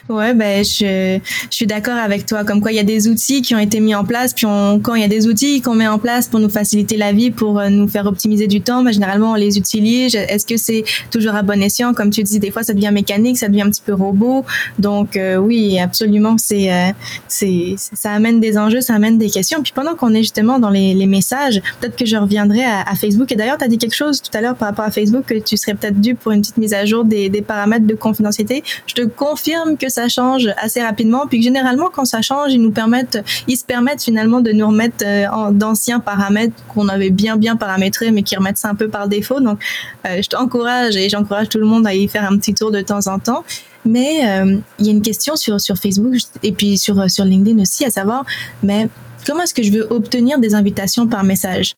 Ouais, 0.09 0.33
ben 0.33 0.63
je, 0.63 1.19
je 1.49 1.55
suis 1.55 1.65
d'accord 1.65 1.95
avec 1.97 2.25
toi. 2.25 2.43
Comme 2.43 2.62
quoi, 2.62 2.71
il 2.71 2.75
y 2.75 2.79
a 2.79 2.83
des 2.83 3.07
outils 3.07 3.41
qui 3.41 3.55
ont 3.55 3.59
été 3.59 3.79
mis 3.79 3.95
en 3.95 4.03
place, 4.03 4.33
puis 4.33 4.45
on, 4.45 4.79
quand 4.79 4.95
il 4.95 5.01
y 5.01 5.05
a 5.05 5.07
des 5.07 5.27
outils 5.27 5.62
qu'on 5.62 5.75
met 5.75 5.88
en 5.88 5.99
place 5.99 6.27
pour 6.27 6.39
nous 6.39 6.49
faciliter 6.49 6.97
la 6.97 7.12
vie, 7.12 7.31
pour 7.31 7.59
euh, 7.59 7.69
nous 7.69 7.88
faire 7.88 8.05
optimiser 8.05 8.47
du 8.47 8.62
temps, 8.62 8.83
ben, 8.83 8.91
généralement 8.91 9.31
on 9.31 9.36
les 9.36 9.57
utilise. 9.57 10.15
Est-ce 10.15 10.45
que 10.45 10.57
c'est 10.57 10.83
toujours 11.12 11.36
à 11.36 11.41
bon 11.41 11.62
escient? 11.62 11.93
Comme 11.93 12.09
tu 12.09 12.23
dis, 12.23 12.39
des 12.39 12.51
fois 12.51 12.63
ça 12.63 12.73
devient 12.73 12.91
mécanique, 12.91 13.38
ça 13.38 13.47
devient 13.47 13.63
un 13.63 13.69
petit 13.69 13.81
peu 13.86 13.93
robot. 13.93 14.45
Donc 14.79 15.15
euh, 15.15 15.38
oui, 15.38 15.79
absolument, 15.79 16.36
c'est 16.38 16.71
euh, 16.71 16.89
c'est 17.27 17.75
ça 17.77 18.12
amène 18.12 18.39
des 18.39 18.57
enjeux, 18.57 18.81
ça 18.81 18.93
amène 18.95 19.17
des 19.17 19.29
questions. 19.29 19.62
Puis 19.63 19.73
pendant 19.73 19.95
qu'on 19.95 20.13
est 20.13 20.23
justement 20.23 20.59
dans 20.59 20.69
les, 20.69 20.93
les 20.93 21.07
messages, 21.07 21.62
peut-être 21.79 21.95
que 21.95 22.05
je 22.05 22.17
reviendrai 22.17 22.63
à, 22.63 22.81
à 22.81 22.95
Facebook. 22.95 23.31
Et 23.31 23.36
d'ailleurs, 23.36 23.57
tu 23.57 23.63
as 23.63 23.67
dit 23.67 23.77
quelque 23.77 23.95
chose 23.95 24.21
tout 24.21 24.36
à 24.38 24.41
l'heure 24.41 24.55
par 24.55 24.67
rapport 24.69 24.86
à 24.86 24.91
Facebook 24.91 25.25
que 25.25 25.39
tu 25.39 25.55
serais 25.55 25.75
peut-être 25.75 25.99
dû 26.01 26.15
pour 26.15 26.31
une 26.31 26.41
petite 26.41 26.57
mise 26.57 26.73
à 26.73 26.86
jour 26.86 27.05
des, 27.05 27.29
des 27.29 27.41
paramètres 27.41 27.88
de 27.88 27.95
confidentialité. 27.95 28.63
Je 28.88 28.93
te 28.93 29.01
confirme 29.01 29.62
que 29.80 29.89
ça 29.89 30.08
change 30.08 30.49
assez 30.58 30.82
rapidement, 30.82 31.26
puis 31.28 31.39
que 31.39 31.43
généralement 31.43 31.89
quand 31.91 32.06
ça 32.06 32.21
change, 32.21 32.54
ils 32.54 32.62
nous 32.62 32.71
permettent, 32.71 33.19
ils 33.47 33.58
se 33.58 33.65
permettent 33.65 34.04
finalement 34.04 34.41
de 34.41 34.52
nous 34.52 34.67
remettre 34.67 35.04
euh, 35.06 35.52
d'anciens 35.52 35.99
paramètres 35.99 36.56
qu'on 36.67 36.88
avait 36.88 37.10
bien 37.10 37.38
bien 37.38 37.56
paramétrés, 37.56 38.12
mais 38.12 38.23
qui 38.23 38.36
remettent 38.36 38.58
ça 38.58 38.69
un 38.69 38.76
peu 38.76 38.89
par 38.89 39.08
défaut. 39.08 39.39
Donc, 39.39 39.60
euh, 40.06 40.21
je 40.21 40.30
t'encourage 40.30 40.95
et 40.95 41.10
j'encourage 41.10 41.49
tout 41.49 41.60
le 41.60 41.65
monde 41.65 41.88
à 41.88 41.93
y 41.93 42.08
faire 42.08 42.30
un 42.30 42.38
petit 42.38 42.54
tour 42.54 42.71
de 42.71 42.82
temps 42.82 43.08
en 43.08 43.19
temps. 43.19 43.43
Mais 43.86 44.26
euh, 44.26 44.58
il 44.80 44.86
y 44.86 44.89
a 44.89 44.91
une 44.91 45.02
question 45.02 45.36
sur 45.36 45.60
sur 45.60 45.78
Facebook 45.78 46.15
et 46.41 46.52
puis 46.52 46.78
sur 46.78 47.10
sur 47.10 47.26
LinkedIn 47.26 47.62
aussi, 47.62 47.84
à 47.86 47.89
savoir, 47.89 48.26
mais 48.62 48.88
comment 49.26 49.43
est-ce 49.43 49.54
que 49.54 49.63
je 49.63 49.71
veux 49.71 49.88
obtenir 49.91 50.39
des 50.39 50.56
invitations 50.56 51.08
par 51.08 51.23
message? 51.23 51.76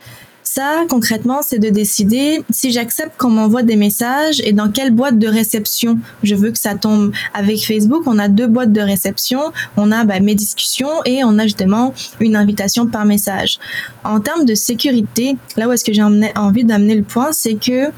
Ça, 0.55 0.85
concrètement, 0.89 1.41
c'est 1.41 1.59
de 1.59 1.69
décider 1.69 2.41
si 2.49 2.71
j'accepte 2.71 3.17
qu'on 3.17 3.29
m'envoie 3.29 3.61
des 3.61 3.75
messages 3.75 4.39
et 4.39 4.53
dans 4.53 4.71
quelle 4.71 4.91
boîte 4.91 5.19
de 5.19 5.27
réception 5.27 5.99
je 6.23 6.33
veux 6.33 6.49
que 6.51 6.57
ça 6.57 6.75
tombe. 6.75 7.11
Avec 7.33 7.65
Facebook, 7.65 8.03
on 8.05 8.17
a 8.19 8.29
deux 8.29 8.47
boîtes 8.47 8.71
de 8.71 8.79
réception. 8.79 9.51
On 9.75 9.91
a 9.91 10.05
bah, 10.05 10.21
mes 10.21 10.33
discussions 10.33 11.03
et 11.03 11.25
on 11.25 11.37
a 11.39 11.43
justement 11.43 11.93
une 12.21 12.37
invitation 12.37 12.87
par 12.87 13.03
message. 13.03 13.59
En 14.05 14.21
termes 14.21 14.45
de 14.45 14.55
sécurité, 14.55 15.35
là 15.57 15.67
où 15.67 15.73
est-ce 15.73 15.83
que 15.83 15.91
j'ai 15.91 16.03
envie 16.03 16.63
d'amener 16.63 16.95
le 16.95 17.03
point, 17.03 17.33
c'est 17.33 17.55
que 17.55 17.91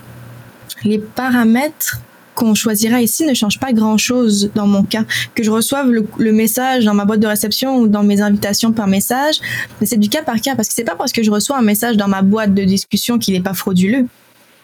les 0.83 0.97
paramètres 0.97 2.01
qu'on 2.37 2.53
choisira 2.53 3.01
ici 3.01 3.25
ne 3.25 3.33
change 3.33 3.59
pas 3.59 3.73
grand-chose 3.73 4.51
dans 4.53 4.67
mon 4.67 4.83
cas. 4.83 5.03
Que 5.33 5.43
je 5.43 5.49
reçoive 5.49 5.89
le, 5.91 6.31
message 6.31 6.85
dans 6.85 6.93
ma 6.93 7.03
boîte 7.03 7.19
de 7.19 7.27
réception 7.27 7.79
ou 7.79 7.87
dans 7.87 8.03
mes 8.03 8.21
invitations 8.21 8.71
par 8.71 8.87
message, 8.87 9.39
mais 9.81 9.87
c'est 9.87 9.97
du 9.97 10.07
cas 10.07 10.21
par 10.21 10.39
cas 10.39 10.55
parce 10.55 10.67
que 10.67 10.75
c'est 10.75 10.83
pas 10.83 10.95
parce 10.95 11.11
que 11.11 11.23
je 11.23 11.31
reçois 11.31 11.57
un 11.57 11.63
message 11.63 11.97
dans 11.97 12.07
ma 12.07 12.21
boîte 12.21 12.53
de 12.53 12.63
discussion 12.63 13.17
qu'il 13.17 13.33
n'est 13.33 13.41
pas 13.41 13.55
frauduleux. 13.55 14.05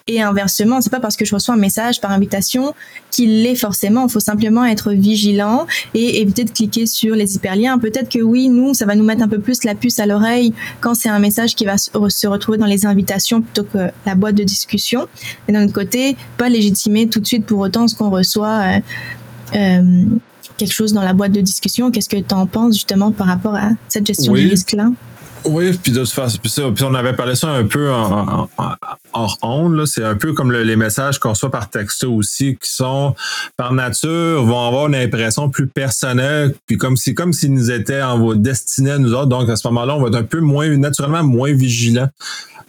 Et 0.07 0.21
inversement, 0.21 0.81
c'est 0.81 0.89
pas 0.89 0.99
parce 0.99 1.15
que 1.15 1.23
je 1.23 1.33
reçois 1.33 1.55
un 1.55 1.57
message 1.57 2.01
par 2.01 2.11
invitation 2.11 2.75
qu'il 3.09 3.41
l'est 3.41 3.55
forcément. 3.55 4.05
Il 4.05 4.11
faut 4.11 4.19
simplement 4.19 4.65
être 4.65 4.91
vigilant 4.91 5.65
et 5.93 6.19
éviter 6.19 6.43
de 6.43 6.51
cliquer 6.51 6.87
sur 6.87 7.15
les 7.15 7.35
hyperliens. 7.35 7.79
Peut-être 7.79 8.09
que 8.09 8.19
oui, 8.19 8.49
nous, 8.49 8.73
ça 8.73 8.85
va 8.85 8.95
nous 8.95 9.05
mettre 9.05 9.23
un 9.23 9.29
peu 9.29 9.39
plus 9.39 9.63
la 9.63 9.75
puce 9.75 9.99
à 9.99 10.05
l'oreille 10.05 10.53
quand 10.81 10.93
c'est 10.93 11.07
un 11.07 11.19
message 11.19 11.55
qui 11.55 11.63
va 11.63 11.77
se 11.77 12.27
retrouver 12.27 12.57
dans 12.57 12.65
les 12.65 12.85
invitations 12.85 13.41
plutôt 13.41 13.63
que 13.63 13.91
la 14.05 14.15
boîte 14.15 14.35
de 14.35 14.43
discussion. 14.43 15.07
Mais 15.47 15.53
d'un 15.53 15.63
autre 15.63 15.73
côté, 15.73 16.17
pas 16.37 16.49
légitimer 16.49 17.07
tout 17.07 17.21
de 17.21 17.25
suite 17.25 17.45
pour 17.45 17.59
autant 17.59 17.87
ce 17.87 17.95
qu'on 17.95 18.09
reçoit. 18.09 18.59
Euh, 18.61 18.79
euh, 19.55 20.03
quelque 20.57 20.73
chose 20.73 20.93
dans 20.93 21.01
la 21.01 21.13
boîte 21.13 21.31
de 21.31 21.41
discussion. 21.41 21.91
Qu'est-ce 21.91 22.09
que 22.09 22.17
tu 22.17 22.35
en 22.35 22.45
penses 22.45 22.73
justement 22.75 23.11
par 23.11 23.27
rapport 23.27 23.55
à 23.55 23.69
cette 23.87 24.05
gestion 24.05 24.33
du 24.33 24.49
risque-là? 24.49 24.89
Oui, 25.45 25.71
puis 25.81 25.91
de 25.91 25.99
toute 25.99 26.09
façon, 26.09 26.39
puis, 26.41 26.83
on 26.83 26.93
avait 26.93 27.13
parlé 27.13 27.35
ça 27.35 27.49
un 27.49 27.65
peu 27.65 27.91
en, 27.91 28.47
hors 29.13 29.38
onde, 29.41 29.86
c'est 29.86 30.04
un 30.04 30.15
peu 30.15 30.34
comme 30.34 30.52
les 30.52 30.76
messages 30.76 31.19
qu'on 31.19 31.30
reçoit 31.30 31.52
par 31.52 31.69
texto 31.69 32.13
aussi, 32.13 32.58
qui 32.62 32.71
sont 32.71 33.15
par 33.58 33.73
nature 33.73 34.43
vont 34.43 34.67
avoir 34.67 34.88
une 34.88 34.95
impression 34.95 35.49
plus 35.49 35.67
personnelle, 35.67 36.54
puis 36.65 36.78
comme 36.78 36.97
si 36.97 37.13
comme 37.13 37.34
s'ils 37.34 37.54
nous 37.54 37.71
étaient 37.71 38.02
en 38.02 38.34
destinés 38.36 38.91
à 38.91 38.97
nous 38.97 39.13
autres. 39.13 39.28
Donc 39.28 39.49
à 39.49 39.56
ce 39.56 39.67
moment-là, 39.67 39.95
on 39.95 40.02
va 40.02 40.08
être 40.10 40.15
un 40.15 40.23
peu 40.23 40.39
moins 40.39 40.69
naturellement 40.78 41.23
moins 41.23 41.54
vigilant 41.54 42.10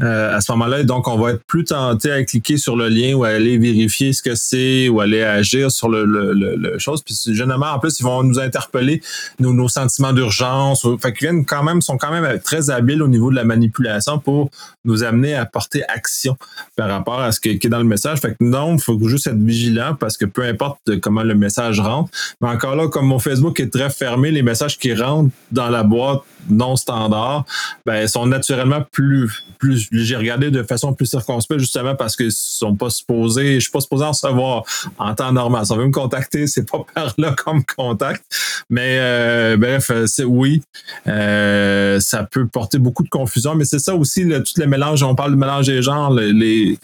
euh, 0.00 0.36
à 0.36 0.40
ce 0.40 0.50
moment-là. 0.52 0.82
Donc, 0.82 1.06
on 1.06 1.16
va 1.16 1.32
être 1.32 1.44
plus 1.44 1.64
tenté 1.64 2.10
à 2.10 2.24
cliquer 2.24 2.56
sur 2.56 2.76
le 2.76 2.88
lien 2.88 3.14
ou 3.14 3.24
à 3.24 3.28
aller 3.28 3.58
vérifier 3.58 4.12
ce 4.12 4.22
que 4.22 4.34
c'est 4.34 4.88
ou 4.88 5.00
aller 5.00 5.22
agir 5.22 5.70
sur 5.70 5.88
le, 5.88 6.78
chose. 6.78 7.02
Puis 7.02 7.16
généralement, 7.26 7.72
en 7.72 7.78
plus, 7.78 8.00
ils 8.00 8.02
vont 8.02 8.22
nous 8.22 8.40
interpeller 8.40 9.02
nos, 9.38 9.68
sentiments 9.68 10.12
d'urgence. 10.12 10.86
Fait 11.00 11.12
qu'ils 11.12 11.28
viennent 11.28 11.44
quand 11.44 11.62
même, 11.62 11.80
sont 11.80 11.96
quand 11.96 12.10
même 12.10 12.40
très 12.40 12.70
habiles 12.70 13.02
au 13.02 13.08
niveau 13.08 13.30
de 13.30 13.36
la 13.36 13.44
manipulation 13.44 14.18
pour 14.18 14.50
nous 14.84 15.04
amener 15.04 15.34
à 15.34 15.46
porter 15.46 15.84
action 15.88 16.33
par 16.76 16.88
rapport 16.88 17.20
à 17.20 17.32
ce 17.32 17.40
qui 17.40 17.50
est 17.50 17.68
dans 17.68 17.78
le 17.78 17.84
message. 17.84 18.20
Fait 18.20 18.30
que 18.30 18.44
non, 18.44 18.74
il 18.74 18.80
faut 18.80 18.98
juste 19.08 19.26
être 19.26 19.38
vigilant 19.38 19.94
parce 19.98 20.16
que 20.16 20.24
peu 20.24 20.42
importe 20.42 21.00
comment 21.00 21.22
le 21.22 21.34
message 21.34 21.80
rentre. 21.80 22.10
Mais 22.40 22.48
encore 22.48 22.76
là, 22.76 22.88
comme 22.88 23.06
mon 23.06 23.18
Facebook 23.18 23.58
est 23.60 23.72
très 23.72 23.90
fermé, 23.90 24.30
les 24.30 24.42
messages 24.42 24.78
qui 24.78 24.94
rentrent 24.94 25.30
dans 25.50 25.70
la 25.70 25.82
boîte 25.82 26.22
non 26.50 26.76
standard, 26.76 27.44
ben, 27.86 28.06
sont 28.06 28.26
naturellement 28.26 28.82
plus, 28.92 29.44
plus, 29.58 29.88
j'ai 29.92 30.16
regardé 30.16 30.50
de 30.50 30.62
façon 30.62 30.92
plus 30.94 31.06
circonspecte 31.06 31.60
justement 31.60 31.94
parce 31.94 32.16
qu'ils 32.16 32.32
sont 32.32 32.74
pas 32.74 32.90
supposés, 32.90 33.54
je 33.54 33.60
suis 33.60 33.70
pas 33.70 33.80
supposé 33.80 34.04
en 34.04 34.10
recevoir 34.10 34.64
en 34.98 35.14
temps 35.14 35.32
normal. 35.32 35.66
Si 35.66 35.72
on 35.72 35.76
veut 35.76 35.86
me 35.86 35.92
contacter, 35.92 36.46
c'est 36.46 36.68
pas 36.68 36.84
par 36.94 37.14
là 37.18 37.34
qu'on 37.34 37.54
me 37.54 37.74
contacte. 37.76 38.24
Mais 38.70 38.98
euh, 38.98 39.56
bref, 39.56 39.90
c'est 40.06 40.24
oui, 40.24 40.62
euh, 41.06 42.00
ça 42.00 42.24
peut 42.24 42.46
porter 42.46 42.78
beaucoup 42.78 43.02
de 43.02 43.08
confusion, 43.08 43.54
mais 43.54 43.64
c'est 43.64 43.78
ça 43.78 43.94
aussi, 43.94 44.24
le, 44.24 44.42
tout 44.42 44.54
le 44.58 44.66
mélange, 44.66 45.02
on 45.02 45.14
parle 45.14 45.32
de 45.32 45.36
mélange 45.36 45.66
des 45.66 45.82
genres, 45.82 46.12
les, 46.12 46.78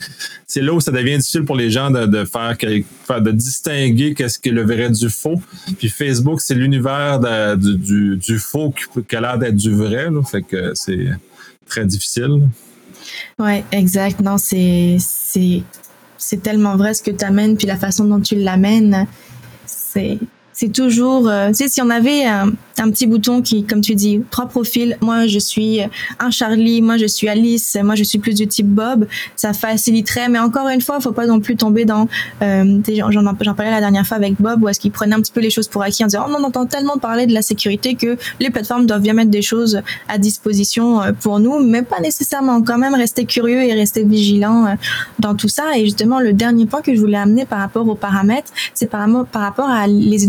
c'est 0.47 0.63
là 0.63 0.73
où 0.73 0.81
ça 0.81 0.91
devient 0.91 1.17
difficile 1.17 1.45
pour 1.45 1.57
les 1.57 1.71
gens 1.71 1.91
de, 1.91 2.07
de 2.07 2.25
faire, 2.25 2.57
de 2.57 3.31
distinguer 3.31 4.15
qu'est-ce 4.15 4.39
qui 4.39 4.49
est 4.49 4.53
le 4.53 4.65
vrai 4.65 4.91
du 4.91 5.09
faux. 5.09 5.41
Puis 5.79 5.89
Facebook, 5.89 6.41
c'est 6.41 6.55
l'univers 6.55 7.21
du, 7.57 7.77
du, 7.77 8.17
du, 8.17 8.39
faux 8.39 8.71
qui, 8.71 9.03
qui 9.05 9.17
a 9.17 9.21
l'air 9.21 9.39
d'être 9.39 9.50
du 9.53 9.75
vrai. 9.75 10.09
fait 10.31 10.43
que 10.43 10.73
c'est 10.75 11.09
très 11.67 11.85
difficile. 11.85 12.49
Oui, 13.39 13.63
exact. 13.73 14.21
Non, 14.21 14.39
c'est, 14.39 14.97
c'est, 14.99 15.63
tellement 16.43 16.77
vrai 16.77 16.95
ce 16.95 17.03
que 17.03 17.11
tu 17.11 17.25
amènes, 17.25 17.57
puis 17.57 17.67
la 17.67 17.77
façon 17.77 18.05
dont 18.05 18.21
tu 18.21 18.37
l'amènes. 18.37 19.07
C'est, 19.67 20.19
c'est 20.61 20.69
toujours, 20.69 21.27
euh, 21.27 21.49
tu 21.49 21.55
sais, 21.55 21.69
si 21.69 21.81
on 21.81 21.89
avait 21.89 22.27
un, 22.27 22.53
petit 22.91 23.07
bouton 23.07 23.41
qui, 23.41 23.65
comme 23.65 23.81
tu 23.81 23.95
dis, 23.95 24.23
trois 24.31 24.47
profils, 24.47 24.97
moi 25.03 25.27
je 25.27 25.39
suis 25.39 25.81
un 26.19 26.31
Charlie, 26.31 26.81
moi 26.81 26.97
je 26.97 27.05
suis 27.07 27.29
Alice, 27.29 27.77
moi 27.83 27.95
je 27.95 28.05
suis 28.05 28.19
plus 28.19 28.35
du 28.35 28.47
type 28.47 28.67
Bob, 28.67 29.07
ça 29.37 29.53
faciliterait. 29.53 30.29
Mais 30.31 30.39
encore 30.39 30.69
une 30.69 30.81
fois, 30.81 30.99
faut 31.01 31.13
pas 31.13 31.27
non 31.27 31.41
plus 31.41 31.57
tomber 31.57 31.85
dans, 31.85 32.09
euh, 32.43 32.79
j'en 33.11 33.55
parlais 33.55 33.71
la 33.71 33.81
dernière 33.81 34.07
fois 34.07 34.17
avec 34.17 34.35
Bob, 34.41 34.63
où 34.63 34.69
est-ce 34.69 34.81
qu'il 34.81 34.93
prenait 34.93 35.15
un 35.15 35.21
petit 35.21 35.33
peu 35.33 35.41
les 35.41 35.51
choses 35.51 35.69
pour 35.69 35.83
acquis 35.83 36.05
en 36.05 36.07
disant, 36.07 36.27
oh, 36.29 36.35
on 36.39 36.43
entend 36.43 36.65
tellement 36.65 36.97
parler 36.97 37.27
de 37.27 37.35
la 37.35 37.43
sécurité 37.43 37.95
que 37.95 38.17
les 38.39 38.51
plateformes 38.51 38.87
doivent 38.87 39.03
bien 39.03 39.15
mettre 39.15 39.31
des 39.31 39.43
choses 39.43 39.83
à 40.09 40.17
disposition 40.17 41.03
euh, 41.03 41.13
pour 41.13 41.39
nous, 41.39 41.59
mais 41.59 41.83
pas 41.83 42.01
nécessairement. 42.01 42.63
Quand 42.63 42.79
même 42.79 42.95
rester 42.95 43.27
curieux 43.27 43.63
et 43.63 43.75
rester 43.75 44.05
vigilant 44.05 44.67
euh, 44.67 44.75
dans 45.19 45.35
tout 45.35 45.49
ça. 45.49 45.77
Et 45.77 45.85
justement, 45.85 46.19
le 46.19 46.33
dernier 46.33 46.67
point 46.67 46.81
que 46.81 46.95
je 46.95 47.01
voulais 47.01 47.19
amener 47.19 47.45
par 47.45 47.59
rapport 47.59 47.87
aux 47.87 47.95
paramètres, 47.95 48.53
c'est 48.75 48.89
par, 48.89 49.07
par 49.31 49.43
rapport 49.43 49.69
à 49.69 49.87
les 49.87 50.25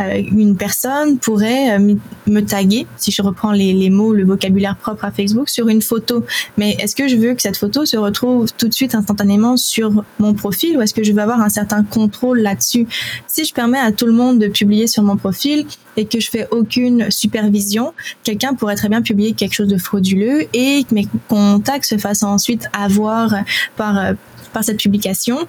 euh, 0.00 0.22
une 0.30 0.56
personne 0.56 1.18
pourrait 1.18 1.78
euh, 1.78 1.94
me 2.26 2.40
taguer, 2.40 2.86
si 2.96 3.10
je 3.10 3.22
reprends 3.22 3.52
les, 3.52 3.72
les, 3.72 3.90
mots, 3.90 4.12
le 4.12 4.24
vocabulaire 4.24 4.76
propre 4.76 5.04
à 5.04 5.10
Facebook, 5.10 5.48
sur 5.48 5.68
une 5.68 5.82
photo. 5.82 6.24
Mais 6.56 6.72
est-ce 6.80 6.96
que 6.96 7.08
je 7.08 7.16
veux 7.16 7.34
que 7.34 7.42
cette 7.42 7.56
photo 7.56 7.84
se 7.84 7.96
retrouve 7.96 8.52
tout 8.52 8.68
de 8.68 8.74
suite 8.74 8.94
instantanément 8.94 9.56
sur 9.56 10.04
mon 10.18 10.34
profil 10.34 10.76
ou 10.76 10.82
est-ce 10.82 10.94
que 10.94 11.02
je 11.02 11.12
veux 11.12 11.22
avoir 11.22 11.40
un 11.40 11.48
certain 11.48 11.82
contrôle 11.84 12.40
là-dessus? 12.40 12.86
Si 13.26 13.44
je 13.44 13.54
permets 13.54 13.78
à 13.78 13.92
tout 13.92 14.06
le 14.06 14.12
monde 14.12 14.38
de 14.38 14.48
publier 14.48 14.86
sur 14.86 15.02
mon 15.02 15.16
profil 15.16 15.66
et 15.96 16.04
que 16.06 16.20
je 16.20 16.30
fais 16.30 16.46
aucune 16.50 17.10
supervision, 17.10 17.92
quelqu'un 18.22 18.54
pourrait 18.54 18.76
très 18.76 18.88
bien 18.88 19.02
publier 19.02 19.32
quelque 19.32 19.54
chose 19.54 19.68
de 19.68 19.78
frauduleux 19.78 20.46
et 20.52 20.84
que 20.84 20.94
mes 20.94 21.06
contacts 21.28 21.86
se 21.86 21.98
fassent 21.98 22.22
ensuite 22.22 22.68
avoir 22.72 23.34
par 23.76 23.98
euh, 23.98 24.12
par 24.52 24.64
cette 24.64 24.78
publication 24.78 25.46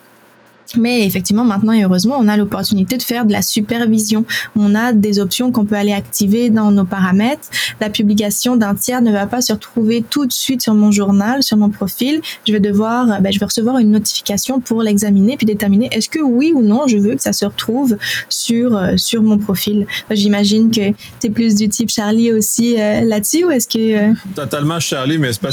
mais 0.78 1.06
effectivement, 1.06 1.44
maintenant 1.44 1.74
et 1.74 1.84
heureusement, 1.84 2.18
on 2.20 2.28
a 2.28 2.38
l'opportunité 2.38 2.98
de 2.98 3.04
faire 3.04 3.26
de 3.26 3.32
la 3.32 3.42
supervision. 3.42 4.26
On 4.56 4.76
a 4.76 4.94
des 4.94 5.20
options 5.20 5.52
qu'on 5.52 5.66
peut 5.66 5.76
aller 5.76 5.94
activer 5.94 6.50
dans 6.50 6.72
nos 6.72 6.86
paramètres. 6.86 7.50
La 7.82 7.90
publication 7.90 8.56
d'un 8.56 8.76
tiers 8.76 9.02
ne 9.02 9.12
va 9.12 9.28
pas 9.28 9.42
se 9.42 9.54
retrouver 9.54 10.04
tout 10.08 10.26
de 10.26 10.34
suite 10.34 10.62
sur 10.62 10.74
mon 10.74 10.92
journal, 10.92 11.44
sur 11.44 11.58
mon 11.58 11.70
profil. 11.70 12.22
Je 12.48 12.54
vais 12.54 12.60
devoir, 12.60 13.22
ben, 13.22 13.32
je 13.32 13.40
vais 13.40 13.46
recevoir 13.46 13.78
une 13.78 13.92
notification 13.92 14.60
pour 14.60 14.82
l'examiner 14.84 15.38
puis 15.38 15.46
déterminer 15.46 15.90
est-ce 15.92 16.10
que 16.10 16.20
oui 16.20 16.52
ou 16.54 16.62
non 16.62 16.88
je 16.88 16.98
veux 16.98 17.16
que 17.16 17.22
ça 17.22 17.34
se 17.34 17.46
retrouve 17.46 17.98
sur 18.30 18.76
euh, 18.76 18.98
sur 18.98 19.22
mon 19.22 19.38
profil. 19.38 19.86
J'imagine 20.12 20.72
que 20.72 20.92
tu 21.20 21.28
es 21.28 21.30
plus 21.30 21.56
du 21.56 21.70
type 21.70 21.90
Charlie 21.90 22.32
aussi 22.32 22.80
euh, 22.80 23.02
là-dessus 23.02 23.46
ou 23.46 23.52
est-ce 23.52 23.68
que 23.68 24.12
euh, 24.12 24.14
totalement 24.36 24.80
Charlie, 24.80 25.18
mais 25.18 25.32
c'est 25.34 25.42
pas 25.42 25.52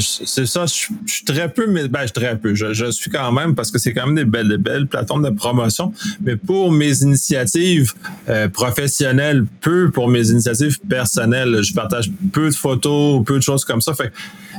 c'est 0.00 0.46
ça. 0.46 0.66
Je, 0.66 0.88
suis 1.06 1.24
très 1.24 1.52
peu, 1.52 1.66
mais 1.66 1.88
ben, 1.88 2.06
je 2.06 2.12
très 2.12 2.36
peu. 2.36 2.54
Je, 2.54 2.72
je 2.72 2.90
suis 2.90 3.10
quand 3.10 3.32
même 3.32 3.54
parce 3.54 3.70
que 3.70 3.78
c'est 3.78 3.92
quand 3.92 4.06
même 4.06 4.14
des 4.14 4.24
belles, 4.28 4.56
belles 4.58 4.86
plateformes 4.86 5.24
de 5.24 5.34
promotion. 5.34 5.92
Mais 6.20 6.36
pour 6.36 6.72
mes 6.72 7.02
initiatives 7.02 7.92
euh, 8.28 8.48
professionnelles, 8.48 9.44
peu 9.60 9.90
pour 9.90 10.08
mes 10.08 10.28
initiatives 10.30 10.78
personnelles. 10.88 11.62
Je 11.62 11.74
partage 11.74 12.10
peu 12.32 12.50
de 12.50 12.54
photos, 12.54 13.24
peu 13.24 13.36
de 13.36 13.42
choses 13.42 13.64
comme 13.64 13.80
ça. 13.80 13.92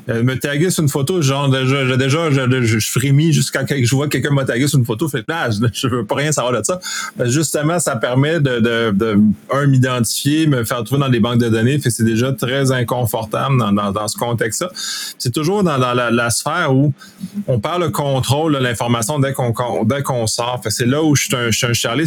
Euh, 0.09 0.23
me 0.23 0.37
taguer 0.37 0.69
sur 0.69 0.83
une 0.83 0.89
photo, 0.89 1.21
genre 1.21 1.49
déjà, 1.49 1.97
déjà 1.97 2.31
je, 2.31 2.79
frémis 2.79 3.31
jusqu'à 3.31 3.63
que 3.63 3.83
je 3.83 3.95
vois 3.95 4.07
quelqu'un 4.07 4.31
me 4.31 4.43
taguer 4.43 4.67
sur 4.67 4.79
une 4.79 4.85
photo. 4.85 5.07
Fait 5.07 5.23
je, 5.27 5.67
je, 5.73 5.87
veux 5.87 6.05
pas 6.05 6.15
rien 6.15 6.31
savoir 6.31 6.53
de 6.53 6.63
ça. 6.63 6.79
Justement, 7.25 7.79
ça 7.79 7.95
permet 7.95 8.39
de, 8.39 8.59
de, 8.59 8.91
de 8.91 9.19
un, 9.51 9.67
m'identifier, 9.67 10.47
me 10.47 10.63
faire 10.63 10.83
trouver 10.83 11.01
dans 11.01 11.09
des 11.09 11.19
banques 11.19 11.39
de 11.39 11.49
données. 11.49 11.79
Fait 11.79 11.89
c'est 11.89 12.03
déjà 12.03 12.31
très 12.33 12.71
inconfortable 12.71 13.57
dans, 13.59 13.71
dans, 13.71 13.91
dans 13.91 14.07
ce 14.07 14.17
contexte-là. 14.17 14.69
C'est 15.17 15.33
toujours 15.33 15.63
dans, 15.63 15.77
la, 15.77 16.29
sphère 16.29 16.75
où 16.75 16.93
on 17.47 17.59
parle 17.59 17.83
le 17.83 17.89
contrôle 17.89 18.53
de 18.53 18.59
l'information 18.59 19.19
dès 19.19 19.33
qu'on 19.33 19.53
dès 19.83 20.03
qu'on 20.03 20.27
sort. 20.27 20.61
c'est 20.69 20.85
là 20.85 21.03
où 21.03 21.15
je 21.15 21.23
suis 21.23 21.35
un, 21.35 21.51
je 21.51 21.57
suis 21.57 21.67
un 21.67 21.73
Charlie, 21.73 22.05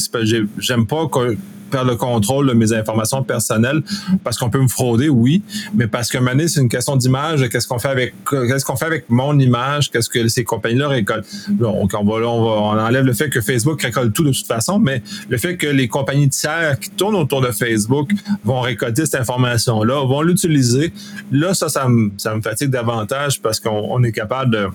j'aime 0.58 0.86
pas 0.86 1.06
que 1.08 1.36
perdre 1.72 1.90
le 1.90 1.96
contrôle 1.96 2.46
de 2.46 2.52
mes 2.52 2.72
informations 2.72 3.24
personnelles 3.24 3.82
parce 4.22 4.37
qu'on 4.38 4.50
peut 4.50 4.61
me 4.61 4.68
frauder, 4.68 5.08
oui, 5.08 5.42
mais 5.74 5.87
parce 5.87 6.11
que 6.11 6.18
maintenant, 6.18 6.46
c'est 6.46 6.61
une 6.61 6.68
question 6.68 6.96
d'image. 6.96 7.48
Qu'est-ce 7.48 7.66
qu'on 7.66 7.78
fait 7.78 7.88
avec, 7.88 8.14
qu'est-ce 8.30 8.64
qu'on 8.64 8.76
fait 8.76 8.87
avec 8.87 9.06
mon 9.08 9.38
image? 9.38 9.90
Qu'est-ce 9.90 10.08
que 10.08 10.28
ces 10.28 10.44
compagnies-là 10.44 10.88
récoltent? 10.88 11.26
Donc, 11.48 11.92
on, 11.98 12.04
va, 12.04 12.14
on, 12.28 12.44
va, 12.44 12.50
on 12.50 12.78
enlève 12.78 13.04
le 13.04 13.14
fait 13.14 13.30
que 13.30 13.40
Facebook 13.40 13.82
récolte 13.82 14.12
tout 14.12 14.24
de 14.24 14.30
toute 14.30 14.46
façon, 14.46 14.78
mais 14.78 15.02
le 15.28 15.38
fait 15.38 15.56
que 15.56 15.66
les 15.66 15.88
compagnies 15.88 16.28
tiers 16.28 16.78
qui 16.78 16.90
tournent 16.90 17.16
autour 17.16 17.40
de 17.40 17.50
Facebook 17.50 18.11
vont 18.44 18.61
récolter 18.61 19.06
cette 19.06 19.20
information-là, 19.20 20.06
vont 20.06 20.22
l'utiliser. 20.22 20.92
Là, 21.30 21.54
ça, 21.54 21.68
ça 21.68 21.88
me, 21.88 22.11
ça 22.18 22.35
me 22.35 22.42
fatigue 22.42 22.70
davantage 22.70 23.40
parce 23.40 23.58
qu'on 23.58 24.02
est 24.04 24.12
capable 24.12 24.70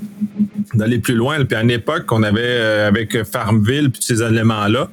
d'aller 0.74 1.00
plus 1.00 1.16
loin. 1.16 1.44
Puis 1.46 1.56
à 1.56 1.62
une 1.62 1.72
époque, 1.72 2.12
on 2.12 2.24
avait, 2.24 2.42
euh, 2.42 2.88
avec 2.88 3.24
Farmville, 3.24 3.92
puis 3.92 4.02
ces 4.02 4.24
éléments-là, 4.24 4.90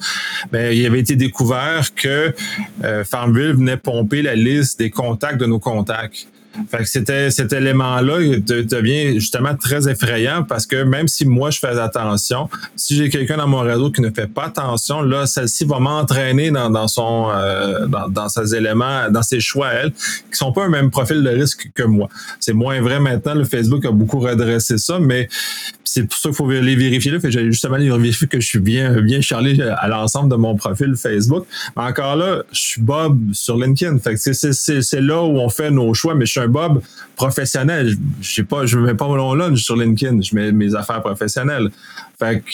ben, 0.52 0.72
il 0.72 0.84
avait 0.84 1.00
été 1.00 1.16
découvert 1.16 1.93
que 1.96 2.34
euh, 2.82 3.04
Farmville 3.04 3.54
venait 3.54 3.76
pomper 3.76 4.22
la 4.22 4.34
liste 4.34 4.78
des 4.78 4.90
contacts 4.90 5.38
de 5.38 5.46
nos 5.46 5.58
contacts. 5.58 6.28
Fait 6.70 6.78
que 6.78 6.84
c'était 6.88 7.30
cet 7.30 7.52
élément-là 7.52 8.18
devient 8.38 9.14
justement 9.14 9.56
très 9.56 9.88
effrayant 9.88 10.44
parce 10.44 10.66
que 10.66 10.82
même 10.82 11.08
si 11.08 11.26
moi 11.26 11.50
je 11.50 11.58
fais 11.58 11.78
attention, 11.78 12.48
si 12.76 12.96
j'ai 12.96 13.08
quelqu'un 13.08 13.36
dans 13.36 13.48
mon 13.48 13.60
réseau 13.60 13.90
qui 13.90 14.00
ne 14.00 14.10
fait 14.10 14.26
pas 14.26 14.44
attention, 14.44 15.02
là, 15.02 15.26
celle-ci 15.26 15.64
va 15.64 15.80
m'entraîner 15.80 16.50
dans, 16.50 16.70
dans 16.70 16.88
son 16.88 17.28
euh, 17.30 17.86
dans, 17.86 18.08
dans, 18.08 18.28
ses 18.28 18.54
éléments, 18.54 19.10
dans 19.10 19.22
ses 19.22 19.40
choix 19.40 19.70
elle, 19.72 19.92
qui 19.92 20.36
sont 20.36 20.52
pas 20.52 20.64
un 20.64 20.68
même 20.68 20.90
profil 20.90 21.22
de 21.22 21.30
risque 21.30 21.70
que 21.74 21.82
moi. 21.82 22.08
C'est 22.40 22.52
moins 22.52 22.80
vrai 22.80 23.00
maintenant. 23.00 23.34
Le 23.34 23.44
Facebook 23.44 23.84
a 23.84 23.90
beaucoup 23.90 24.20
redressé 24.20 24.78
ça, 24.78 24.98
mais 24.98 25.28
c'est 25.84 26.04
pour 26.04 26.18
ça 26.18 26.28
qu'il 26.28 26.36
faut 26.36 26.50
les 26.50 26.76
vérifier 26.76 27.12
là. 27.12 27.20
Fait 27.20 27.30
j'ai 27.30 27.46
justement 27.46 27.76
vérifié 27.76 28.26
que 28.26 28.40
je 28.40 28.46
suis 28.46 28.58
bien 28.58 29.00
bien 29.00 29.20
charlé 29.20 29.60
à 29.60 29.88
l'ensemble 29.88 30.30
de 30.30 30.36
mon 30.36 30.56
profil 30.56 30.94
Facebook. 30.96 31.46
Encore 31.76 32.16
là, 32.16 32.42
je 32.52 32.60
suis 32.60 32.80
Bob 32.80 33.18
sur 33.32 33.56
LinkedIn. 33.56 33.98
Fait 33.98 34.14
que 34.14 34.32
c'est 34.82 35.00
là 35.00 35.22
où 35.22 35.38
on 35.38 35.48
fait 35.48 35.70
nos 35.70 35.94
choix, 35.94 36.14
mais 36.14 36.26
je 36.26 36.32
suis 36.32 36.40
Bob 36.48 36.82
professionnel. 37.16 37.94
Je 38.20 38.34
sais 38.34 38.44
pas, 38.44 38.66
je 38.66 38.78
mets 38.78 38.94
pas 38.94 39.06
mon 39.06 39.34
lunch 39.34 39.62
sur 39.62 39.76
LinkedIn, 39.76 40.20
je 40.22 40.34
mets 40.34 40.52
mes 40.52 40.74
affaires 40.74 41.02
professionnelles. 41.02 41.70
Fait 42.18 42.40
que 42.40 42.50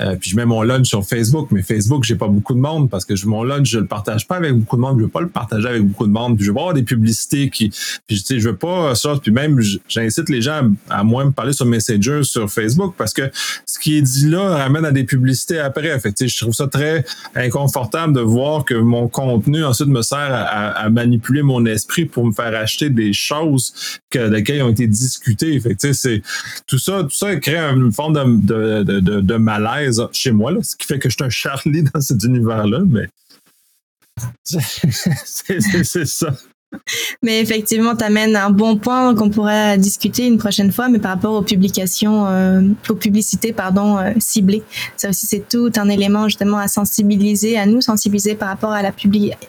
euh, 0.00 0.16
puis 0.16 0.30
je 0.30 0.36
mets 0.36 0.44
mon 0.44 0.62
lunch 0.62 0.86
sur 0.86 1.04
Facebook, 1.04 1.48
mais 1.50 1.62
Facebook, 1.62 2.04
j'ai 2.04 2.14
pas 2.14 2.28
beaucoup 2.28 2.54
de 2.54 2.60
monde 2.60 2.88
parce 2.88 3.04
que 3.04 3.16
je, 3.16 3.26
mon 3.26 3.42
lunch, 3.42 3.68
je 3.68 3.78
le 3.80 3.86
partage 3.86 4.26
pas 4.26 4.36
avec 4.36 4.54
beaucoup 4.54 4.76
de 4.76 4.80
monde. 4.80 4.98
Je 4.98 5.04
veux 5.04 5.10
pas 5.10 5.20
le 5.20 5.28
partager 5.28 5.68
avec 5.68 5.82
beaucoup 5.82 6.06
de 6.06 6.12
monde. 6.12 6.36
Puis 6.36 6.46
je 6.46 6.52
veux 6.52 6.58
avoir 6.58 6.74
des 6.74 6.82
publicités 6.82 7.50
qui. 7.50 7.70
Puis 8.06 8.18
tu 8.18 8.24
sais, 8.24 8.40
je 8.40 8.48
veux 8.48 8.56
pas 8.56 8.94
ça. 8.94 9.14
Puis 9.20 9.32
même, 9.32 9.60
j'incite 9.88 10.28
les 10.28 10.40
gens 10.40 10.70
à, 10.88 11.02
moins 11.02 11.26
me 11.26 11.32
parler 11.32 11.52
sur 11.52 11.66
Messenger, 11.66 12.20
sur 12.22 12.50
Facebook, 12.50 12.94
parce 12.96 13.12
que 13.12 13.30
ce 13.66 13.78
qui 13.78 13.96
est 13.96 14.02
dit 14.02 14.28
là 14.28 14.56
ramène 14.56 14.84
à 14.84 14.92
des 14.92 15.04
publicités 15.04 15.58
après. 15.58 15.98
Fait 15.98 16.14
je 16.18 16.38
trouve 16.38 16.54
ça 16.54 16.66
très 16.68 17.04
inconfortable 17.34 18.12
de 18.14 18.20
voir 18.20 18.64
que 18.64 18.74
mon 18.74 19.08
contenu 19.08 19.64
ensuite 19.64 19.88
me 19.88 20.02
sert 20.02 20.18
à, 20.30 20.88
manipuler 20.90 21.42
mon 21.42 21.66
esprit 21.66 22.06
pour 22.06 22.24
me 22.24 22.32
faire 22.32 22.54
acheter 22.54 22.88
des 22.88 23.12
choses 23.12 23.74
que, 24.10 24.18
lesquelles 24.18 24.62
ont 24.62 24.70
été 24.70 24.86
discutées. 24.86 25.60
Fait 25.60 25.76
c'est 25.92 26.22
tout 26.66 26.78
ça, 26.78 27.02
tout 27.02 27.10
ça 27.10 27.36
crée 27.36 27.58
une 27.58 27.92
forme 27.92 28.42
de, 28.44 28.82
de, 28.82 29.00
de, 29.00 29.20
de 29.20 29.34
malaise 29.36 29.87
chez 30.12 30.32
moi, 30.32 30.52
là, 30.52 30.62
ce 30.62 30.76
qui 30.76 30.86
fait 30.86 30.98
que 30.98 31.08
je 31.08 31.14
suis 31.14 31.24
un 31.24 31.30
Charlie 31.30 31.82
dans 31.82 32.00
cet 32.00 32.22
univers-là, 32.24 32.80
mais 32.86 33.08
c'est 34.44 36.06
ça. 36.06 36.34
mais 37.22 37.40
effectivement, 37.40 37.96
tu 37.96 38.04
amènes 38.04 38.36
un 38.36 38.50
bon 38.50 38.76
point 38.76 39.14
qu'on 39.14 39.30
pourrait 39.30 39.78
discuter 39.78 40.26
une 40.26 40.38
prochaine 40.38 40.70
fois, 40.70 40.88
mais 40.88 40.98
par 40.98 41.12
rapport 41.12 41.34
aux 41.34 41.42
publications, 41.42 42.26
euh, 42.26 42.62
aux 42.88 42.94
publicités, 42.94 43.52
pardon, 43.52 43.98
euh, 43.98 44.12
ciblées. 44.18 44.62
Ça 44.96 45.08
aussi, 45.08 45.26
c'est 45.26 45.48
tout 45.48 45.70
un 45.76 45.88
élément 45.88 46.28
justement 46.28 46.58
à 46.58 46.68
sensibiliser, 46.68 47.56
à 47.56 47.66
nous 47.66 47.80
sensibiliser 47.80 48.34
par 48.34 48.48
rapport 48.48 48.72
à 48.72 48.82
la, 48.82 48.92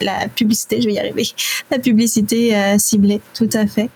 la 0.00 0.28
publicité, 0.28 0.80
je 0.80 0.86
vais 0.86 0.94
y 0.94 0.98
arriver, 0.98 1.28
la 1.70 1.78
publicité 1.78 2.56
euh, 2.56 2.78
ciblée, 2.78 3.20
tout 3.34 3.50
à 3.52 3.66
fait. 3.66 3.90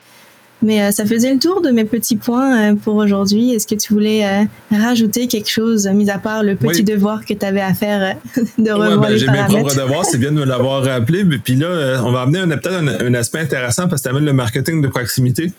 Mais 0.64 0.82
euh, 0.82 0.90
ça 0.92 1.04
faisait 1.04 1.32
le 1.32 1.38
tour 1.38 1.60
de 1.60 1.70
mes 1.70 1.84
petits 1.84 2.16
points 2.16 2.72
euh, 2.72 2.74
pour 2.74 2.96
aujourd'hui. 2.96 3.52
Est-ce 3.52 3.66
que 3.66 3.74
tu 3.74 3.92
voulais 3.92 4.24
euh, 4.24 4.44
rajouter 4.70 5.28
quelque 5.28 5.50
chose, 5.50 5.86
mis 5.88 6.08
à 6.08 6.18
part 6.18 6.42
le 6.42 6.56
petit 6.56 6.82
devoir 6.82 7.26
que 7.26 7.34
tu 7.34 7.44
avais 7.44 7.60
à 7.60 7.74
faire 7.74 8.16
de 8.58 8.70
revoir 8.70 8.98
ouais, 8.98 9.08
ben, 9.10 9.16
J'ai 9.18 9.28
mes 9.28 9.44
propres 9.44 9.76
devoirs, 9.76 10.06
c'est 10.06 10.16
bien 10.16 10.32
de 10.32 10.36
me 10.36 10.44
l'avoir 10.46 10.82
rappelé. 10.82 11.22
Mais 11.24 11.36
puis 11.36 11.56
là, 11.56 12.02
on 12.02 12.12
va 12.12 12.22
amener 12.22 12.40
peut-être 12.56 13.02
un, 13.02 13.14
aspect 13.14 13.40
intéressant 13.40 13.88
parce 13.88 14.00
que 14.00 14.08
tu 14.08 14.14
amènes 14.14 14.24
le 14.24 14.32
marketing 14.32 14.80
de 14.80 14.88
proximité. 14.88 15.52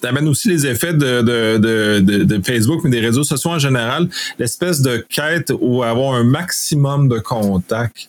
Tu 0.00 0.06
amènes 0.08 0.26
aussi 0.26 0.48
les 0.48 0.66
effets 0.66 0.94
de, 0.94 1.20
de, 1.20 1.58
de, 2.00 2.24
de, 2.24 2.42
Facebook, 2.42 2.80
mais 2.82 2.90
des 2.90 3.00
réseaux 3.00 3.24
sociaux 3.24 3.50
en 3.50 3.58
général, 3.58 4.08
l'espèce 4.38 4.80
de 4.80 5.04
quête 5.08 5.52
où 5.60 5.82
avoir 5.82 6.14
un 6.14 6.24
maximum 6.24 7.08
de 7.08 7.18
contacts 7.18 8.08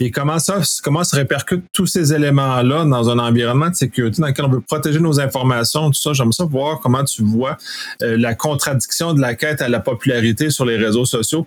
et 0.00 0.10
comment 0.10 0.38
ça, 0.38 0.60
comment 0.82 1.04
se 1.04 1.16
répercutent 1.16 1.64
tous 1.72 1.86
ces 1.86 2.12
éléments-là 2.12 2.84
dans 2.84 3.10
un 3.10 3.18
environnement 3.18 3.70
de 3.70 3.74
sécurité 3.74 4.20
dans 4.20 4.28
lequel 4.28 4.44
on 4.46 4.50
veut 4.50 4.60
protéger 4.60 5.00
nos 5.00 5.20
informations, 5.20 5.90
tout 5.90 6.00
ça? 6.00 6.12
J'aime 6.12 6.32
ça 6.32 6.44
voir 6.44 6.80
comment 6.80 7.04
tu 7.04 7.22
vois 7.22 7.56
euh, 8.02 8.16
la 8.16 8.34
contradiction 8.34 9.14
de 9.14 9.20
la 9.20 9.34
quête 9.34 9.62
à 9.62 9.68
la 9.68 9.80
popularité 9.80 10.50
sur 10.50 10.64
les 10.64 10.76
réseaux 10.76 11.04
sociaux 11.04 11.46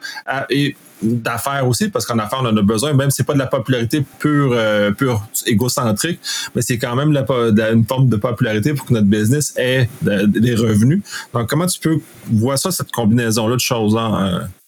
et 0.49 0.75
d'affaires 1.01 1.65
aussi, 1.67 1.89
parce 1.89 2.05
qu'en 2.05 2.19
affaires, 2.19 2.39
on 2.41 2.47
en 2.47 2.57
a 2.57 2.61
besoin, 2.61 2.93
même 2.93 3.09
si 3.09 3.17
c'est 3.17 3.23
pas 3.23 3.33
de 3.33 3.39
la 3.39 3.47
popularité 3.47 4.03
pure, 4.19 4.51
euh, 4.53 4.91
pure 4.91 5.25
égocentrique, 5.45 6.19
mais 6.55 6.61
c'est 6.61 6.77
quand 6.77 6.95
même 6.95 7.13
la, 7.13 7.25
une 7.71 7.85
forme 7.85 8.09
de 8.09 8.17
popularité 8.17 8.73
pour 8.73 8.85
que 8.85 8.93
notre 8.93 9.07
business 9.07 9.53
ait 9.57 9.89
des 10.01 10.55
revenus. 10.55 11.01
Donc, 11.33 11.49
comment 11.49 11.67
tu 11.67 11.79
peux 11.79 11.99
voir 12.29 12.59
ça, 12.59 12.71
cette 12.71 12.91
combinaison-là 12.91 13.55
de 13.55 13.61
choses-là? 13.61 14.41
qui 14.41 14.41
sont 14.41 14.58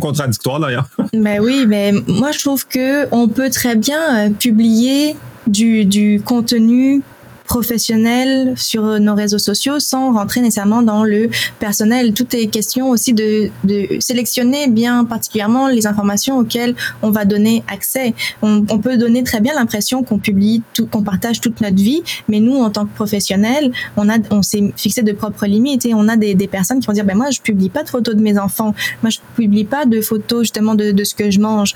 contradictoires 0.00 0.60
d'ailleurs. 0.60 0.88
Ben 1.12 1.40
oui, 1.40 1.64
mais 1.66 1.92
moi 2.06 2.30
je 2.32 2.40
trouve 2.40 2.66
que 2.66 3.08
on 3.12 3.28
peut 3.28 3.50
très 3.50 3.74
bien 3.76 4.28
euh, 4.28 4.30
publier 4.30 5.16
du, 5.46 5.84
du 5.84 6.20
contenu 6.24 7.02
professionnel 7.46 8.54
sur 8.56 9.00
nos 9.00 9.14
réseaux 9.14 9.38
sociaux 9.38 9.80
sans 9.80 10.12
rentrer 10.12 10.40
nécessairement 10.40 10.82
dans 10.82 11.04
le 11.04 11.30
personnel. 11.58 12.12
Tout 12.12 12.34
est 12.34 12.46
question 12.46 12.90
aussi 12.90 13.12
de, 13.12 13.50
de 13.64 13.88
sélectionner 14.00 14.68
bien 14.68 15.04
particulièrement 15.04 15.68
les 15.68 15.86
informations 15.86 16.38
auxquelles 16.38 16.74
on 17.02 17.10
va 17.10 17.24
donner 17.24 17.64
accès. 17.68 18.14
On, 18.42 18.64
on 18.70 18.78
peut 18.78 18.96
donner 18.96 19.22
très 19.22 19.40
bien 19.40 19.54
l'impression 19.54 20.02
qu'on 20.02 20.18
publie, 20.18 20.62
tout, 20.74 20.86
qu'on 20.86 21.02
partage 21.02 21.40
toute 21.40 21.60
notre 21.60 21.76
vie, 21.76 22.02
mais 22.28 22.40
nous, 22.40 22.56
en 22.56 22.70
tant 22.70 22.84
que 22.84 22.94
professionnels, 22.94 23.72
on 23.96 24.08
a, 24.08 24.16
on 24.30 24.42
s'est 24.42 24.72
fixé 24.76 25.02
de 25.02 25.12
propres 25.12 25.46
limites 25.46 25.86
et 25.86 25.94
on 25.94 26.08
a 26.08 26.16
des, 26.16 26.34
des 26.34 26.48
personnes 26.48 26.80
qui 26.80 26.86
vont 26.86 26.92
dire, 26.92 27.04
ben 27.04 27.16
moi, 27.16 27.30
je 27.30 27.40
publie 27.40 27.70
pas 27.70 27.82
de 27.82 27.88
photos 27.88 28.14
de 28.14 28.20
mes 28.20 28.38
enfants, 28.38 28.74
moi, 29.02 29.10
je 29.10 29.18
publie 29.34 29.64
pas 29.64 29.84
de 29.84 30.00
photos 30.00 30.42
justement 30.42 30.74
de, 30.74 30.90
de 30.92 31.04
ce 31.04 31.14
que 31.14 31.30
je 31.30 31.40
mange, 31.40 31.74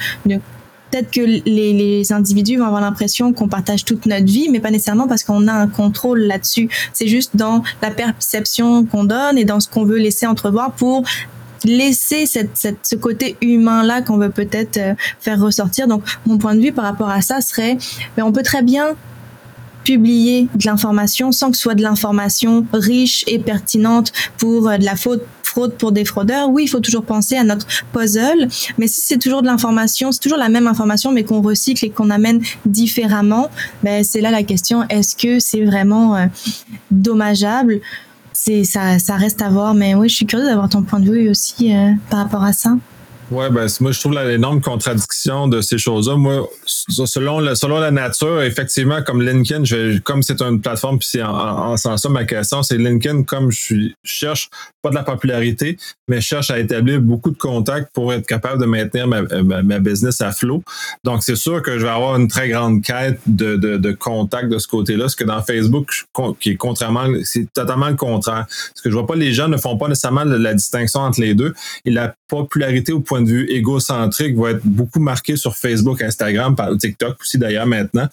peut-être 0.91 1.11
que 1.11 1.21
les, 1.21 1.41
les, 1.45 2.13
individus 2.13 2.57
vont 2.57 2.67
avoir 2.67 2.81
l'impression 2.81 3.33
qu'on 3.33 3.49
partage 3.49 3.85
toute 3.85 4.07
notre 4.07 4.27
vie, 4.27 4.49
mais 4.51 4.61
pas 4.61 4.71
nécessairement 4.71 5.07
parce 5.07 5.25
qu'on 5.25 5.47
a 5.49 5.53
un 5.53 5.69
contrôle 5.69 6.21
là-dessus. 6.21 6.69
C'est 6.93 7.07
juste 7.07 7.37
dans 7.37 7.63
la 7.83 7.91
perception 7.91 8.85
qu'on 8.85 9.05
donne 9.05 9.39
et 9.39 9.45
dans 9.45 9.61
ce 9.61 9.69
qu'on 9.69 9.85
veut 9.85 9.99
laisser 9.99 10.27
entrevoir 10.27 10.73
pour 10.73 11.05
laisser 11.65 12.27
cette, 12.27 12.57
cette, 12.57 12.87
ce 12.87 12.97
côté 12.97 13.37
humain 13.41 13.83
là 13.83 14.03
qu'on 14.03 14.17
veut 14.17 14.31
peut-être 14.31 14.79
euh, 14.79 14.95
faire 15.21 15.41
ressortir. 15.41 15.87
Donc 15.87 16.03
mon 16.27 16.39
point 16.39 16.55
de 16.55 16.61
vue 16.61 16.73
par 16.73 16.85
rapport 16.85 17.11
à 17.11 17.21
ça 17.21 17.41
serait, 17.41 17.77
mais 18.17 18.23
on 18.23 18.33
peut 18.33 18.43
très 18.43 18.63
bien 18.63 18.97
publier 19.85 20.49
de 20.55 20.67
l'information 20.67 21.33
sans 21.33 21.51
que 21.51 21.57
ce 21.57 21.63
soit 21.63 21.75
de 21.75 21.83
l'information 21.83 22.67
riche 22.73 23.25
et 23.27 23.39
pertinente 23.39 24.13
pour 24.39 24.69
euh, 24.69 24.79
de 24.79 24.85
la 24.85 24.97
faute 24.97 25.23
fraude 25.51 25.75
pour 25.75 25.93
des 25.93 26.05
fraudeurs, 26.05 26.49
oui, 26.49 26.65
il 26.65 26.69
faut 26.69 26.81
toujours 26.81 27.05
penser 27.05 27.37
à 27.37 27.45
notre 27.45 27.67
puzzle, 27.93 28.49
mais 28.79 28.87
si 28.87 29.01
c'est 29.01 29.19
toujours 29.19 29.43
de 29.43 29.47
l'information, 29.47 30.13
c'est 30.13 30.21
toujours 30.21 30.39
la 30.39 30.49
même 30.49 30.67
information, 30.67 31.13
mais 31.13 31.25
qu'on 31.25 31.43
recycle 31.43 31.85
et 31.85 31.91
qu'on 31.91 32.11
amène 32.11 32.41
différemment, 32.65 33.51
ben, 33.83 34.05
c'est 34.05 34.21
là 34.21 34.31
la 34.31 34.43
question, 34.43 34.85
est-ce 34.89 35.17
que 35.17 35.41
c'est 35.41 35.65
vraiment 35.65 36.17
euh, 36.17 36.27
dommageable? 36.91 37.81
C'est 38.33 38.65
ça, 38.65 38.99
ça 38.99 39.17
reste 39.17 39.43
à 39.43 39.51
voir, 39.51 39.75
mais 39.75 39.95
oui, 39.95 40.09
je 40.09 40.17
suis 40.17 40.27
curieuse 40.27 40.49
d'avoir 40.49 40.69
ton 40.69 40.83
point 40.83 41.01
de 41.01 41.11
vue 41.11 41.29
aussi 41.29 41.75
euh, 41.75 41.91
par 42.09 42.21
rapport 42.21 42.45
à 42.45 42.53
ça. 42.53 42.77
Ouais, 43.31 43.49
ben 43.49 43.67
moi 43.81 43.93
je 43.93 44.01
trouve 44.01 44.15
l'énorme 44.15 44.61
contradiction 44.61 45.47
de 45.47 45.61
ces 45.61 45.79
choses-là. 45.79 46.17
Moi, 46.17 46.49
selon 46.67 47.39
la, 47.39 47.55
selon 47.55 47.79
la 47.79 47.93
nature, 47.93 48.43
effectivement, 48.43 49.03
comme 49.03 49.23
LinkedIn, 49.23 49.99
comme 50.03 50.25
c'est 50.25 50.43
une 50.43 50.61
plateforme, 50.61 50.99
puis 50.99 51.09
c'est 51.13 51.23
en, 51.23 51.33
en, 51.33 51.77
sens 51.77 52.03
ça 52.03 52.09
ma 52.09 52.25
question, 52.25 52.65
c'est 52.65 52.77
LinkedIn, 52.77 53.23
comme 53.23 53.53
je, 53.53 53.61
suis, 53.61 53.97
je 54.03 54.13
cherche 54.13 54.51
pas 54.83 54.91
de 54.91 54.97
la 54.97 55.05
popularité, 55.05 55.79
mais 56.09 56.21
je 56.21 56.27
cherche 56.27 56.51
à 56.51 56.59
établir 56.59 57.01
beaucoup 57.01 57.31
de 57.31 57.37
contacts 57.37 57.93
pour 57.95 58.13
être 58.13 58.27
capable 58.27 58.61
de 58.61 58.67
maintenir 58.67 59.07
ma, 59.07 59.23
ma, 59.23 59.79
business 59.79 60.21
à 60.21 60.33
flot. 60.33 60.65
Donc 61.05 61.23
c'est 61.23 61.37
sûr 61.37 61.63
que 61.63 61.79
je 61.79 61.85
vais 61.85 61.93
avoir 61.93 62.17
une 62.17 62.27
très 62.27 62.49
grande 62.49 62.83
quête 62.83 63.21
de, 63.27 63.55
de, 63.55 63.77
de 63.77 63.93
contacts 63.93 64.49
de 64.49 64.59
ce 64.59 64.67
côté-là, 64.67 65.09
ce 65.09 65.15
que 65.15 65.25
dans 65.25 65.41
Facebook, 65.41 65.93
qui 66.41 66.51
est 66.51 66.57
contrairement, 66.57 67.07
c'est 67.23 67.53
totalement 67.53 67.89
le 67.89 67.97
contraire. 67.97 68.47
Parce 68.49 68.81
que 68.83 68.91
je 68.91 68.95
vois 68.95 69.07
pas 69.07 69.15
les 69.15 69.33
gens 69.33 69.47
ne 69.47 69.57
font 69.57 69.77
pas 69.77 69.87
nécessairement 69.87 70.25
la 70.25 70.55
distinction 70.55 71.01
entre 71.01 71.21
les 71.21 71.35
deux 71.35 71.55
et 71.85 71.91
la 71.91 72.15
popularité 72.29 72.93
au 72.93 73.01
point 73.01 73.20
de 73.21 73.29
vue 73.29 73.51
égocentrique 73.51 74.37
va 74.37 74.53
être 74.53 74.65
beaucoup 74.65 75.01
marquée 75.01 75.37
sur 75.37 75.57
Facebook, 75.57 76.03
Instagram, 76.03 76.55
par 76.55 76.77
TikTok 76.77 77.17
aussi 77.21 77.39
d'ailleurs 77.39 77.67
maintenant, 77.67 78.09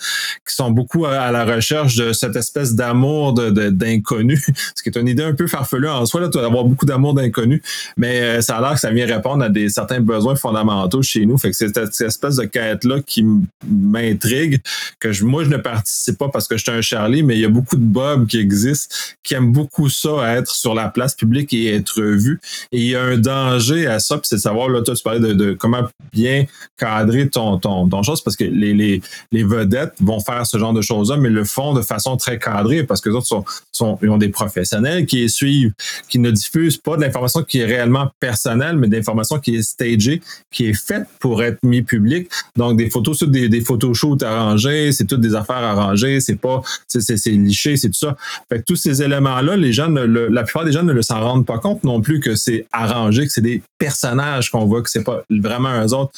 qui 0.47 0.55
sont 0.55 0.71
beaucoup 0.71 1.05
à 1.05 1.31
la 1.31 1.45
recherche 1.45 1.95
de 1.95 2.13
cette 2.13 2.35
espèce 2.35 2.75
d'amour 2.75 3.33
d'inconnu, 3.33 4.35
de, 4.35 4.53
ce 4.75 4.83
qui 4.83 4.89
est 4.89 4.97
une 4.97 5.07
idée 5.07 5.23
un 5.23 5.33
peu 5.33 5.47
farfelue 5.47 5.87
en 5.87 6.05
soi, 6.05 6.21
là, 6.21 6.29
tu 6.29 6.37
vas 6.37 6.45
avoir 6.45 6.63
beaucoup 6.63 6.85
d'amour 6.85 7.13
d'inconnu, 7.13 7.61
mais 7.97 8.21
euh, 8.21 8.41
ça 8.41 8.57
a 8.57 8.61
l'air 8.61 8.73
que 8.73 8.79
ça 8.79 8.91
vient 8.91 9.05
répondre 9.05 9.43
à 9.43 9.49
des 9.49 9.69
certains 9.69 9.99
besoins 9.99 10.35
fondamentaux 10.35 11.01
chez 11.01 11.25
nous. 11.25 11.37
Fait 11.37 11.51
que 11.51 11.55
c'est 11.55 11.73
cette, 11.73 12.01
espèce 12.01 12.35
de 12.37 12.45
quête-là 12.45 13.01
qui 13.05 13.25
m'intrigue, 13.67 14.61
que 14.99 15.23
moi 15.23 15.43
je 15.43 15.49
ne 15.49 15.57
participe 15.57 16.17
pas 16.17 16.29
parce 16.29 16.47
que 16.47 16.57
je 16.57 16.63
suis 16.63 16.71
un 16.71 16.81
Charlie, 16.81 17.23
mais 17.23 17.35
il 17.35 17.41
y 17.41 17.45
a 17.45 17.49
beaucoup 17.49 17.75
de 17.75 17.83
Bob 17.83 18.27
qui 18.27 18.39
existent, 18.39 18.95
qui 19.23 19.33
aiment 19.33 19.51
beaucoup 19.51 19.89
ça, 19.89 20.37
être 20.37 20.53
sur 20.53 20.73
la 20.73 20.89
place 20.89 21.15
publique 21.15 21.53
et 21.53 21.73
être 21.73 22.01
vu. 22.01 22.39
Et 22.71 22.79
il 22.79 22.87
y 22.87 22.95
a 22.95 23.03
un 23.03 23.17
danger 23.17 23.87
à 23.87 23.99
ça, 23.99 24.19
c'est 24.23 24.37
de 24.37 24.41
savoir, 24.41 24.69
là, 24.69 24.81
toi, 24.81 24.95
tu 24.97 25.03
parlais 25.03 25.19
de, 25.19 25.53
comment 25.53 25.83
bien 26.13 26.45
cadrer 26.77 27.29
ton, 27.29 27.57
ton, 27.57 27.87
ton 27.87 28.03
chose, 28.03 28.21
parce 28.21 28.35
que 28.35 28.43
les, 28.43 28.73
les, 28.73 29.01
les 29.31 29.43
vedettes 29.43 29.93
vont 29.99 30.19
faire 30.19 30.45
ce 30.45 30.57
genre 30.57 30.73
de 30.73 30.81
choses-là, 30.81 31.17
mais 31.17 31.29
le 31.29 31.43
font 31.43 31.73
de 31.73 31.81
façon 31.81 32.17
très 32.17 32.39
cadrée, 32.39 32.83
parce 32.83 33.01
que 33.01 33.09
les 33.09 33.15
autres 33.15 33.27
sont, 33.27 33.45
sont, 33.71 33.97
ils 34.01 34.09
ont 34.09 34.17
des 34.17 34.29
professionnels 34.29 35.05
qui 35.05 35.27
suivent, 35.29 35.73
qui 36.09 36.19
ne 36.19 36.31
diffusent 36.31 36.77
pas 36.77 36.95
de 36.95 37.01
l'information 37.01 37.43
qui 37.43 37.59
est 37.59 37.65
réellement 37.65 38.09
personnelle, 38.19 38.77
mais 38.77 38.87
d'information 38.87 39.39
qui 39.39 39.55
est 39.55 39.61
stagée, 39.61 40.21
qui 40.51 40.67
est 40.67 40.73
faite 40.73 41.07
pour 41.19 41.43
être 41.43 41.59
mis 41.63 41.81
public. 41.81 42.29
Donc, 42.55 42.77
des 42.77 42.89
photos, 42.89 43.17
sur 43.17 43.27
des, 43.27 43.49
des 43.49 43.61
photoshoots 43.61 44.23
arrangés, 44.23 44.91
c'est 44.91 45.05
toutes 45.05 45.21
des 45.21 45.35
affaires 45.35 45.57
arrangées, 45.57 46.19
c'est 46.19 46.35
pas, 46.35 46.61
c'est, 46.87 47.01
c'est, 47.01 47.29
liché, 47.31 47.77
c'est 47.77 47.89
tout 47.89 47.99
ça. 47.99 48.15
Fait 48.49 48.59
que 48.59 48.63
tous 48.65 48.75
ces 48.75 49.01
éléments-là, 49.01 49.55
les 49.55 49.73
gens, 49.73 49.89
la 49.89 50.43
plupart 50.43 50.65
des 50.65 50.71
gens 50.71 50.83
ne 50.83 51.01
s'en 51.01 51.21
rendent 51.21 51.45
pas 51.45 51.59
compte 51.59 51.83
non 51.83 52.01
plus 52.01 52.19
que 52.19 52.35
c'est 52.35 52.65
arrangé, 52.71 53.25
que 53.25 53.31
c'est 53.31 53.41
des 53.41 53.61
personnages 53.77 54.51
qu'on 54.51 54.65
voit, 54.65 54.81
que 54.87 54.99
c'est 54.99 55.03
pas 55.03 55.23
vraiment 55.29 55.83
eux 55.83 55.93
autres. 55.93 56.11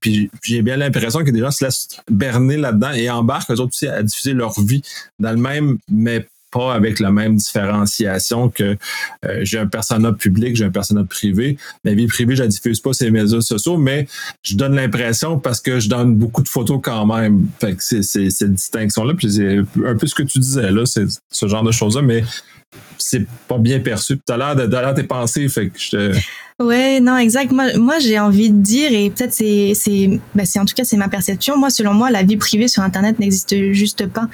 Puis 0.00 0.30
j'ai 0.42 0.62
bien 0.62 0.76
l'impression 0.76 1.24
que 1.24 1.30
des 1.30 1.40
gens 1.40 1.50
se 1.50 1.64
laissent 1.64 1.88
berner 2.10 2.56
là-dedans 2.56 2.92
et 2.92 3.08
embarquent 3.10 3.50
eux 3.50 3.60
autres 3.60 3.72
aussi 3.74 3.86
à 3.86 4.02
diffuser 4.02 4.32
leur 4.32 4.60
vie 4.60 4.82
dans 5.18 5.30
le 5.30 5.36
même, 5.36 5.78
mais 5.90 6.26
pas 6.50 6.74
avec 6.74 7.00
la 7.00 7.10
même 7.10 7.36
différenciation 7.36 8.48
que 8.48 8.76
euh, 9.24 9.40
j'ai 9.42 9.58
un 9.58 9.66
personnage 9.66 10.14
public, 10.14 10.56
j'ai 10.56 10.64
un 10.64 10.70
personnage 10.70 11.06
privé. 11.06 11.58
Ma 11.84 11.92
vie 11.92 12.06
privée, 12.06 12.36
je 12.36 12.42
la 12.42 12.48
diffuse 12.48 12.80
pas 12.80 12.92
sur 12.92 13.10
les 13.10 13.20
réseaux 13.20 13.40
sociaux, 13.40 13.76
mais 13.76 14.06
je 14.42 14.56
donne 14.56 14.74
l'impression 14.74 15.38
parce 15.38 15.60
que 15.60 15.80
je 15.80 15.88
donne 15.88 16.14
beaucoup 16.16 16.42
de 16.42 16.48
photos 16.48 16.80
quand 16.82 17.06
même. 17.06 17.48
Fait 17.60 17.74
que 17.74 17.82
c'est 17.82 18.02
cette 18.02 18.54
distinction-là. 18.54 19.14
Puis 19.14 19.32
c'est 19.32 19.58
un 19.84 19.96
peu 19.96 20.06
ce 20.06 20.14
que 20.14 20.22
tu 20.22 20.38
disais 20.38 20.70
là, 20.70 20.86
c'est 20.86 21.06
ce 21.30 21.48
genre 21.48 21.62
de 21.62 21.72
choses-là, 21.72 22.02
mais 22.02 22.24
c'est 22.98 23.26
pas 23.48 23.58
bien 23.58 23.80
perçu. 23.80 24.18
Tu 24.18 24.32
as 24.32 24.36
l'air 24.36 24.56
de, 24.56 24.94
tes 24.94 25.06
pensées, 25.06 25.48
fait 25.48 25.68
que 25.68 25.78
je. 25.78 26.18
Ouais, 26.58 27.00
non, 27.00 27.18
exact. 27.18 27.52
Moi, 27.52 27.76
moi 27.76 27.98
j'ai 27.98 28.18
envie 28.18 28.48
de 28.48 28.56
dire, 28.56 28.90
et 28.90 29.10
peut-être 29.10 29.34
c'est, 29.34 29.72
c'est, 29.74 30.18
ben 30.34 30.46
c'est 30.46 30.58
en 30.58 30.64
tout 30.64 30.74
cas 30.74 30.84
c'est 30.84 30.96
ma 30.96 31.10
perception. 31.10 31.58
Moi, 31.58 31.68
selon 31.68 31.92
moi, 31.92 32.10
la 32.10 32.22
vie 32.22 32.38
privée 32.38 32.66
sur 32.66 32.82
Internet 32.82 33.18
n'existe 33.18 33.72
juste 33.72 34.06
pas 34.06 34.26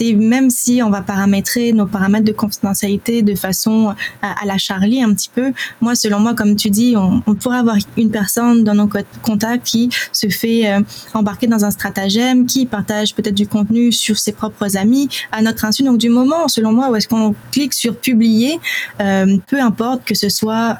même 0.00 0.50
si 0.50 0.82
on 0.82 0.90
va 0.90 1.02
paramétrer 1.02 1.72
nos 1.72 1.86
paramètres 1.86 2.24
de 2.24 2.32
confidentialité 2.32 3.22
de 3.22 3.34
façon 3.34 3.94
à, 4.22 4.46
la 4.46 4.58
Charlie 4.58 5.02
un 5.02 5.12
petit 5.12 5.30
peu, 5.34 5.52
moi, 5.80 5.94
selon 5.94 6.20
moi, 6.20 6.34
comme 6.34 6.56
tu 6.56 6.70
dis, 6.70 6.94
on, 6.96 7.20
pourrait 7.34 7.58
avoir 7.58 7.76
une 7.96 8.10
personne 8.10 8.64
dans 8.64 8.74
nos 8.74 8.88
contacts 9.22 9.66
qui 9.66 9.90
se 10.12 10.28
fait 10.28 10.70
euh, 10.70 10.80
embarquer 11.14 11.46
dans 11.46 11.64
un 11.64 11.70
stratagème, 11.70 12.46
qui 12.46 12.66
partage 12.66 13.14
peut-être 13.14 13.34
du 13.34 13.46
contenu 13.46 13.92
sur 13.92 14.18
ses 14.18 14.32
propres 14.32 14.76
amis 14.76 15.08
à 15.32 15.42
notre 15.42 15.64
insu. 15.64 15.82
Donc, 15.82 15.98
du 15.98 16.08
moment, 16.08 16.48
selon 16.48 16.72
moi, 16.72 16.90
où 16.90 16.96
est-ce 16.96 17.08
qu'on 17.08 17.34
clique 17.52 17.74
sur 17.74 17.96
publier, 17.96 18.58
euh, 19.00 19.36
peu 19.46 19.60
importe 19.60 20.04
que 20.04 20.14
ce 20.14 20.28
soit 20.28 20.78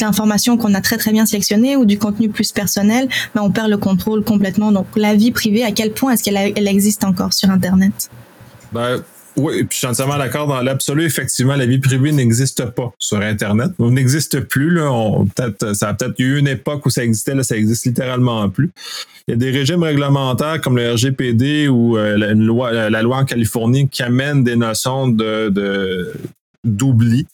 l'information 0.00 0.56
qu'on 0.56 0.74
a 0.74 0.80
très 0.80 0.96
très 0.96 1.12
bien 1.12 1.26
sélectionnée 1.26 1.76
ou 1.76 1.84
du 1.84 1.98
contenu 1.98 2.28
plus 2.28 2.52
personnel, 2.52 3.08
ben 3.34 3.42
on 3.42 3.50
perd 3.50 3.70
le 3.70 3.78
contrôle 3.78 4.24
complètement. 4.24 4.72
Donc 4.72 4.86
la 4.96 5.14
vie 5.14 5.30
privée, 5.30 5.64
à 5.64 5.72
quel 5.72 5.92
point 5.92 6.12
est-ce 6.12 6.22
qu'elle 6.22 6.36
elle 6.36 6.68
existe 6.68 7.04
encore 7.04 7.32
sur 7.32 7.50
Internet? 7.50 8.10
Ben, 8.72 9.02
oui, 9.36 9.64
puis 9.64 9.68
je 9.72 9.78
suis 9.78 9.86
entièrement 9.86 10.16
d'accord. 10.16 10.46
Dans 10.46 10.62
l'absolu, 10.62 11.04
effectivement, 11.04 11.56
la 11.56 11.66
vie 11.66 11.78
privée 11.78 12.10
n'existe 12.10 12.64
pas 12.70 12.92
sur 12.98 13.18
Internet. 13.18 13.72
On 13.78 13.90
n'existe 13.90 14.40
plus. 14.40 14.70
Là. 14.70 14.90
On, 14.90 15.26
peut-être, 15.26 15.74
ça 15.74 15.88
a 15.88 15.94
peut-être 15.94 16.18
eu 16.18 16.38
une 16.38 16.48
époque 16.48 16.86
où 16.86 16.90
ça 16.90 17.04
existait, 17.04 17.34
là, 17.34 17.42
ça 17.42 17.56
existe 17.56 17.84
littéralement 17.84 18.48
plus. 18.48 18.70
Il 19.28 19.32
y 19.32 19.34
a 19.34 19.36
des 19.36 19.50
régimes 19.50 19.82
réglementaires 19.82 20.60
comme 20.60 20.76
le 20.76 20.92
RGPD 20.92 21.68
ou 21.68 21.98
euh, 21.98 22.16
la, 22.16 22.32
loi, 22.32 22.72
la 22.88 23.02
loi 23.02 23.18
en 23.18 23.24
Californie 23.24 23.88
qui 23.88 24.02
amènent 24.02 24.42
des 24.42 24.56
notions 24.56 25.08
de, 25.08 25.50
de 25.50 26.12
d'oubli 26.64 27.26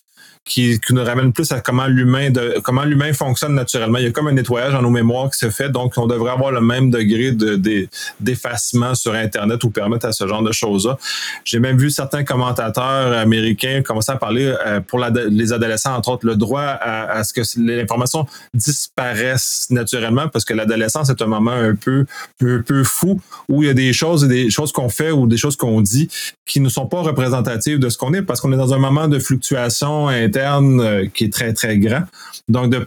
qui, 0.45 0.81
nous 0.91 1.05
ramène 1.05 1.33
plus 1.33 1.53
à 1.53 1.61
comment 1.61 1.87
l'humain 1.87 2.31
de 2.31 2.57
comment 2.65 2.83
l'humain 2.85 3.13
fonctionne 3.13 3.55
naturellement. 3.55 3.99
Il 3.99 4.05
y 4.05 4.09
a 4.09 4.11
comme 4.11 4.27
un 4.27 4.33
nettoyage 4.33 4.73
dans 4.73 4.83
nos 4.83 4.91
mémoires 4.91 5.31
qui 5.31 5.39
se 5.39 5.51
fait, 5.51 5.69
donc 5.69 5.95
on 5.97 6.07
devrait 6.07 6.33
avoir 6.33 6.51
le 6.51 6.61
même 6.61 6.91
degré 6.91 7.31
de, 7.31 7.89
d'effacement 8.19 8.95
sur 8.95 9.15
Internet 9.15 9.63
ou 9.63 9.71
permettre 9.71 10.07
à 10.07 10.13
ce 10.13 10.27
genre 10.27 10.43
de 10.43 10.51
choses-là. 10.51 10.99
J'ai 11.45 11.61
même 11.61 11.79
vu 11.79 11.91
certains 11.91 12.25
commentateurs 12.25 13.17
américains 13.17 13.83
commencer 13.83 14.13
à 14.13 14.17
parler 14.17 14.53
euh, 14.67 14.81
pour 14.81 14.99
les 14.99 15.53
adolescents, 15.53 15.95
entre 15.95 16.11
autres, 16.11 16.27
le 16.27 16.35
droit 16.35 16.63
à, 16.63 17.11
à 17.13 17.25
ce 17.25 17.33
que 17.33 17.43
l'information 17.59 18.27
disparaisse 18.53 19.69
naturellement, 19.71 20.29
parce 20.29 20.45
que 20.45 20.55
l'adolescence 20.55 21.09
est 21.09 21.23
un 21.23 21.27
moment 21.27 21.53
un 21.53 21.77
peu, 21.77 22.05
un 22.43 22.63
peu 22.63 22.83
fou 22.83 23.21
où 23.49 23.63
il 23.63 23.67
y 23.67 23.71
a 23.71 23.75
des 23.75 23.93
choses, 23.93 24.27
des 24.27 24.51
choses 24.51 24.73
qu'on 24.73 24.89
fait 24.89 25.13
ou 25.13 25.27
des 25.29 25.37
choses 25.37 25.57
qu'on 25.57 25.81
dit 25.81 26.09
qui 26.47 26.61
ne 26.61 26.69
sont 26.69 26.87
pas 26.87 27.01
représentatives 27.01 27.79
de 27.79 27.89
ce 27.89 27.97
qu'on 27.97 28.13
est, 28.13 28.23
parce 28.23 28.41
qu'on 28.41 28.53
est 28.53 28.57
dans 28.57 28.75
un 28.75 28.79
moment 28.79 29.07
de 29.07 29.19
fluctuation 29.19 30.09
interne 30.09 30.32
euh, 30.37 31.07
qui 31.13 31.25
est 31.25 31.33
très, 31.33 31.53
très 31.53 31.79
grand. 31.79 32.03
Donc, 32.49 32.71
de 32.71 32.87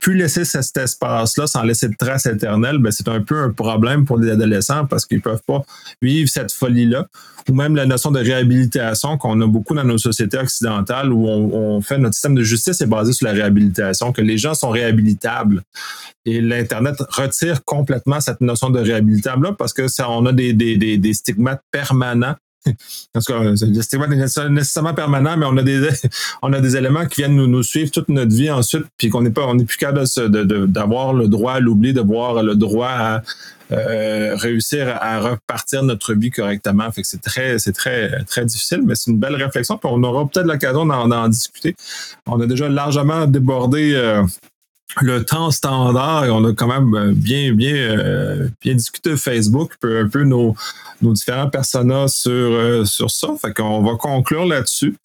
plus 0.00 0.14
laisser 0.14 0.44
cet 0.44 0.76
espace-là 0.76 1.46
sans 1.46 1.62
laisser 1.62 1.88
de 1.88 1.94
traces 1.98 2.26
éternelles, 2.26 2.78
ben 2.78 2.90
c'est 2.90 3.08
un 3.08 3.20
peu 3.20 3.42
un 3.42 3.50
problème 3.50 4.04
pour 4.04 4.18
les 4.18 4.30
adolescents 4.30 4.86
parce 4.86 5.06
qu'ils 5.06 5.22
peuvent 5.22 5.42
pas 5.46 5.62
vivre 6.02 6.28
cette 6.28 6.52
folie-là. 6.52 7.06
Ou 7.48 7.54
même 7.54 7.74
la 7.74 7.86
notion 7.86 8.10
de 8.10 8.20
réhabilitation 8.20 9.18
qu'on 9.18 9.40
a 9.40 9.46
beaucoup 9.46 9.74
dans 9.74 9.82
nos 9.82 9.98
sociétés 9.98 10.38
occidentales 10.38 11.12
où 11.12 11.26
on, 11.26 11.80
fait 11.80 11.98
notre 11.98 12.14
système 12.14 12.34
de 12.34 12.42
justice 12.42 12.80
est 12.80 12.86
basé 12.86 13.12
sur 13.12 13.26
la 13.26 13.32
réhabilitation, 13.32 14.12
que 14.12 14.20
les 14.20 14.38
gens 14.38 14.54
sont 14.54 14.70
réhabilitables. 14.70 15.62
Et 16.24 16.40
l'Internet 16.40 16.94
retire 17.08 17.64
complètement 17.64 18.20
cette 18.20 18.40
notion 18.40 18.70
de 18.70 18.78
réhabilitable-là 18.78 19.54
parce 19.58 19.72
que 19.72 19.86
on 20.06 20.26
a 20.26 20.32
des, 20.32 20.52
des, 20.52 20.76
des, 20.76 20.98
des 20.98 21.14
stigmates 21.14 21.62
permanents 21.72 22.36
en 22.66 23.20
tout 23.20 23.32
cas, 23.32 23.42
le 23.42 23.82
stigmate 23.82 24.10
n'est 24.10 24.48
nécessairement 24.50 24.94
permanent, 24.94 25.36
mais 25.36 25.46
on 25.46 25.56
a 25.56 25.62
des 25.62 25.88
on 26.42 26.52
a 26.52 26.60
des 26.60 26.76
éléments 26.76 27.06
qui 27.06 27.22
viennent 27.22 27.34
nous, 27.34 27.62
suivre 27.62 27.90
toute 27.90 28.08
notre 28.08 28.34
vie 28.34 28.50
ensuite, 28.50 28.84
puis 28.96 29.08
qu'on 29.08 29.22
n'est 29.22 29.30
pas 29.30 29.46
on 29.46 29.54
n'est 29.54 29.64
plus 29.64 29.76
capable 29.76 30.06
d'avoir 30.68 31.12
le 31.12 31.28
droit 31.28 31.54
à 31.54 31.60
l'oubli, 31.60 31.92
d'avoir 31.92 32.42
le 32.42 32.54
droit 32.54 32.88
à 32.88 33.22
euh, 33.72 34.36
réussir 34.36 34.98
à 35.00 35.20
repartir 35.20 35.82
notre 35.82 36.14
vie 36.14 36.30
correctement. 36.30 36.90
Fait 36.92 37.02
que 37.02 37.08
c'est 37.08 37.22
très 37.22 37.58
c'est 37.58 37.72
très 37.72 38.22
très 38.24 38.44
difficile, 38.44 38.82
mais 38.84 38.94
c'est 38.94 39.10
une 39.10 39.18
belle 39.18 39.36
réflexion. 39.36 39.78
Puis 39.78 39.90
on 39.92 40.02
aura 40.02 40.28
peut-être 40.28 40.46
l'occasion 40.46 40.86
d'en 40.86 41.28
discuter. 41.28 41.74
On 42.26 42.40
a 42.40 42.46
déjà 42.46 42.68
largement 42.68 43.26
débordé. 43.26 43.92
Euh, 43.94 44.22
le 45.00 45.24
temps 45.24 45.50
standard, 45.50 46.24
on 46.28 46.44
a 46.44 46.52
quand 46.52 46.66
même 46.66 46.94
euh, 46.94 47.12
bien, 47.14 47.52
bien, 47.52 47.74
euh, 47.74 48.48
bien 48.60 48.74
discuté 48.74 49.16
Facebook, 49.16 49.74
un 49.82 50.08
peu 50.08 50.24
nos, 50.24 50.54
nos 51.00 51.12
différents 51.12 51.48
personnages 51.48 52.10
sur, 52.10 52.30
euh, 52.30 52.84
sur 52.84 53.10
ça. 53.10 53.28
Fait 53.40 53.52
qu'on 53.52 53.82
va 53.82 53.96
conclure 53.96 54.44
là-dessus. 54.44 54.96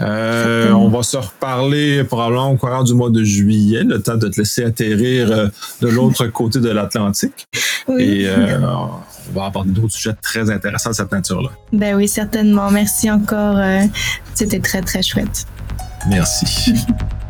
on 0.00 0.88
va 0.88 1.02
se 1.02 1.16
reparler 1.16 2.04
probablement 2.04 2.52
au 2.52 2.56
courant 2.56 2.84
du 2.84 2.94
mois 2.94 3.10
de 3.10 3.24
juillet, 3.24 3.82
le 3.82 4.00
temps 4.00 4.16
de 4.16 4.28
te 4.28 4.40
laisser 4.40 4.64
atterrir 4.64 5.50
de 5.80 5.88
l'autre 5.88 6.26
côté 6.32 6.60
de 6.60 6.70
l'Atlantique. 6.70 7.46
Et 7.98 8.28
on 8.28 9.32
va 9.34 9.46
aborder 9.46 9.72
d'autres 9.72 9.94
sujets 9.94 10.14
très 10.22 10.48
intéressants 10.50 10.90
de 10.90 10.94
cette 10.94 11.12
nature-là. 11.12 11.50
Ben 11.72 11.96
oui, 11.96 12.08
certainement. 12.08 12.70
Merci 12.70 13.10
encore. 13.10 13.58
C'était 14.34 14.60
très, 14.60 14.80
très 14.80 15.02
chouette. 15.02 15.46
Merci. 16.08 16.74